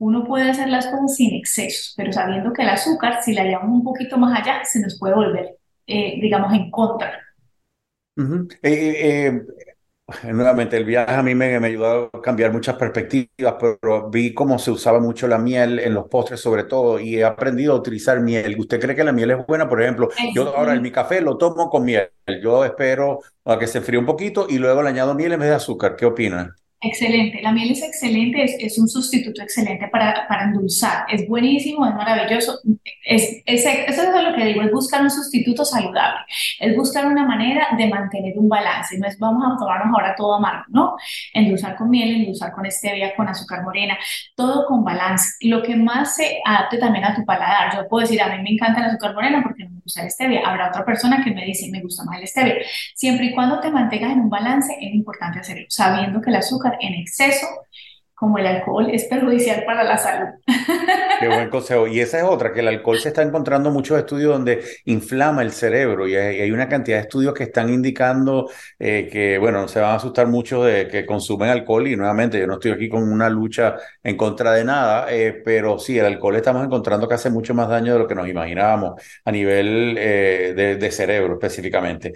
uno 0.01 0.23
puede 0.23 0.49
hacer 0.49 0.67
las 0.67 0.87
cosas 0.87 1.15
sin 1.15 1.35
excesos, 1.35 1.93
pero 1.95 2.11
sabiendo 2.11 2.51
que 2.51 2.63
el 2.63 2.69
azúcar, 2.69 3.21
si 3.23 3.33
la 3.33 3.43
llevamos 3.43 3.69
un 3.69 3.83
poquito 3.83 4.17
más 4.17 4.41
allá, 4.41 4.63
se 4.65 4.79
nos 4.79 4.97
puede 4.97 5.13
volver, 5.13 5.57
eh, 5.85 6.17
digamos, 6.19 6.51
en 6.53 6.71
contra. 6.71 7.19
Eh, 8.63 9.27
eh, 9.27 9.41
nuevamente, 10.33 10.75
el 10.75 10.85
viaje 10.85 11.13
a 11.13 11.21
mí 11.21 11.35
me, 11.35 11.59
me, 11.59 11.67
ayudó 11.67 12.09
a 12.11 12.19
cambiar 12.19 12.51
muchas 12.51 12.77
perspectivas, 12.77 13.55
pero 13.59 14.09
vi 14.09 14.33
cómo 14.33 14.57
se 14.57 14.71
usaba 14.71 14.99
mucho 14.99 15.27
la 15.27 15.37
miel 15.37 15.77
en 15.77 15.93
los 15.93 16.07
postres 16.07 16.39
sobre 16.39 16.63
todo 16.63 16.99
y 16.99 17.17
he 17.17 17.23
aprendido 17.23 17.73
a 17.73 17.77
utilizar 17.77 18.19
miel. 18.21 18.55
¿Usted 18.57 18.79
cree 18.79 18.95
que 18.95 19.03
la 19.03 19.11
miel 19.11 19.29
es 19.29 19.45
buena? 19.45 19.69
Por 19.69 19.83
ejemplo, 19.83 20.09
yo 20.33 20.57
ahora 20.57 20.73
en 20.73 20.81
mi 20.81 20.91
café 20.91 21.21
lo 21.21 21.37
tomo 21.37 21.69
con 21.69 21.85
miel. 21.85 22.09
Yo 22.41 22.65
espero 22.65 23.19
a 23.45 23.59
que 23.59 23.67
se 23.67 23.81
fríe 23.81 23.99
un 23.99 24.07
poquito 24.07 24.47
y 24.49 24.57
luego 24.57 24.81
le 24.81 24.89
añado 24.89 25.13
miel 25.13 25.33
en 25.33 25.41
vez 25.41 25.49
de 25.49 25.55
azúcar. 25.55 25.95
¿Qué 25.95 26.07
opina? 26.07 26.55
Excelente, 26.83 27.43
la 27.43 27.51
miel 27.51 27.69
es 27.73 27.83
excelente, 27.83 28.43
es, 28.43 28.79
un 28.79 28.89
sustituto 28.89 29.43
excelente 29.43 29.87
para, 29.89 30.27
para, 30.27 30.45
endulzar, 30.45 31.05
es 31.09 31.27
buenísimo, 31.27 31.85
es 31.85 31.93
maravilloso, 31.93 32.59
es, 33.05 33.43
es, 33.45 33.63
eso 33.63 34.01
es 34.01 34.23
lo 34.23 34.33
que 34.35 34.45
digo, 34.45 34.63
es 34.63 34.71
buscar 34.71 35.03
un 35.03 35.11
sustituto 35.11 35.63
saludable, 35.63 36.21
es 36.59 36.75
buscar 36.75 37.05
una 37.05 37.23
manera 37.23 37.67
de 37.77 37.87
mantener 37.87 38.33
un 38.35 38.49
balance, 38.49 38.97
no 38.97 39.07
es 39.07 39.19
vamos 39.19 39.43
a 39.45 39.59
tomarnos 39.59 39.93
ahora 39.93 40.15
todo 40.17 40.33
amargo, 40.33 40.65
no, 40.69 40.95
endulzar 41.35 41.75
con 41.75 41.87
miel, 41.87 42.15
endulzar 42.15 42.51
con 42.51 42.65
stevia, 42.71 43.15
con 43.15 43.29
azúcar 43.29 43.61
morena, 43.61 43.95
todo 44.35 44.65
con 44.65 44.83
balance, 44.83 45.35
lo 45.41 45.61
que 45.61 45.75
más 45.75 46.15
se 46.15 46.41
adapte 46.43 46.79
también 46.79 47.05
a 47.05 47.13
tu 47.13 47.23
paladar, 47.25 47.75
yo 47.75 47.87
puedo 47.87 48.01
decir, 48.01 48.19
a 48.23 48.35
mí 48.35 48.41
me 48.41 48.53
encanta 48.53 48.79
el 48.79 48.87
azúcar 48.87 49.13
morena 49.13 49.43
porque 49.43 49.65
no 49.65 49.69
me 49.69 49.81
gusta 49.81 50.01
el 50.01 50.09
stevia, 50.09 50.41
habrá 50.49 50.69
otra 50.69 50.83
persona 50.83 51.23
que 51.23 51.29
me 51.29 51.45
dice, 51.45 51.69
me 51.69 51.79
gusta 51.79 52.03
más 52.05 52.19
el 52.19 52.27
stevia, 52.27 52.55
siempre 52.95 53.27
y 53.27 53.35
cuando 53.35 53.59
te 53.59 53.69
mantengas 53.69 54.13
en 54.13 54.21
un 54.21 54.29
balance, 54.31 54.75
es 54.81 54.95
importante 54.95 55.37
hacerlo, 55.37 55.67
sabiendo 55.69 56.19
que 56.19 56.31
el 56.31 56.37
azúcar 56.37 56.70
en 56.79 56.93
exceso, 56.93 57.47
como 58.21 58.37
el 58.37 58.45
alcohol, 58.45 58.87
es 58.91 59.05
perjudicial 59.05 59.63
para 59.65 59.83
la 59.83 59.97
salud. 59.97 60.27
Qué 61.19 61.27
buen 61.27 61.49
consejo. 61.49 61.87
Y 61.87 62.01
esa 62.01 62.19
es 62.19 62.23
otra, 62.23 62.53
que 62.53 62.59
el 62.59 62.67
alcohol 62.67 62.99
se 62.99 63.07
está 63.07 63.23
encontrando 63.23 63.71
muchos 63.71 63.97
estudios 63.97 64.31
donde 64.33 64.63
inflama 64.85 65.41
el 65.41 65.51
cerebro 65.51 66.07
y 66.07 66.15
hay, 66.15 66.51
una 66.51 66.69
cantidad 66.69 66.97
de 66.97 67.01
estudios 67.01 67.33
que 67.33 67.45
están 67.45 67.73
indicando 67.73 68.47
eh, 68.77 69.09
que, 69.11 69.39
bueno, 69.39 69.67
se 69.67 69.79
van 69.79 69.93
a 69.93 69.95
asustar 69.95 70.27
mucho 70.27 70.63
de 70.63 70.87
que 70.87 71.03
consumen 71.03 71.49
alcohol 71.49 71.87
y 71.87 71.95
nuevamente 71.95 72.39
yo 72.39 72.45
no 72.45 72.53
estoy 72.53 72.69
aquí 72.69 72.89
con 72.89 73.11
una 73.11 73.27
lucha 73.27 73.77
en 74.03 74.15
contra 74.15 74.51
de 74.53 74.65
nada, 74.65 75.07
eh, 75.11 75.41
pero 75.43 75.79
sí, 75.79 75.97
el 75.97 76.05
alcohol 76.05 76.35
estamos 76.35 76.63
encontrando 76.63 77.07
que 77.07 77.15
hace 77.15 77.31
mucho 77.31 77.55
más 77.55 77.69
daño 77.69 77.93
de 77.93 77.99
lo 77.99 78.07
que 78.07 78.13
nos 78.13 78.27
imaginábamos 78.27 79.01
a 79.25 79.31
nivel 79.31 79.95
eh, 79.97 80.53
de, 80.55 80.75
de 80.75 80.91
cerebro 80.91 81.33
específicamente. 81.33 82.13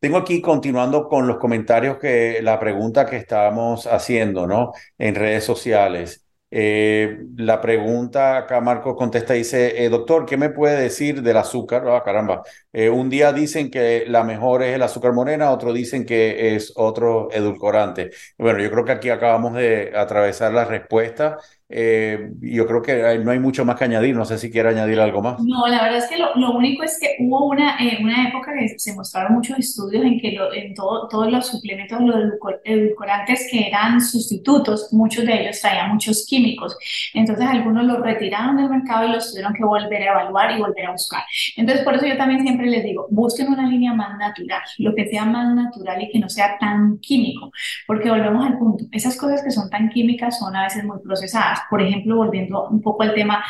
Tengo 0.00 0.18
aquí 0.18 0.40
continuando 0.40 1.08
con 1.08 1.26
los 1.26 1.38
comentarios 1.38 1.98
que 1.98 2.40
la 2.42 2.60
pregunta 2.60 3.04
que 3.04 3.16
estábamos 3.16 3.86
haciendo, 3.88 4.46
¿no? 4.46 4.72
En 4.96 5.14
redes 5.16 5.42
sociales. 5.44 6.24
Eh, 6.50 7.18
la 7.36 7.60
pregunta 7.60 8.38
acá 8.38 8.60
Marco 8.60 8.94
contesta, 8.96 9.34
dice, 9.34 9.84
eh, 9.84 9.88
doctor, 9.90 10.24
¿qué 10.24 10.36
me 10.36 10.50
puede 10.50 10.80
decir 10.80 11.20
del 11.20 11.36
azúcar? 11.36 11.86
Ah, 11.88 12.02
caramba. 12.04 12.42
Eh, 12.72 12.88
un 12.88 13.10
día 13.10 13.32
dicen 13.32 13.70
que 13.72 14.04
la 14.06 14.22
mejor 14.22 14.62
es 14.62 14.74
el 14.76 14.82
azúcar 14.82 15.12
morena, 15.12 15.50
otro 15.50 15.72
dicen 15.72 16.06
que 16.06 16.54
es 16.54 16.72
otro 16.76 17.28
edulcorante. 17.32 18.10
Bueno, 18.38 18.60
yo 18.60 18.70
creo 18.70 18.84
que 18.84 18.92
aquí 18.92 19.10
acabamos 19.10 19.54
de 19.54 19.92
atravesar 19.96 20.52
la 20.54 20.64
respuesta. 20.64 21.38
Eh, 21.70 22.30
yo 22.40 22.66
creo 22.66 22.80
que 22.80 23.18
no 23.18 23.30
hay 23.30 23.38
mucho 23.38 23.64
más 23.64 23.76
que 23.76 23.84
añadir. 23.84 24.16
No 24.16 24.24
sé 24.24 24.38
si 24.38 24.50
quiere 24.50 24.70
añadir 24.70 24.98
algo 25.00 25.20
más. 25.20 25.38
No, 25.40 25.66
la 25.66 25.82
verdad 25.82 25.98
es 25.98 26.06
que 26.06 26.16
lo, 26.16 26.34
lo 26.36 26.52
único 26.52 26.82
es 26.82 26.98
que 27.00 27.16
hubo 27.20 27.46
una, 27.46 27.76
eh, 27.78 27.98
una 28.00 28.28
época 28.28 28.52
que 28.58 28.78
se 28.78 28.94
mostraron 28.94 29.34
muchos 29.34 29.58
estudios 29.58 30.04
en 30.04 30.18
que 30.18 30.32
lo, 30.32 30.52
en 30.52 30.74
todo, 30.74 31.08
todos 31.08 31.30
los 31.30 31.46
suplementos, 31.46 32.00
los 32.00 32.32
edulcorantes 32.64 33.48
que 33.50 33.68
eran 33.68 34.00
sustitutos, 34.00 34.88
muchos 34.92 35.26
de 35.26 35.42
ellos 35.42 35.60
traían 35.60 35.90
muchos 35.90 36.24
químicos. 36.26 36.76
Entonces 37.12 37.46
algunos 37.46 37.84
los 37.84 38.00
retiraron 38.00 38.56
del 38.56 38.70
mercado 38.70 39.06
y 39.06 39.12
los 39.12 39.30
tuvieron 39.30 39.52
que 39.52 39.64
volver 39.64 40.02
a 40.02 40.12
evaluar 40.12 40.56
y 40.56 40.60
volver 40.60 40.86
a 40.86 40.92
buscar. 40.92 41.22
Entonces 41.56 41.84
por 41.84 41.94
eso 41.94 42.06
yo 42.06 42.16
también 42.16 42.40
siempre 42.42 42.66
les 42.66 42.82
digo, 42.82 43.06
busquen 43.10 43.48
una 43.48 43.68
línea 43.68 43.92
más 43.92 44.16
natural, 44.18 44.62
lo 44.78 44.94
que 44.94 45.06
sea 45.06 45.24
más 45.24 45.54
natural 45.54 46.02
y 46.02 46.10
que 46.10 46.18
no 46.18 46.28
sea 46.28 46.56
tan 46.58 46.98
químico, 46.98 47.50
porque 47.86 48.10
volvemos 48.10 48.46
al 48.46 48.58
punto, 48.58 48.84
esas 48.92 49.16
cosas 49.16 49.42
que 49.42 49.50
son 49.50 49.68
tan 49.68 49.90
químicas 49.90 50.38
son 50.38 50.54
a 50.56 50.64
veces 50.64 50.84
muy 50.84 50.98
procesadas. 51.00 51.57
Por 51.70 51.82
ejemplo, 51.82 52.16
volviendo 52.16 52.68
un 52.68 52.80
poco 52.80 53.02
al 53.02 53.14
tema 53.14 53.44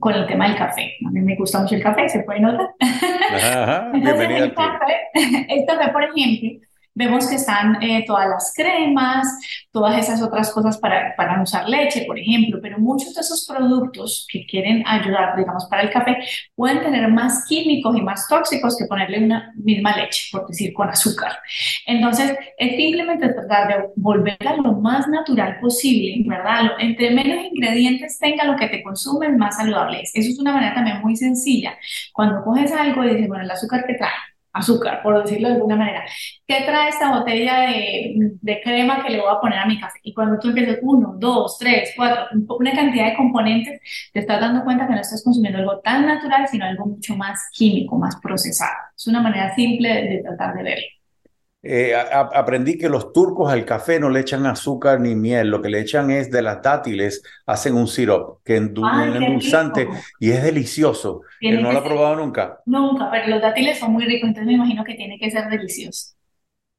con 0.00 0.14
el 0.14 0.26
tema 0.26 0.48
del 0.48 0.56
café. 0.56 0.94
A 1.06 1.10
mí 1.10 1.20
me 1.20 1.36
gusta 1.36 1.60
mucho 1.60 1.76
el 1.76 1.82
café, 1.82 2.08
¿se 2.08 2.24
puede 2.24 2.40
notar? 2.40 2.68
Ajá, 2.80 3.90
Entonces, 3.94 4.30
el 4.30 4.54
café, 4.54 4.94
el 5.48 5.66
café, 5.66 5.92
por 5.92 6.02
ejemplo, 6.02 6.65
Vemos 6.96 7.28
que 7.28 7.34
están 7.34 7.82
eh, 7.82 8.04
todas 8.06 8.26
las 8.26 8.54
cremas, 8.56 9.28
todas 9.70 9.98
esas 9.98 10.22
otras 10.22 10.50
cosas 10.50 10.78
para, 10.78 11.14
para 11.14 11.42
usar 11.42 11.68
leche, 11.68 12.04
por 12.06 12.18
ejemplo, 12.18 12.58
pero 12.62 12.78
muchos 12.78 13.14
de 13.14 13.20
esos 13.20 13.46
productos 13.46 14.26
que 14.30 14.46
quieren 14.46 14.82
ayudar, 14.86 15.36
digamos, 15.36 15.66
para 15.66 15.82
el 15.82 15.90
café, 15.90 16.16
pueden 16.54 16.80
tener 16.80 17.06
más 17.12 17.44
químicos 17.46 17.94
y 17.96 18.00
más 18.00 18.26
tóxicos 18.28 18.78
que 18.78 18.86
ponerle 18.86 19.22
una 19.24 19.52
misma 19.56 19.94
leche, 19.94 20.28
por 20.32 20.46
decir, 20.46 20.72
con 20.72 20.88
azúcar. 20.88 21.32
Entonces, 21.86 22.34
es 22.56 22.76
simplemente 22.76 23.28
tratar 23.28 23.68
de 23.68 23.74
volver 23.96 24.38
a 24.46 24.56
lo 24.56 24.72
más 24.72 25.06
natural 25.06 25.58
posible, 25.60 26.24
¿verdad? 26.26 26.72
Entre 26.78 27.10
menos 27.10 27.44
ingredientes 27.44 28.18
tenga 28.18 28.44
lo 28.44 28.56
que 28.56 28.68
te 28.68 28.82
consumes, 28.82 29.36
más 29.36 29.56
saludable 29.56 30.00
es. 30.00 30.10
Eso 30.14 30.30
es 30.30 30.38
una 30.38 30.52
manera 30.52 30.74
también 30.74 31.02
muy 31.02 31.14
sencilla. 31.14 31.76
Cuando 32.14 32.42
coges 32.42 32.72
algo 32.72 33.04
y 33.04 33.10
dices, 33.10 33.28
bueno, 33.28 33.44
el 33.44 33.50
azúcar 33.50 33.84
que 33.86 33.94
trae, 33.94 34.12
azúcar, 34.56 35.02
por 35.02 35.22
decirlo 35.22 35.48
de 35.48 35.54
alguna 35.54 35.76
manera. 35.76 36.04
¿Qué 36.46 36.62
trae 36.64 36.88
esta 36.88 37.16
botella 37.18 37.60
de, 37.60 38.60
crema 38.62 39.02
que 39.02 39.10
le 39.10 39.20
voy 39.20 39.30
a 39.30 39.40
poner 39.40 39.58
a 39.58 39.66
mi 39.66 39.78
café? 39.78 39.98
Y 40.02 40.14
cuando 40.14 40.38
tú 40.38 40.48
empiezas 40.48 40.78
uno, 40.82 41.14
dos, 41.18 41.58
tres, 41.58 41.92
cuatro, 41.96 42.26
una 42.58 42.72
cantidad 42.72 43.06
de 43.06 43.16
componentes, 43.16 43.80
te 44.12 44.20
estás 44.20 44.40
dando 44.40 44.64
cuenta 44.64 44.86
que 44.86 44.94
no 44.94 45.00
estás 45.00 45.22
consumiendo 45.22 45.58
algo 45.58 45.80
tan 45.80 46.06
natural, 46.06 46.46
sino 46.48 46.64
algo 46.64 46.86
mucho 46.86 47.16
más 47.16 47.48
químico, 47.52 47.98
más 47.98 48.16
procesado. 48.16 48.76
Es 48.96 49.06
una 49.06 49.20
manera 49.20 49.54
simple 49.54 49.88
de 49.88 50.22
tratar 50.22 50.54
de 50.54 50.62
verlo. 50.62 50.95
Eh, 51.68 51.94
aprendí 51.94 52.78
que 52.78 52.88
los 52.88 53.12
turcos 53.12 53.52
al 53.52 53.64
café 53.64 53.98
no 53.98 54.08
le 54.08 54.20
echan 54.20 54.46
azúcar 54.46 55.00
ni 55.00 55.14
miel, 55.14 55.50
lo 55.50 55.60
que 55.60 55.68
le 55.68 55.80
echan 55.80 56.10
es 56.10 56.30
de 56.30 56.42
las 56.42 56.62
dátiles, 56.62 57.22
hacen 57.44 57.74
un 57.74 57.88
sirope, 57.88 58.40
que 58.44 58.56
es 58.56 58.60
un 58.60 59.16
endulzante 59.16 59.88
y 60.20 60.30
es 60.30 60.42
delicioso. 60.42 61.22
¿No 61.40 61.72
lo 61.72 61.78
ha 61.78 61.84
probado 61.84 62.16
nunca? 62.16 62.60
Nunca, 62.66 63.10
pero 63.10 63.28
los 63.28 63.42
dátiles 63.42 63.78
son 63.78 63.92
muy 63.92 64.04
ricos, 64.04 64.28
entonces 64.28 64.46
me 64.46 64.54
imagino 64.54 64.84
que 64.84 64.94
tiene 64.94 65.18
que 65.18 65.30
ser 65.30 65.48
delicioso. 65.48 66.15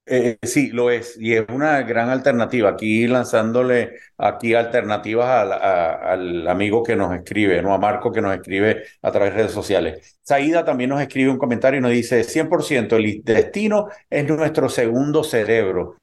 Eh, 0.09 0.37
sí, 0.41 0.69
lo 0.69 0.89
es, 0.89 1.17
y 1.19 1.33
es 1.33 1.45
una 1.49 1.81
gran 1.81 2.09
alternativa. 2.09 2.69
Aquí 2.69 3.07
lanzándole 3.07 3.99
aquí 4.17 4.53
alternativas 4.53 5.27
al, 5.27 6.47
amigo 6.47 6.81
que 6.81 6.95
nos 6.95 7.13
escribe, 7.13 7.61
¿no? 7.61 7.73
A 7.73 7.77
Marco 7.77 8.09
que 8.11 8.21
nos 8.21 8.33
escribe 8.33 8.83
a 9.01 9.11
través 9.11 9.31
de 9.33 9.37
redes 9.39 9.51
sociales. 9.51 10.17
Saida 10.21 10.63
también 10.63 10.91
nos 10.91 11.01
escribe 11.01 11.29
un 11.29 11.37
comentario 11.37 11.79
y 11.79 11.81
nos 11.81 11.91
dice, 11.91 12.23
100% 12.23 12.95
el 12.95 13.05
intestino 13.07 13.89
es 14.09 14.25
nuestro 14.25 14.69
segundo 14.69 15.25
cerebro. 15.25 15.97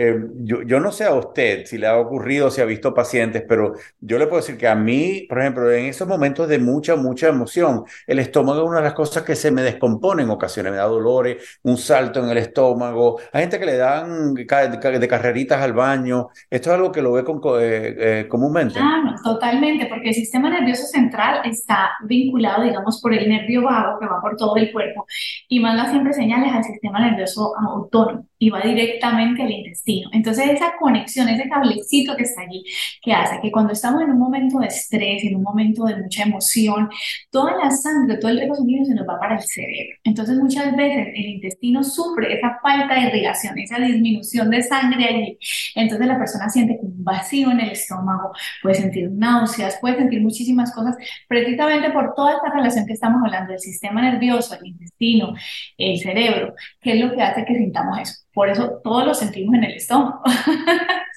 Eh, 0.00 0.14
yo, 0.44 0.78
no 0.78 0.92
sé 0.92 1.06
a 1.06 1.14
usted 1.14 1.66
si 1.66 1.76
le 1.76 1.88
ha 1.88 1.96
ocurrido, 1.98 2.52
si 2.52 2.60
ha 2.60 2.64
visto 2.64 2.94
pacientes, 2.94 3.42
pero 3.48 3.72
yo 3.98 4.16
le 4.16 4.28
puedo 4.28 4.40
decir 4.40 4.56
que 4.56 4.68
a 4.68 4.76
mí, 4.76 5.26
por 5.28 5.40
ejemplo, 5.40 5.72
en 5.72 5.86
esos 5.86 6.06
momentos 6.06 6.46
de 6.48 6.60
mucha, 6.60 6.94
mucha 6.94 7.26
emoción, 7.26 7.82
el 8.06 8.20
estómago 8.20 8.60
es 8.60 8.68
una 8.68 8.78
de 8.78 8.84
las 8.84 8.94
cosas 8.94 9.24
que 9.24 9.34
se 9.34 9.50
me 9.50 9.62
descompone 9.62 10.22
en 10.22 10.30
ocasiones, 10.30 10.70
me 10.70 10.78
da 10.78 10.84
dolores, 10.84 11.58
un 11.64 11.76
salto 11.76 12.22
en 12.22 12.30
el 12.30 12.38
estómago. 12.38 13.18
Hay 13.32 13.40
gente 13.40 13.58
que 13.58 13.66
le 13.66 13.76
dan 13.76 14.34
de 14.34 15.08
carreritas 15.08 15.60
al 15.60 15.72
baño. 15.72 16.28
Esto 16.48 16.70
es 16.70 16.76
algo 16.76 16.92
que 16.92 17.02
lo 17.02 17.10
ve 17.14 17.24
con, 17.24 17.40
eh, 17.60 17.96
eh, 18.20 18.26
comúnmente. 18.28 18.78
Totalmente, 19.24 19.86
porque 19.86 20.10
el 20.10 20.14
sistema 20.14 20.48
nervioso 20.48 20.84
central 20.84 21.40
está 21.44 21.90
vinculado, 22.04 22.62
digamos, 22.62 23.00
por 23.02 23.12
el 23.14 23.28
nervio 23.28 23.62
vago 23.62 23.98
que 23.98 24.06
va 24.06 24.20
por 24.20 24.36
todo 24.36 24.54
el 24.58 24.70
cuerpo 24.70 25.06
y 25.48 25.58
manda 25.58 25.90
siempre 25.90 26.12
señales 26.12 26.52
al 26.52 26.62
sistema 26.62 27.00
nervioso 27.00 27.52
autónomo 27.58 28.27
y 28.38 28.50
va 28.50 28.60
directamente 28.60 29.42
al 29.42 29.50
intestino. 29.50 30.08
Entonces 30.12 30.50
esa 30.50 30.74
conexión, 30.78 31.28
ese 31.28 31.48
cablecito 31.48 32.16
que 32.16 32.22
está 32.22 32.42
allí, 32.42 32.64
que 33.02 33.12
hace 33.12 33.40
que 33.40 33.50
cuando 33.50 33.72
estamos 33.72 34.02
en 34.02 34.10
un 34.10 34.18
momento 34.18 34.58
de 34.58 34.66
estrés, 34.66 35.24
en 35.24 35.36
un 35.36 35.42
momento 35.42 35.84
de 35.84 35.96
mucha 35.96 36.22
emoción, 36.22 36.88
toda 37.30 37.56
la 37.56 37.70
sangre, 37.70 38.16
todo 38.18 38.30
el 38.30 38.40
sanguíneo 38.54 38.84
se 38.84 38.94
nos 38.94 39.08
va 39.08 39.18
para 39.18 39.36
el 39.36 39.42
cerebro. 39.42 39.96
Entonces 40.04 40.38
muchas 40.38 40.74
veces 40.76 41.08
el 41.14 41.26
intestino 41.26 41.82
sufre 41.82 42.32
esa 42.34 42.58
falta 42.62 42.94
de 42.94 43.08
irrigación, 43.08 43.58
esa 43.58 43.78
disminución 43.78 44.50
de 44.50 44.62
sangre 44.62 45.04
allí. 45.04 45.38
Entonces 45.74 46.06
la 46.06 46.18
persona 46.18 46.48
siente 46.48 46.78
un 46.80 47.04
vacío 47.04 47.50
en 47.50 47.60
el 47.60 47.70
estómago, 47.70 48.32
puede 48.62 48.76
sentir 48.76 49.10
náuseas, 49.10 49.78
puede 49.80 49.96
sentir 49.96 50.22
muchísimas 50.22 50.72
cosas, 50.72 50.96
precisamente 51.26 51.90
por 51.90 52.14
toda 52.14 52.34
esta 52.34 52.50
relación 52.50 52.86
que 52.86 52.92
estamos 52.92 53.22
hablando 53.24 53.52
del 53.52 53.60
sistema 53.60 54.02
nervioso, 54.02 54.56
el 54.58 54.66
intestino, 54.66 55.34
el 55.76 55.98
cerebro, 55.98 56.54
que 56.80 56.92
es 56.92 57.00
lo 57.04 57.14
que 57.14 57.22
hace 57.22 57.44
que 57.44 57.56
sintamos 57.56 57.98
eso. 57.98 58.27
Por 58.38 58.48
eso 58.48 58.80
todos 58.84 59.04
lo 59.04 59.14
sentimos 59.14 59.56
en 59.56 59.64
el 59.64 59.72
estómago. 59.74 60.22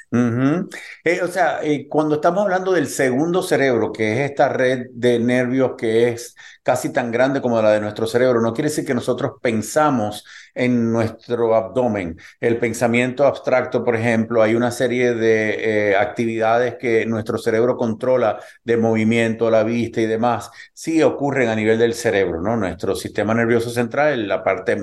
Eh, 1.05 1.21
o 1.21 1.27
sea, 1.29 1.63
eh, 1.63 1.87
cuando 1.87 2.15
estamos 2.15 2.43
hablando 2.43 2.73
del 2.73 2.87
segundo 2.87 3.41
cerebro, 3.41 3.93
que 3.93 4.11
es 4.11 4.31
esta 4.31 4.49
red 4.49 4.87
de 4.91 5.19
nervios 5.19 5.75
que 5.77 6.09
es 6.09 6.35
casi 6.63 6.93
tan 6.93 7.11
grande 7.11 7.41
como 7.41 7.61
la 7.61 7.71
de 7.71 7.81
nuestro 7.81 8.05
cerebro, 8.07 8.41
no 8.41 8.53
quiere 8.53 8.69
decir 8.69 8.85
que 8.85 8.93
nosotros 8.93 9.33
pensamos 9.41 10.25
en 10.53 10.91
nuestro 10.91 11.55
abdomen. 11.55 12.17
El 12.39 12.57
pensamiento 12.57 13.25
abstracto, 13.25 13.83
por 13.83 13.95
ejemplo, 13.95 14.41
hay 14.43 14.55
una 14.55 14.71
serie 14.71 15.13
de 15.13 15.91
eh, 15.91 15.95
actividades 15.95 16.75
que 16.75 17.05
nuestro 17.05 17.37
cerebro 17.37 17.77
controla 17.77 18.39
de 18.63 18.77
movimiento, 18.77 19.49
la 19.49 19.63
vista 19.63 20.01
y 20.01 20.05
demás, 20.05 20.51
sí 20.73 21.01
ocurren 21.01 21.49
a 21.49 21.55
nivel 21.55 21.79
del 21.79 21.93
cerebro, 21.93 22.41
¿no? 22.41 22.55
Nuestro 22.57 22.95
sistema 22.95 23.33
nervioso 23.33 23.69
central 23.69 24.19
es 24.19 24.27
la 24.27 24.43
parte 24.43 24.77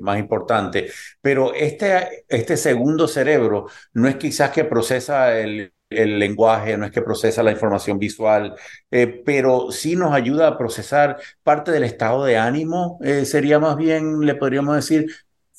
más 0.00 0.18
importante, 0.18 0.90
pero 1.20 1.54
este, 1.54 2.24
este 2.28 2.56
segundo 2.56 3.08
cerebro 3.08 3.66
no 3.94 4.08
es 4.08 4.16
quizás 4.16 4.50
que 4.50 4.64
procesa 4.64 5.38
el, 5.38 5.72
lenguaje, 5.90 6.76
no 6.76 6.86
es 6.86 6.92
que 6.92 7.02
procesa 7.02 7.42
la 7.42 7.52
información 7.52 7.98
visual, 7.98 8.54
eh, 8.90 9.22
pero 9.24 9.70
sí 9.70 9.94
nos 9.96 10.12
ayuda 10.12 10.48
a 10.48 10.58
procesar 10.58 11.18
parte 11.42 11.70
del 11.70 11.84
estado 11.84 12.24
de 12.24 12.38
ánimo, 12.38 12.98
eh, 13.04 13.24
sería 13.24 13.58
más 13.60 13.76
bien, 13.76 14.20
le 14.20 14.34
podríamos 14.34 14.74
decir. 14.76 15.06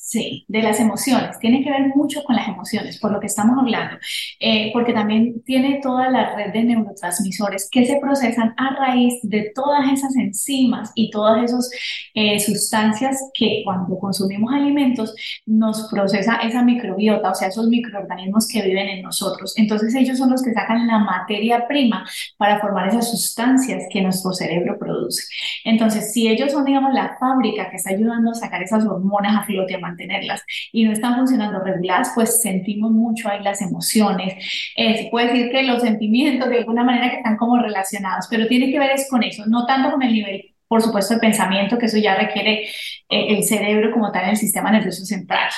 Sí, 0.07 0.45
de 0.47 0.63
las 0.63 0.79
emociones. 0.79 1.37
Tiene 1.37 1.61
que 1.65 1.69
ver 1.69 1.93
mucho 1.93 2.23
con 2.23 2.37
las 2.37 2.47
emociones, 2.47 2.97
por 2.97 3.11
lo 3.11 3.19
que 3.19 3.25
estamos 3.25 3.57
hablando, 3.59 3.97
eh, 4.39 4.71
porque 4.71 4.93
también 4.93 5.43
tiene 5.43 5.81
toda 5.83 6.09
la 6.09 6.33
red 6.33 6.53
de 6.53 6.63
neurotransmisores 6.63 7.67
que 7.69 7.85
se 7.85 7.97
procesan 7.99 8.53
a 8.55 8.73
raíz 8.73 9.15
de 9.23 9.51
todas 9.53 9.91
esas 9.91 10.15
enzimas 10.15 10.93
y 10.95 11.09
todas 11.11 11.43
esas 11.43 11.69
eh, 12.13 12.39
sustancias 12.39 13.21
que 13.33 13.63
cuando 13.65 13.99
consumimos 13.99 14.53
alimentos 14.53 15.13
nos 15.45 15.89
procesa 15.91 16.37
esa 16.37 16.63
microbiota, 16.63 17.31
o 17.31 17.35
sea, 17.35 17.49
esos 17.49 17.67
microorganismos 17.67 18.47
que 18.47 18.61
viven 18.61 18.87
en 18.87 19.01
nosotros. 19.01 19.55
Entonces 19.57 19.93
ellos 19.93 20.17
son 20.17 20.29
los 20.29 20.41
que 20.41 20.53
sacan 20.53 20.87
la 20.87 20.99
materia 20.99 21.67
prima 21.67 22.05
para 22.37 22.61
formar 22.61 22.87
esas 22.87 23.11
sustancias 23.11 23.83
que 23.91 24.01
nuestro 24.01 24.31
cerebro 24.31 24.79
produce. 24.79 25.23
Entonces, 25.65 26.13
si 26.13 26.29
ellos 26.29 26.53
son, 26.53 26.63
digamos, 26.63 26.93
la 26.93 27.17
fábrica 27.19 27.69
que 27.69 27.75
está 27.75 27.89
ayudando 27.89 28.31
a 28.31 28.35
sacar 28.35 28.63
esas 28.63 28.85
hormonas 28.85 29.35
a 29.35 29.43
flote, 29.43 29.77
mantenerlas, 29.97 30.43
y 30.71 30.85
no 30.85 30.91
están 30.91 31.15
funcionando 31.15 31.59
reguladas, 31.59 32.11
pues 32.15 32.41
sentimos 32.41 32.91
mucho 32.91 33.29
ahí 33.29 33.41
las 33.43 33.61
emociones. 33.61 34.33
Eh, 34.75 35.03
se 35.03 35.09
puede 35.09 35.27
decir 35.27 35.51
que 35.51 35.63
los 35.63 35.81
sentimientos 35.81 36.49
de 36.49 36.59
alguna 36.59 36.83
manera 36.83 37.09
que 37.09 37.17
están 37.17 37.37
como 37.37 37.61
relacionados, 37.61 38.27
pero 38.29 38.47
tiene 38.47 38.71
que 38.71 38.79
ver 38.79 38.91
es 38.91 39.09
con 39.09 39.23
eso, 39.23 39.43
no 39.47 39.65
tanto 39.65 39.91
con 39.91 40.03
el 40.03 40.13
nivel 40.13 40.53
por 40.67 40.81
supuesto, 40.81 41.13
de 41.13 41.21
pensamiento, 41.21 41.77
que 41.77 41.85
eso 41.85 41.97
ya 41.97 42.15
requiere 42.15 42.65
eh, 43.09 43.37
el 43.37 43.43
cerebro 43.45 43.89
como 43.91 44.11
tal 44.11 44.25
en 44.25 44.29
el 44.31 44.37
sistema 44.37 44.69
nervioso 44.69 45.05
central. 45.05 45.49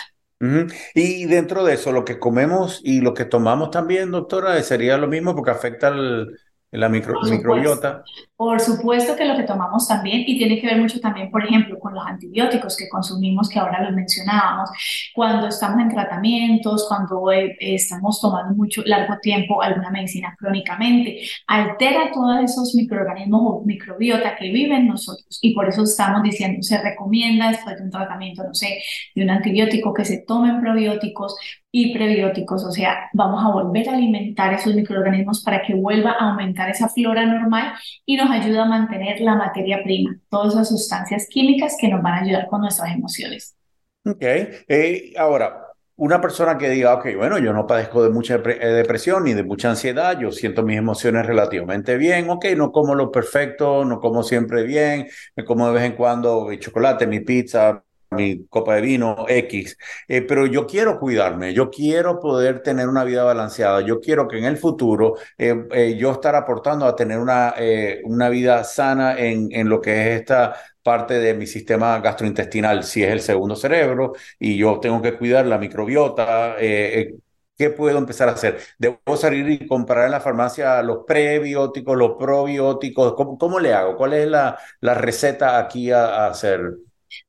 Y 0.93 1.25
dentro 1.25 1.65
de 1.65 1.73
eso, 1.73 1.91
lo 1.91 2.05
que 2.05 2.19
comemos 2.19 2.79
y 2.83 3.01
lo 3.01 3.13
que 3.13 3.25
tomamos 3.25 3.71
también, 3.71 4.11
doctora, 4.11 4.61
sería 4.63 4.97
lo 4.97 5.07
mismo 5.07 5.35
porque 5.35 5.51
afecta 5.51 5.87
al, 5.87 6.29
la 6.71 6.89
microbiota. 6.89 8.03
Por 8.39 8.61
supuesto 8.61 9.17
que 9.17 9.25
lo 9.25 9.35
que 9.35 9.43
tomamos 9.43 9.85
también, 9.85 10.23
y 10.25 10.37
tiene 10.37 10.61
que 10.61 10.67
ver 10.67 10.79
mucho 10.79 11.01
también, 11.01 11.29
por 11.29 11.43
ejemplo, 11.43 11.77
con 11.77 11.93
los 11.93 12.05
antibióticos 12.05 12.77
que 12.77 12.87
consumimos, 12.87 13.49
que 13.49 13.59
ahora 13.59 13.83
los 13.83 13.93
mencionábamos, 13.93 14.69
cuando 15.13 15.47
estamos 15.49 15.81
en 15.81 15.89
tratamientos, 15.89 16.85
cuando 16.87 17.33
eh, 17.33 17.57
estamos 17.59 18.21
tomando 18.21 18.55
mucho 18.55 18.81
largo 18.85 19.17
tiempo 19.21 19.61
alguna 19.61 19.91
medicina 19.91 20.37
crónicamente, 20.39 21.19
altera 21.47 22.11
todos 22.13 22.39
esos 22.41 22.75
microorganismos 22.75 23.41
o 23.43 23.63
microbiota 23.65 24.37
que 24.37 24.49
viven 24.51 24.87
nosotros, 24.87 25.37
y 25.41 25.53
por 25.53 25.67
eso 25.67 25.83
estamos 25.83 26.23
diciendo, 26.23 26.63
se 26.63 26.81
recomienda 26.81 27.49
después 27.49 27.75
de 27.75 27.83
un 27.83 27.91
tratamiento, 27.91 28.43
no 28.45 28.53
sé, 28.53 28.81
de 29.15 29.23
un 29.23 29.31
antibiótico 29.31 29.93
que 29.93 30.05
se 30.05 30.23
tomen 30.25 30.61
probióticos 30.61 31.35
y 31.71 31.93
prebióticos, 31.93 32.63
o 32.63 32.71
sea, 32.71 33.09
vamos 33.13 33.43
a 33.43 33.49
volver 33.49 33.89
a 33.89 33.93
alimentar 33.93 34.53
esos 34.53 34.73
microorganismos 34.73 35.43
para 35.43 35.61
que 35.61 35.75
vuelva 35.75 36.11
a 36.11 36.31
aumentar 36.31 36.69
esa 36.69 36.89
flora 36.89 37.25
normal 37.25 37.73
y 38.05 38.17
nos 38.17 38.28
ayuda 38.31 38.63
a 38.63 38.65
mantener 38.65 39.19
la 39.21 39.35
materia 39.35 39.81
prima, 39.83 40.19
todas 40.29 40.53
esas 40.53 40.69
sustancias 40.69 41.27
químicas 41.29 41.75
que 41.79 41.87
nos 41.87 42.01
van 42.01 42.13
a 42.13 42.21
ayudar 42.21 42.47
con 42.47 42.61
nuestras 42.61 42.93
emociones. 42.93 43.55
Ok, 44.05 44.21
eh, 44.21 45.13
ahora, 45.17 45.69
una 45.97 46.21
persona 46.21 46.57
que 46.57 46.69
diga, 46.69 46.93
ok, 46.93 47.07
bueno, 47.17 47.37
yo 47.39 47.51
no 47.51 47.67
padezco 47.67 48.01
de 48.03 48.09
mucha 48.09 48.35
eh, 48.35 48.67
depresión 48.67 49.25
ni 49.25 49.33
de 49.33 49.43
mucha 49.43 49.69
ansiedad, 49.69 50.17
yo 50.17 50.31
siento 50.31 50.63
mis 50.63 50.77
emociones 50.77 51.25
relativamente 51.25 51.97
bien, 51.97 52.29
ok, 52.29 52.45
no 52.55 52.71
como 52.71 52.95
lo 52.95 53.11
perfecto, 53.11 53.83
no 53.83 53.99
como 53.99 54.23
siempre 54.23 54.63
bien, 54.63 55.07
me 55.35 55.43
como 55.43 55.67
de 55.67 55.73
vez 55.73 55.83
en 55.83 55.95
cuando 55.97 56.45
mi 56.45 56.57
chocolate, 56.57 57.05
mi 57.05 57.19
pizza, 57.19 57.83
mi 58.11 58.47
copa 58.47 58.75
de 58.75 58.81
vino 58.81 59.25
X, 59.27 59.77
eh, 60.07 60.21
pero 60.23 60.45
yo 60.47 60.65
quiero 60.65 60.99
cuidarme, 60.99 61.53
yo 61.53 61.69
quiero 61.69 62.19
poder 62.19 62.61
tener 62.63 62.87
una 62.87 63.03
vida 63.03 63.23
balanceada, 63.23 63.81
yo 63.81 63.99
quiero 63.99 64.27
que 64.27 64.37
en 64.39 64.45
el 64.45 64.57
futuro 64.57 65.15
eh, 65.37 65.55
eh, 65.71 65.95
yo 65.97 66.11
estar 66.11 66.35
aportando 66.35 66.85
a 66.85 66.95
tener 66.95 67.19
una, 67.19 67.53
una 68.03 68.29
vida 68.29 68.63
sana 68.63 69.17
en, 69.19 69.49
en 69.51 69.69
lo 69.69 69.79
que 69.81 69.91
es 70.15 70.21
esta 70.21 70.55
parte 70.81 71.19
de 71.19 71.33
mi 71.35 71.45
sistema 71.45 71.99
gastrointestinal, 71.99 72.83
si 72.83 73.03
es 73.03 73.11
el 73.11 73.21
segundo 73.21 73.55
cerebro, 73.55 74.13
y 74.39 74.57
yo 74.57 74.79
tengo 74.79 75.01
que 75.01 75.17
cuidar 75.17 75.45
la 75.45 75.57
microbiota. 75.57 76.55
¿Qué 77.57 77.69
puedo 77.71 77.97
empezar 77.97 78.29
a 78.29 78.33
hacer? 78.33 78.57
¿Debo 78.77 79.17
salir 79.17 79.49
y 79.49 79.67
comprar 79.67 80.05
en 80.05 80.11
la 80.11 80.21
farmacia 80.21 80.81
los 80.81 80.99
prebióticos, 81.05 81.97
los 81.97 82.11
probióticos? 82.17 83.13
¿Cómo, 83.15 83.37
cómo 83.37 83.59
le 83.59 83.73
hago? 83.73 83.97
¿Cuál 83.97 84.13
es 84.13 84.27
la, 84.29 84.57
la 84.79 84.93
receta 84.93 85.59
aquí 85.59 85.91
a 85.91 86.27
hacer? 86.27 86.61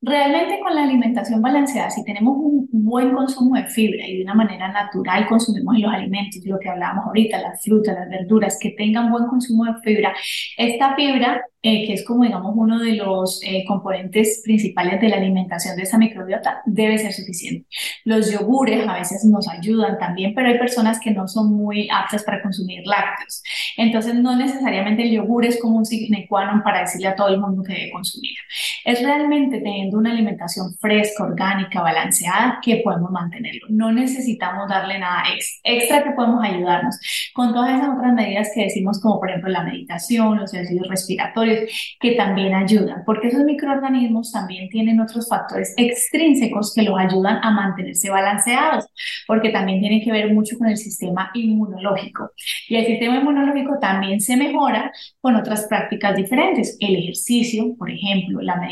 Realmente 0.03 0.61
con 0.61 0.75
la 0.75 0.85
alimentación 0.85 1.43
balanceada, 1.43 1.91
si 1.91 2.05
tenemos 2.05 2.37
un 2.37 2.69
buen 2.71 3.13
consumo 3.13 3.57
de 3.57 3.67
fibra 3.69 4.07
y 4.07 4.19
de 4.19 4.23
una 4.25 4.35
manera 4.35 4.69
natural 4.73 5.27
consumimos 5.29 5.79
los 5.79 5.93
alimentos, 5.93 6.41
lo 6.45 6.59
que 6.59 6.69
hablábamos 6.69 7.07
ahorita, 7.07 7.41
las 7.41 7.63
frutas, 7.63 7.95
las 7.95 8.09
verduras, 8.09 8.59
que 8.61 8.71
tengan 8.71 9.11
buen 9.11 9.27
consumo 9.27 9.65
de 9.65 9.75
fibra, 9.83 10.15
esta 10.57 10.95
fibra 10.97 11.43
eh, 11.63 11.87
que 11.87 11.93
es 11.93 12.07
como 12.07 12.25
digamos 12.25 12.55
uno 12.57 12.79
de 12.79 12.95
los 12.95 13.43
eh, 13.45 13.65
componentes 13.69 14.41
principales 14.43 14.99
de 14.99 15.11
la 15.11 15.17
alimentación 15.17 15.77
de 15.77 15.83
esa 15.83 15.99
microbiota, 15.99 16.63
debe 16.65 16.97
ser 16.97 17.13
suficiente. 17.13 17.67
Los 18.05 18.33
yogures 18.33 18.89
a 18.89 18.95
veces 18.95 19.27
nos 19.27 19.47
ayudan 19.47 19.99
también, 19.99 20.33
pero 20.35 20.49
hay 20.49 20.59
personas 20.59 20.99
que 21.01 21.11
no 21.11 21.29
son 21.29 21.53
muy 21.55 21.87
aptas 21.93 22.25
para 22.25 22.41
consumir 22.41 22.87
lácteos. 22.87 23.43
Entonces 23.77 24.15
no 24.15 24.37
necesariamente 24.37 25.03
el 25.03 25.11
yogur 25.11 25.45
es 25.45 25.61
como 25.61 25.77
un 25.77 25.85
sine 25.85 26.27
qua 26.27 26.47
non 26.47 26.63
para 26.63 26.81
decirle 26.81 27.09
a 27.09 27.15
todo 27.15 27.29
el 27.29 27.39
mundo 27.39 27.63
que 27.63 27.75
debe 27.75 27.91
consumir. 27.91 28.37
Es 28.85 29.03
realmente 29.03 29.61
teniendo 29.61 29.99
una 29.99 30.13
alimentación 30.13 30.75
fresca, 30.79 31.25
orgánica, 31.25 31.83
balanceada, 31.83 32.59
que 32.63 32.81
podemos 32.85 33.11
mantenerlo. 33.11 33.67
No 33.69 33.93
necesitamos 33.93 34.69
darle 34.69 34.99
nada 34.99 35.23
extra 35.65 36.03
que 36.05 36.11
podemos 36.11 36.43
ayudarnos 36.43 36.99
con 37.35 37.53
todas 37.53 37.79
esas 37.79 37.97
otras 37.97 38.15
medidas 38.15 38.51
que 38.55 38.65
decimos, 38.65 39.01
como 39.01 39.19
por 39.19 39.31
ejemplo 39.31 39.51
la 39.51 39.65
meditación, 39.65 40.39
los 40.39 40.53
ejercicios 40.55 40.89
respiratorios, 40.89 41.71
que 42.01 42.13
también 42.13 42.55
ayudan, 42.55 43.03
porque 43.05 43.29
esos 43.29 43.45
microorganismos 43.45 44.33
también 44.33 44.69
tienen 44.69 45.01
otros 45.01 45.29
factores 45.29 45.75
extrínsecos 45.77 46.73
que 46.75 46.83
los 46.83 46.99
ayudan 46.99 47.39
a 47.43 47.51
mantenerse 47.51 48.11
balanceados, 48.11 48.87
porque 49.27 49.51
también 49.51 49.81
tienen 49.81 50.03
que 50.03 50.13
ver 50.13 50.33
mucho 50.33 50.59
con 50.59 50.69
el 50.69 50.77
sistema 50.77 51.31
inmunológico. 51.35 52.31
Y 52.69 52.77
el 52.77 52.87
sistema 52.87 53.17
inmunológico 53.17 53.79
también 53.81 54.21
se 54.21 54.37
mejora 54.37 54.93
con 55.21 55.37
otras 55.37 55.67
prácticas 55.67 56.17
diferentes, 56.17 56.77
el 56.81 56.97
ejercicio, 56.97 57.75
por 57.77 57.91
ejemplo, 57.91 58.41
la 58.41 58.57
meditación, 58.57 58.70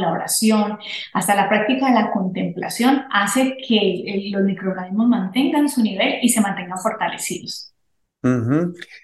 la 0.00 0.12
oración, 0.12 0.78
hasta 1.12 1.34
la 1.34 1.48
práctica 1.48 1.86
de 1.86 1.94
la 1.94 2.10
contemplación 2.10 3.04
hace 3.10 3.56
que 3.66 4.30
los 4.32 4.42
microorganismos 4.42 5.08
mantengan 5.08 5.68
su 5.68 5.82
nivel 5.82 6.18
y 6.22 6.28
se 6.28 6.40
mantengan 6.40 6.78
fortalecidos. 6.78 7.72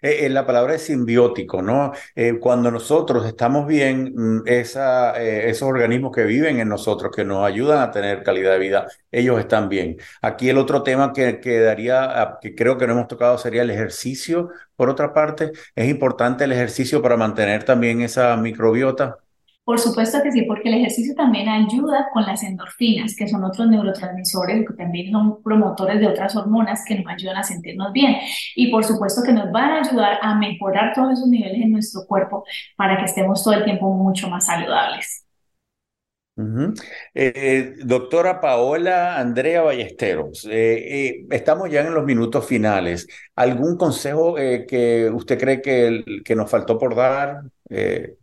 Eh, 0.02 0.26
eh, 0.26 0.28
la 0.28 0.46
palabra 0.46 0.74
es 0.74 0.82
simbiótico, 0.82 1.62
¿no? 1.62 1.92
Eh, 2.14 2.38
cuando 2.40 2.70
nosotros 2.70 3.26
estamos 3.26 3.66
bien, 3.66 4.12
mm, 4.14 4.42
esa, 4.46 5.20
esos 5.20 5.68
organismos 5.68 6.12
que 6.14 6.24
viven 6.24 6.58
en 6.60 6.68
nosotros, 6.68 7.12
que 7.14 7.24
nos 7.24 7.44
ayudan 7.44 7.80
a 7.80 7.90
tener 7.90 8.22
calidad 8.22 8.52
de 8.52 8.58
vida, 8.58 8.86
ellos 9.10 9.38
están 9.38 9.68
bien. 9.68 9.96
Aquí 10.22 10.48
el 10.48 10.58
otro 10.58 10.82
tema 10.82 11.12
que 11.12 11.40
quedaría, 11.40 12.04
ah, 12.22 12.38
que 12.40 12.54
creo 12.54 12.78
que 12.78 12.86
no 12.86 12.94
hemos 12.94 13.08
tocado, 13.08 13.38
sería 13.38 13.62
el 13.62 13.70
ejercicio. 13.70 14.50
Por 14.76 14.88
otra 14.90 15.12
parte, 15.12 15.52
es 15.74 15.88
importante 15.88 16.44
el 16.44 16.52
ejercicio 16.52 17.02
para 17.02 17.16
mantener 17.16 17.64
también 17.64 18.00
esa 18.02 18.36
microbiota. 18.36 19.18
Por 19.64 19.78
supuesto 19.78 20.20
que 20.22 20.32
sí, 20.32 20.42
porque 20.42 20.68
el 20.68 20.74
ejercicio 20.74 21.14
también 21.14 21.48
ayuda 21.48 22.08
con 22.12 22.24
las 22.24 22.42
endorfinas, 22.42 23.14
que 23.14 23.28
son 23.28 23.44
otros 23.44 23.68
neurotransmisores 23.68 24.66
que 24.66 24.74
también 24.74 25.12
son 25.12 25.40
promotores 25.42 26.00
de 26.00 26.08
otras 26.08 26.34
hormonas 26.34 26.84
que 26.84 26.96
nos 26.96 27.06
ayudan 27.06 27.36
a 27.36 27.44
sentirnos 27.44 27.92
bien. 27.92 28.16
Y 28.56 28.72
por 28.72 28.84
supuesto 28.84 29.22
que 29.22 29.32
nos 29.32 29.52
van 29.52 29.70
a 29.70 29.80
ayudar 29.80 30.18
a 30.20 30.34
mejorar 30.34 30.92
todos 30.94 31.12
esos 31.12 31.28
niveles 31.28 31.62
en 31.62 31.72
nuestro 31.72 32.04
cuerpo 32.06 32.44
para 32.76 32.98
que 32.98 33.04
estemos 33.04 33.44
todo 33.44 33.54
el 33.54 33.64
tiempo 33.64 33.92
mucho 33.94 34.28
más 34.28 34.46
saludables. 34.46 35.24
Eh, 37.14 37.74
doctora 37.84 38.40
Paola 38.40 39.18
Andrea 39.18 39.60
Ballesteros, 39.60 40.46
eh, 40.46 41.08
eh, 41.08 41.26
estamos 41.30 41.70
ya 41.70 41.82
en 41.82 41.92
los 41.92 42.04
minutos 42.04 42.46
finales. 42.46 43.06
¿Algún 43.36 43.76
consejo 43.76 44.34
que 44.34 45.10
usted 45.12 45.38
cree 45.38 45.60
que, 45.60 46.02
que 46.24 46.34
nos 46.34 46.50
faltó 46.50 46.78
por 46.78 46.94
dar? 46.94 47.42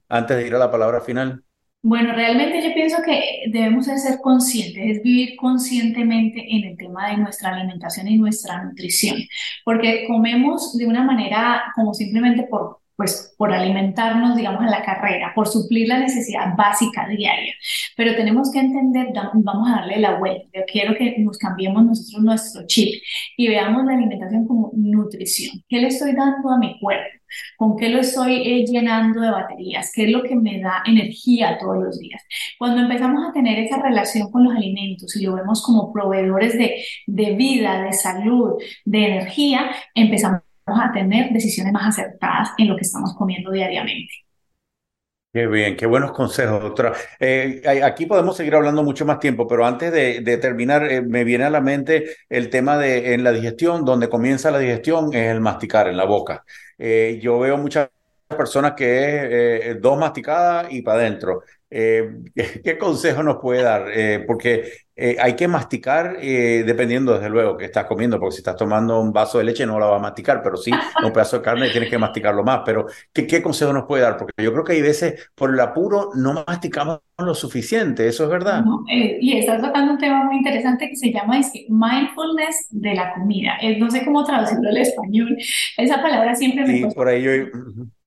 antes 0.10 0.38
de 0.38 0.46
ir 0.46 0.54
a 0.54 0.60
la 0.60 0.70
palabra 0.70 1.02
final? 1.02 1.44
Bueno, 1.82 2.14
realmente 2.14 2.62
yo 2.62 2.72
pienso 2.74 2.98
que 3.04 3.46
debemos 3.48 3.86
ser 3.86 4.20
conscientes, 4.22 4.98
es 4.98 5.02
vivir 5.02 5.36
conscientemente 5.38 6.46
en 6.48 6.66
el 6.66 6.78
tema 6.78 7.10
de 7.10 7.18
nuestra 7.18 7.56
alimentación 7.56 8.08
y 8.08 8.18
nuestra 8.18 8.64
nutrición, 8.64 9.18
porque 9.66 10.06
comemos 10.08 10.78
de 10.78 10.86
una 10.86 11.04
manera 11.04 11.64
como 11.74 11.96
simplemente 11.96 12.44
por 12.44 12.80
pues 13.00 13.34
por 13.38 13.54
alimentarnos, 13.54 14.36
digamos, 14.36 14.62
a 14.62 14.70
la 14.70 14.84
carrera, 14.84 15.32
por 15.34 15.48
suplir 15.48 15.88
la 15.88 16.00
necesidad 16.00 16.54
básica 16.58 17.08
diaria. 17.08 17.54
Pero 17.96 18.14
tenemos 18.14 18.52
que 18.52 18.60
entender, 18.60 19.14
vamos 19.36 19.70
a 19.70 19.76
darle 19.78 20.00
la 20.00 20.20
vuelta. 20.20 20.50
Yo 20.54 20.64
quiero 20.70 20.94
que 20.98 21.16
nos 21.20 21.38
cambiemos 21.38 21.86
nosotros 21.86 22.22
nuestro 22.22 22.68
chip 22.68 23.02
y 23.38 23.48
veamos 23.48 23.86
la 23.86 23.94
alimentación 23.94 24.46
como 24.46 24.72
nutrición. 24.76 25.64
¿Qué 25.70 25.78
le 25.78 25.88
estoy 25.88 26.12
dando 26.12 26.50
a 26.50 26.60
mi 26.60 26.78
cuerpo? 26.78 27.08
¿Con 27.56 27.78
qué 27.78 27.88
lo 27.88 28.02
estoy 28.02 28.36
eh, 28.46 28.66
llenando 28.66 29.22
de 29.22 29.32
baterías? 29.32 29.94
¿Qué 29.96 30.04
es 30.04 30.12
lo 30.12 30.22
que 30.22 30.36
me 30.36 30.60
da 30.60 30.84
energía 30.86 31.58
todos 31.58 31.78
los 31.82 32.00
días? 32.00 32.22
Cuando 32.58 32.82
empezamos 32.82 33.30
a 33.30 33.32
tener 33.32 33.60
esa 33.60 33.82
relación 33.82 34.30
con 34.30 34.44
los 34.44 34.54
alimentos 34.54 35.16
y 35.16 35.24
lo 35.24 35.36
vemos 35.36 35.64
como 35.64 35.94
proveedores 35.94 36.58
de, 36.58 36.84
de 37.08 37.36
vida, 37.36 37.82
de 37.82 37.94
salud, 37.94 38.62
de 38.84 39.06
energía, 39.06 39.72
empezamos 39.96 40.42
a 40.78 40.92
tener 40.92 41.32
decisiones 41.32 41.72
más 41.72 41.98
acertadas 41.98 42.50
en 42.58 42.68
lo 42.68 42.76
que 42.76 42.82
estamos 42.82 43.16
comiendo 43.16 43.52
diariamente. 43.52 44.14
Qué 45.32 45.46
bien, 45.46 45.78
qué 45.78 45.86
buenos 45.86 46.12
consejos, 46.12 46.60
doctora. 46.60 46.94
Eh, 47.20 47.62
aquí 47.84 48.08
podemos 48.08 48.36
seguir 48.36 48.56
hablando 48.56 48.84
mucho 48.84 49.06
más 49.06 49.20
tiempo, 49.20 49.48
pero 49.48 49.64
antes 49.64 49.92
de, 49.92 50.38
terminar, 50.38 50.92
eh, 50.92 51.04
me 51.04 51.24
viene 51.24 51.44
a 51.44 51.52
la 51.52 51.62
mente 51.62 52.16
el 52.30 52.50
tema 52.50 52.78
de 52.80 53.14
en 53.14 53.24
la 53.24 53.32
digestión, 53.32 53.86
donde 53.86 54.10
comienza 54.10 54.50
la 54.50 54.58
digestión 54.58 55.14
es 55.14 55.28
el 55.32 55.40
masticar 55.40 55.88
en 55.88 55.98
la 55.98 56.06
boca. 56.06 56.44
Eh, 56.80 57.20
yo 57.22 57.38
veo 57.38 57.58
muchas 57.58 57.90
personas 58.28 58.74
que 58.74 59.70
es 59.70 59.82
dos 59.82 60.00
masticadas 60.00 60.68
y 60.72 60.82
para 60.82 61.02
adentro. 61.02 61.44
Eh, 61.70 62.24
¿Qué 62.64 62.78
consejo 62.78 63.24
nos 63.24 63.38
puede 63.38 63.64
dar? 63.64 63.90
Eh, 63.94 64.24
porque 64.26 64.72
eh, 65.00 65.18
hay 65.20 65.36
que 65.36 65.48
masticar 65.48 66.18
dependiendo, 66.20 67.14
desde 67.14 67.30
luego, 67.30 67.58
que 67.58 67.66
estás 67.66 67.86
comiendo, 67.86 68.20
porque 68.20 68.34
si 68.34 68.40
estás 68.40 68.56
tomando 68.56 69.00
un 69.00 69.14
vaso 69.14 69.38
de 69.38 69.46
leche 69.46 69.66
no 69.66 69.80
la 69.80 69.88
va 69.88 69.96
a 69.98 70.00
masticar, 70.00 70.42
pero 70.44 70.58
sí, 70.58 70.72
un 71.04 71.12
pedazo 71.14 71.38
de 71.38 71.44
carne 71.44 71.70
tienes 71.70 71.90
que 71.90 71.98
masticarlo 71.98 72.44
más. 72.44 72.62
Pero, 72.66 72.88
¿qué, 73.14 73.26
¿qué, 73.26 73.42
consejo 73.42 73.74
nos 73.74 73.86
puede 73.86 74.04
dar? 74.04 74.18
Porque 74.18 74.44
yo 74.44 74.52
creo 74.52 74.64
que 74.64 74.74
hay 74.74 74.82
veces, 74.82 75.30
por 75.36 75.54
el 75.54 75.60
apuro, 75.60 76.12
no 76.16 76.44
masticamos 76.46 77.00
lo 77.18 77.34
suficiente, 77.34 78.08
¿eso 78.08 78.24
es 78.24 78.30
verdad? 78.30 78.64
y 78.88 79.38
estás 79.38 79.62
tocando 79.62 79.94
un 79.94 79.98
tema 79.98 80.24
muy 80.24 80.38
interesante 80.38 80.90
que 80.90 80.96
se 80.96 81.12
llama 81.12 81.40
mindfulness 81.70 82.68
de 82.70 82.96
la 82.96 83.14
comida. 83.14 83.58
no 83.78 83.90
sé 83.92 84.06
cómo 84.06 84.24
traducirlo 84.24 84.70
al 84.70 84.78
español. 84.78 85.38
Esa 85.78 86.02
palabra 86.02 86.36
siempre 86.36 86.66
me... 86.66 86.78
Sí, 86.78 86.96
por 86.96 87.08
ahí 87.08 87.24
yo... 87.24 87.32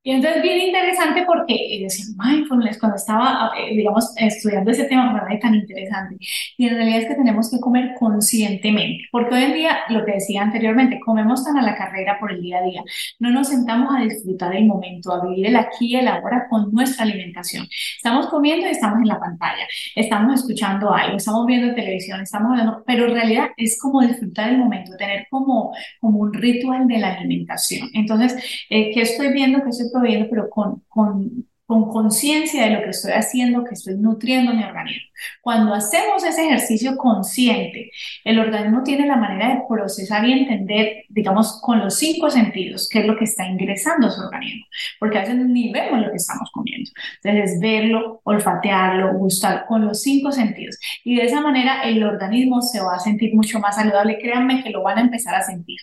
Y 0.04 0.10
entonces 0.10 0.42
bien 0.42 0.60
interesante 0.60 1.22
porque 1.24 1.54
eh, 1.54 1.82
decía 1.84 2.06
mindfulness 2.18 2.78
cuando 2.80 2.96
estaba, 2.96 3.52
eh, 3.56 3.76
digamos, 3.76 4.12
estudiando 4.16 4.72
ese 4.72 4.84
tema, 4.84 5.12
me 5.12 5.38
tan 5.38 5.54
interesante. 5.54 6.16
Y 6.56 6.66
en 6.66 6.74
realidad 6.74 7.02
es 7.02 7.08
que 7.08 7.14
tenemos 7.14 7.48
que 7.50 7.60
comer 7.60 7.94
conscientemente, 7.98 9.04
porque 9.12 9.36
hoy 9.36 9.42
en 9.44 9.54
día, 9.54 9.78
lo 9.90 10.04
que 10.04 10.12
decía 10.12 10.42
anteriormente, 10.42 10.98
comemos 10.98 11.44
tan 11.44 11.56
a 11.56 11.62
la 11.62 11.76
carrera 11.76 12.18
por 12.18 12.32
el 12.32 12.42
día 12.42 12.58
a 12.58 12.62
día, 12.62 12.82
no 13.20 13.30
nos 13.30 13.48
sentamos 13.48 13.94
a 13.94 14.00
disfrutar 14.02 14.56
el 14.56 14.66
momento, 14.66 15.12
a 15.12 15.24
vivir 15.24 15.46
el 15.46 15.56
aquí 15.56 15.92
y 15.92 15.96
el 15.96 16.08
ahora 16.08 16.46
con 16.50 16.72
nuestra 16.72 17.04
alimentación. 17.04 17.68
Estamos 17.96 18.26
comiendo 18.26 18.66
y 18.66 18.70
estamos 18.70 18.98
en 19.00 19.08
la 19.08 19.20
pantalla, 19.20 19.66
estamos 19.94 20.40
escuchando 20.40 20.92
algo, 20.92 21.16
estamos 21.16 21.46
viendo 21.46 21.74
televisión, 21.76 22.20
estamos 22.20 22.50
hablando, 22.50 22.82
pero 22.86 23.06
en 23.06 23.14
realidad 23.14 23.50
es 23.56 23.78
como 23.80 24.00
disfrutar 24.00 24.48
el 24.50 24.58
momento, 24.58 24.96
tener 24.96 25.28
como, 25.30 25.72
como 26.00 26.18
un 26.18 26.34
ritual 26.34 26.88
de 26.88 26.98
la 26.98 27.14
alimentación. 27.14 27.88
Entonces, 27.94 28.34
eh, 28.68 28.90
¿qué 28.92 29.02
estoy 29.02 29.32
viendo? 29.32 29.62
¿Qué 29.62 29.68
estoy 29.70 29.91
proviendo, 29.92 30.28
pero 30.30 30.48
con, 30.50 30.82
con, 30.88 31.46
con 31.66 31.88
conciencia 31.88 32.64
de 32.64 32.70
lo 32.70 32.82
que 32.82 32.90
estoy 32.90 33.12
haciendo, 33.12 33.64
que 33.64 33.74
estoy 33.74 33.94
nutriendo 33.96 34.52
mi 34.52 34.62
organismo. 34.62 35.08
Cuando 35.40 35.72
hacemos 35.72 36.22
ese 36.22 36.44
ejercicio 36.46 36.96
consciente, 36.96 37.90
el 38.24 38.38
organismo 38.38 38.82
tiene 38.82 39.06
la 39.06 39.16
manera 39.16 39.48
de 39.54 39.62
procesar 39.68 40.26
y 40.26 40.32
entender, 40.32 41.04
digamos, 41.08 41.60
con 41.62 41.78
los 41.78 41.94
cinco 41.96 42.28
sentidos, 42.28 42.88
qué 42.90 43.00
es 43.00 43.06
lo 43.06 43.16
que 43.16 43.24
está 43.24 43.46
ingresando 43.46 44.08
a 44.08 44.10
su 44.10 44.20
organismo, 44.20 44.66
porque 44.98 45.18
a 45.18 45.20
veces 45.22 45.36
ni 45.36 45.72
vemos 45.72 46.00
lo 46.00 46.10
que 46.10 46.16
estamos 46.16 46.50
comiendo. 46.52 46.90
Entonces, 47.22 47.58
verlo, 47.60 48.20
olfatearlo, 48.24 49.14
gustar 49.14 49.64
con 49.66 49.86
los 49.86 50.02
cinco 50.02 50.30
sentidos. 50.30 50.78
Y 51.04 51.16
de 51.16 51.24
esa 51.24 51.40
manera 51.40 51.82
el 51.84 52.02
organismo 52.02 52.60
se 52.60 52.80
va 52.80 52.96
a 52.96 53.00
sentir 53.00 53.34
mucho 53.34 53.60
más 53.60 53.76
saludable. 53.76 54.18
Créanme 54.18 54.62
que 54.62 54.70
lo 54.70 54.82
van 54.82 54.98
a 54.98 55.02
empezar 55.02 55.34
a 55.34 55.42
sentir. 55.42 55.78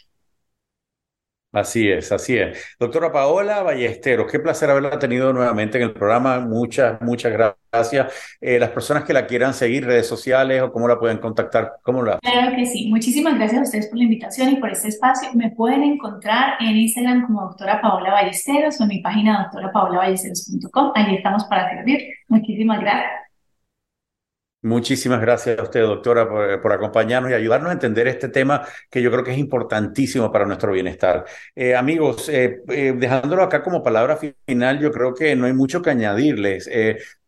Así 1.52 1.90
es, 1.90 2.12
así 2.12 2.38
es. 2.38 2.76
Doctora 2.80 3.12
Paola 3.12 3.64
Ballesteros, 3.64 4.32
qué 4.32 4.40
placer 4.40 4.70
haberla 4.70 5.00
tenido 5.00 5.34
nuevamente 5.34 5.80
en 5.80 5.86
el 5.86 5.94
programa. 5.94 6.40
Muchas, 6.40 7.02
muchas 7.02 7.34
gracias. 7.34 8.14
Eh, 8.40 8.60
las 8.60 8.70
personas 8.70 9.04
que 9.04 9.14
la 9.14 9.26
quieran 9.26 9.56
seguir, 9.56 9.84
redes 9.84 10.06
sociales 10.06 10.62
o 10.62 10.72
cómo 10.72 10.88
la 10.88 11.00
pueden 11.00 11.18
contactar, 11.18 11.78
¿cómo 11.82 12.04
la 12.04 12.20
Claro 12.20 12.56
que 12.56 12.68
sí. 12.68 12.88
Muchísimas 12.90 13.36
gracias 13.36 13.62
a 13.62 13.64
ustedes 13.64 13.88
por 13.88 13.98
la 13.98 14.04
invitación 14.04 14.50
y 14.52 14.56
por 14.58 14.70
este 14.70 14.90
espacio. 14.90 15.30
Me 15.34 15.50
pueden 15.50 15.84
encontrar 15.84 16.54
en 16.60 16.78
Instagram 16.78 17.26
como 17.26 17.42
doctora 17.42 17.82
Paola 17.82 18.12
Ballesteros 18.12 18.80
o 18.80 18.84
en 18.84 18.90
mi 18.90 19.02
página 19.02 19.44
doctorapaolaballesteros.com. 19.44 20.92
Allí 20.94 21.16
estamos 21.16 21.46
para 21.46 21.68
servir. 21.70 22.14
Muchísimas 22.28 22.80
gracias. 22.80 23.29
Muchísimas 24.62 25.22
gracias 25.22 25.58
a 25.58 25.64
usted, 25.64 25.82
doctora, 25.84 26.28
por, 26.62 26.74
acompañarnos 26.74 27.32
y 27.32 27.34
ayudarnos 27.34 27.70
a 27.70 27.74
entender 27.74 28.10
este 28.10 28.28
tema 28.28 28.68
que 28.90 29.02
yo 29.02 29.10
creo 29.10 29.24
que 29.24 29.32
es 29.32 29.38
importantísimo 29.38 30.34
para 30.34 30.46
nuestro 30.46 30.74
bienestar. 30.74 31.24
Eh, 31.56 31.76
amigos, 31.76 32.28
eh, 32.28 32.62
eh, 32.68 32.94
dejándolo 32.98 33.44
acá 33.44 33.64
como 33.64 33.82
palabra 33.82 34.18
final, 34.18 34.80
yo 34.80 34.92
creo 34.92 35.14
que 35.14 35.34
no 35.38 35.46
hay 35.46 35.54
mucho 35.54 35.82
que 35.82 35.92
añadirles. 35.92 36.70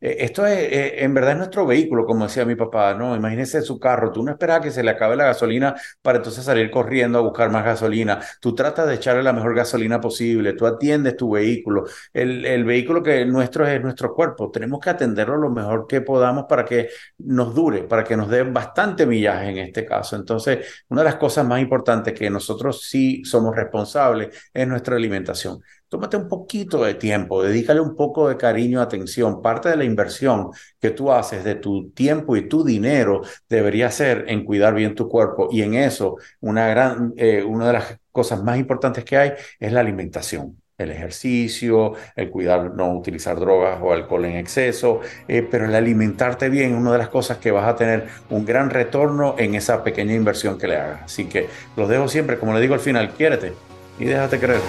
Eh, 0.04 0.18
esto 0.26 0.46
es, 0.48 0.58
eh, 0.58 1.04
en 1.04 1.14
verdad 1.14 1.34
es 1.34 1.38
nuestro 1.38 1.66
vehículo, 1.66 2.06
como 2.08 2.26
decía 2.26 2.44
mi 2.44 2.56
papá, 2.56 2.96
¿no? 2.96 3.16
Imagínese 3.16 3.62
su 3.62 3.80
carro, 3.80 4.12
tú 4.12 4.24
no 4.24 4.32
esperas 4.32 4.60
que 4.62 4.72
se 4.72 4.82
le 4.84 4.90
acabe 4.92 5.16
la 5.16 5.26
gasolina 5.26 5.76
para 6.02 6.18
entonces 6.18 6.44
salir 6.44 6.72
corriendo 6.72 7.20
a 7.20 7.22
buscar 7.22 7.52
más 7.52 7.64
gasolina, 7.64 8.20
tú 8.40 8.56
tratas 8.56 8.88
de 8.88 8.96
echarle 8.96 9.22
la 9.24 9.32
mejor 9.34 9.56
gasolina 9.56 10.02
posible, 10.02 10.54
tú 10.54 10.66
atiendes 10.66 11.16
tu 11.18 11.32
vehículo, 11.32 11.86
el, 12.14 12.46
el 12.46 12.64
vehículo 12.64 13.04
que 13.04 13.26
nuestro 13.26 13.68
es 13.68 13.80
nuestro 13.82 14.14
cuerpo, 14.16 14.50
tenemos 14.50 14.80
que 14.80 14.90
atenderlo 14.90 15.38
lo 15.38 15.52
mejor 15.52 15.86
que 15.88 16.02
podamos 16.02 16.46
para 16.50 16.66
que 16.66 16.90
nos 17.20 17.54
dure, 17.54 17.84
para 17.84 18.04
que 18.04 18.18
nos 18.18 18.28
dé 18.30 18.42
bastante 18.44 19.06
millaje 19.06 19.50
en 19.50 19.58
este 19.60 19.86
caso. 19.86 20.16
Entonces, 20.16 20.84
una 20.90 21.02
de 21.02 21.06
las 21.06 21.16
cosas 21.16 21.46
más 21.46 21.62
importantes 21.62 22.14
que 22.14 22.30
nosotros 22.30 22.82
sí 22.90 23.24
somos 23.24 23.56
responsables 23.56 24.50
es 24.54 24.68
nuestra 24.68 24.96
alimentación 24.96 25.62
tómate 25.92 26.16
un 26.16 26.30
poquito 26.30 26.86
de 26.86 26.94
tiempo, 26.94 27.44
dedícale 27.44 27.82
un 27.82 27.98
poco 27.98 28.30
de 28.30 28.38
cariño, 28.38 28.80
atención. 28.82 29.42
Parte 29.42 29.68
de 29.68 29.76
la 29.76 29.84
inversión 29.84 30.52
que 30.80 30.92
tú 30.92 31.12
haces 31.12 31.44
de 31.44 31.56
tu 31.56 31.90
tiempo 31.92 32.38
y 32.38 32.48
tu 32.48 32.64
dinero 32.64 33.24
debería 33.50 33.92
ser 33.92 34.24
en 34.30 34.46
cuidar 34.46 34.74
bien 34.74 34.96
tu 34.96 35.10
cuerpo. 35.10 35.50
Y 35.52 35.64
en 35.64 35.74
eso, 35.74 36.16
una, 36.40 36.70
gran, 36.70 37.14
eh, 37.18 37.44
una 37.44 37.68
de 37.68 37.74
las 37.74 38.00
cosas 38.10 38.42
más 38.42 38.58
importantes 38.58 39.04
que 39.04 39.18
hay 39.18 39.34
es 39.60 39.74
la 39.74 39.82
alimentación 39.82 40.58
el 40.78 40.90
ejercicio, 40.90 41.94
el 42.16 42.32
cuidar 42.32 42.74
no 42.74 42.94
utilizar 42.98 43.40
drogas 43.40 43.78
o 43.84 43.94
alcohol 43.94 44.26
en 44.26 44.38
exceso, 44.38 45.02
eh, 45.28 45.48
pero 45.50 45.66
el 45.66 45.76
alimentarte 45.76 46.50
bien 46.50 46.74
una 46.74 46.94
de 46.94 46.98
las 46.98 47.10
cosas 47.10 47.38
que 47.38 47.52
vas 47.52 47.68
a 47.68 47.76
tener 47.76 48.08
un 48.32 48.46
gran 48.46 48.72
retorno 48.72 49.36
en 49.38 49.54
esa 49.54 49.84
pequeña 49.84 50.16
inversión 50.16 50.58
que 50.58 50.68
le 50.68 50.78
hagas. 50.78 51.04
Así 51.04 51.26
que 51.26 51.48
los 51.76 51.88
dejo 51.88 52.08
siempre, 52.08 52.40
como 52.40 52.56
le 52.56 52.62
digo 52.62 52.74
al 52.74 52.80
final, 52.80 53.12
quiérete 53.12 53.54
y 54.00 54.06
déjate 54.06 54.40
creer. 54.40 54.62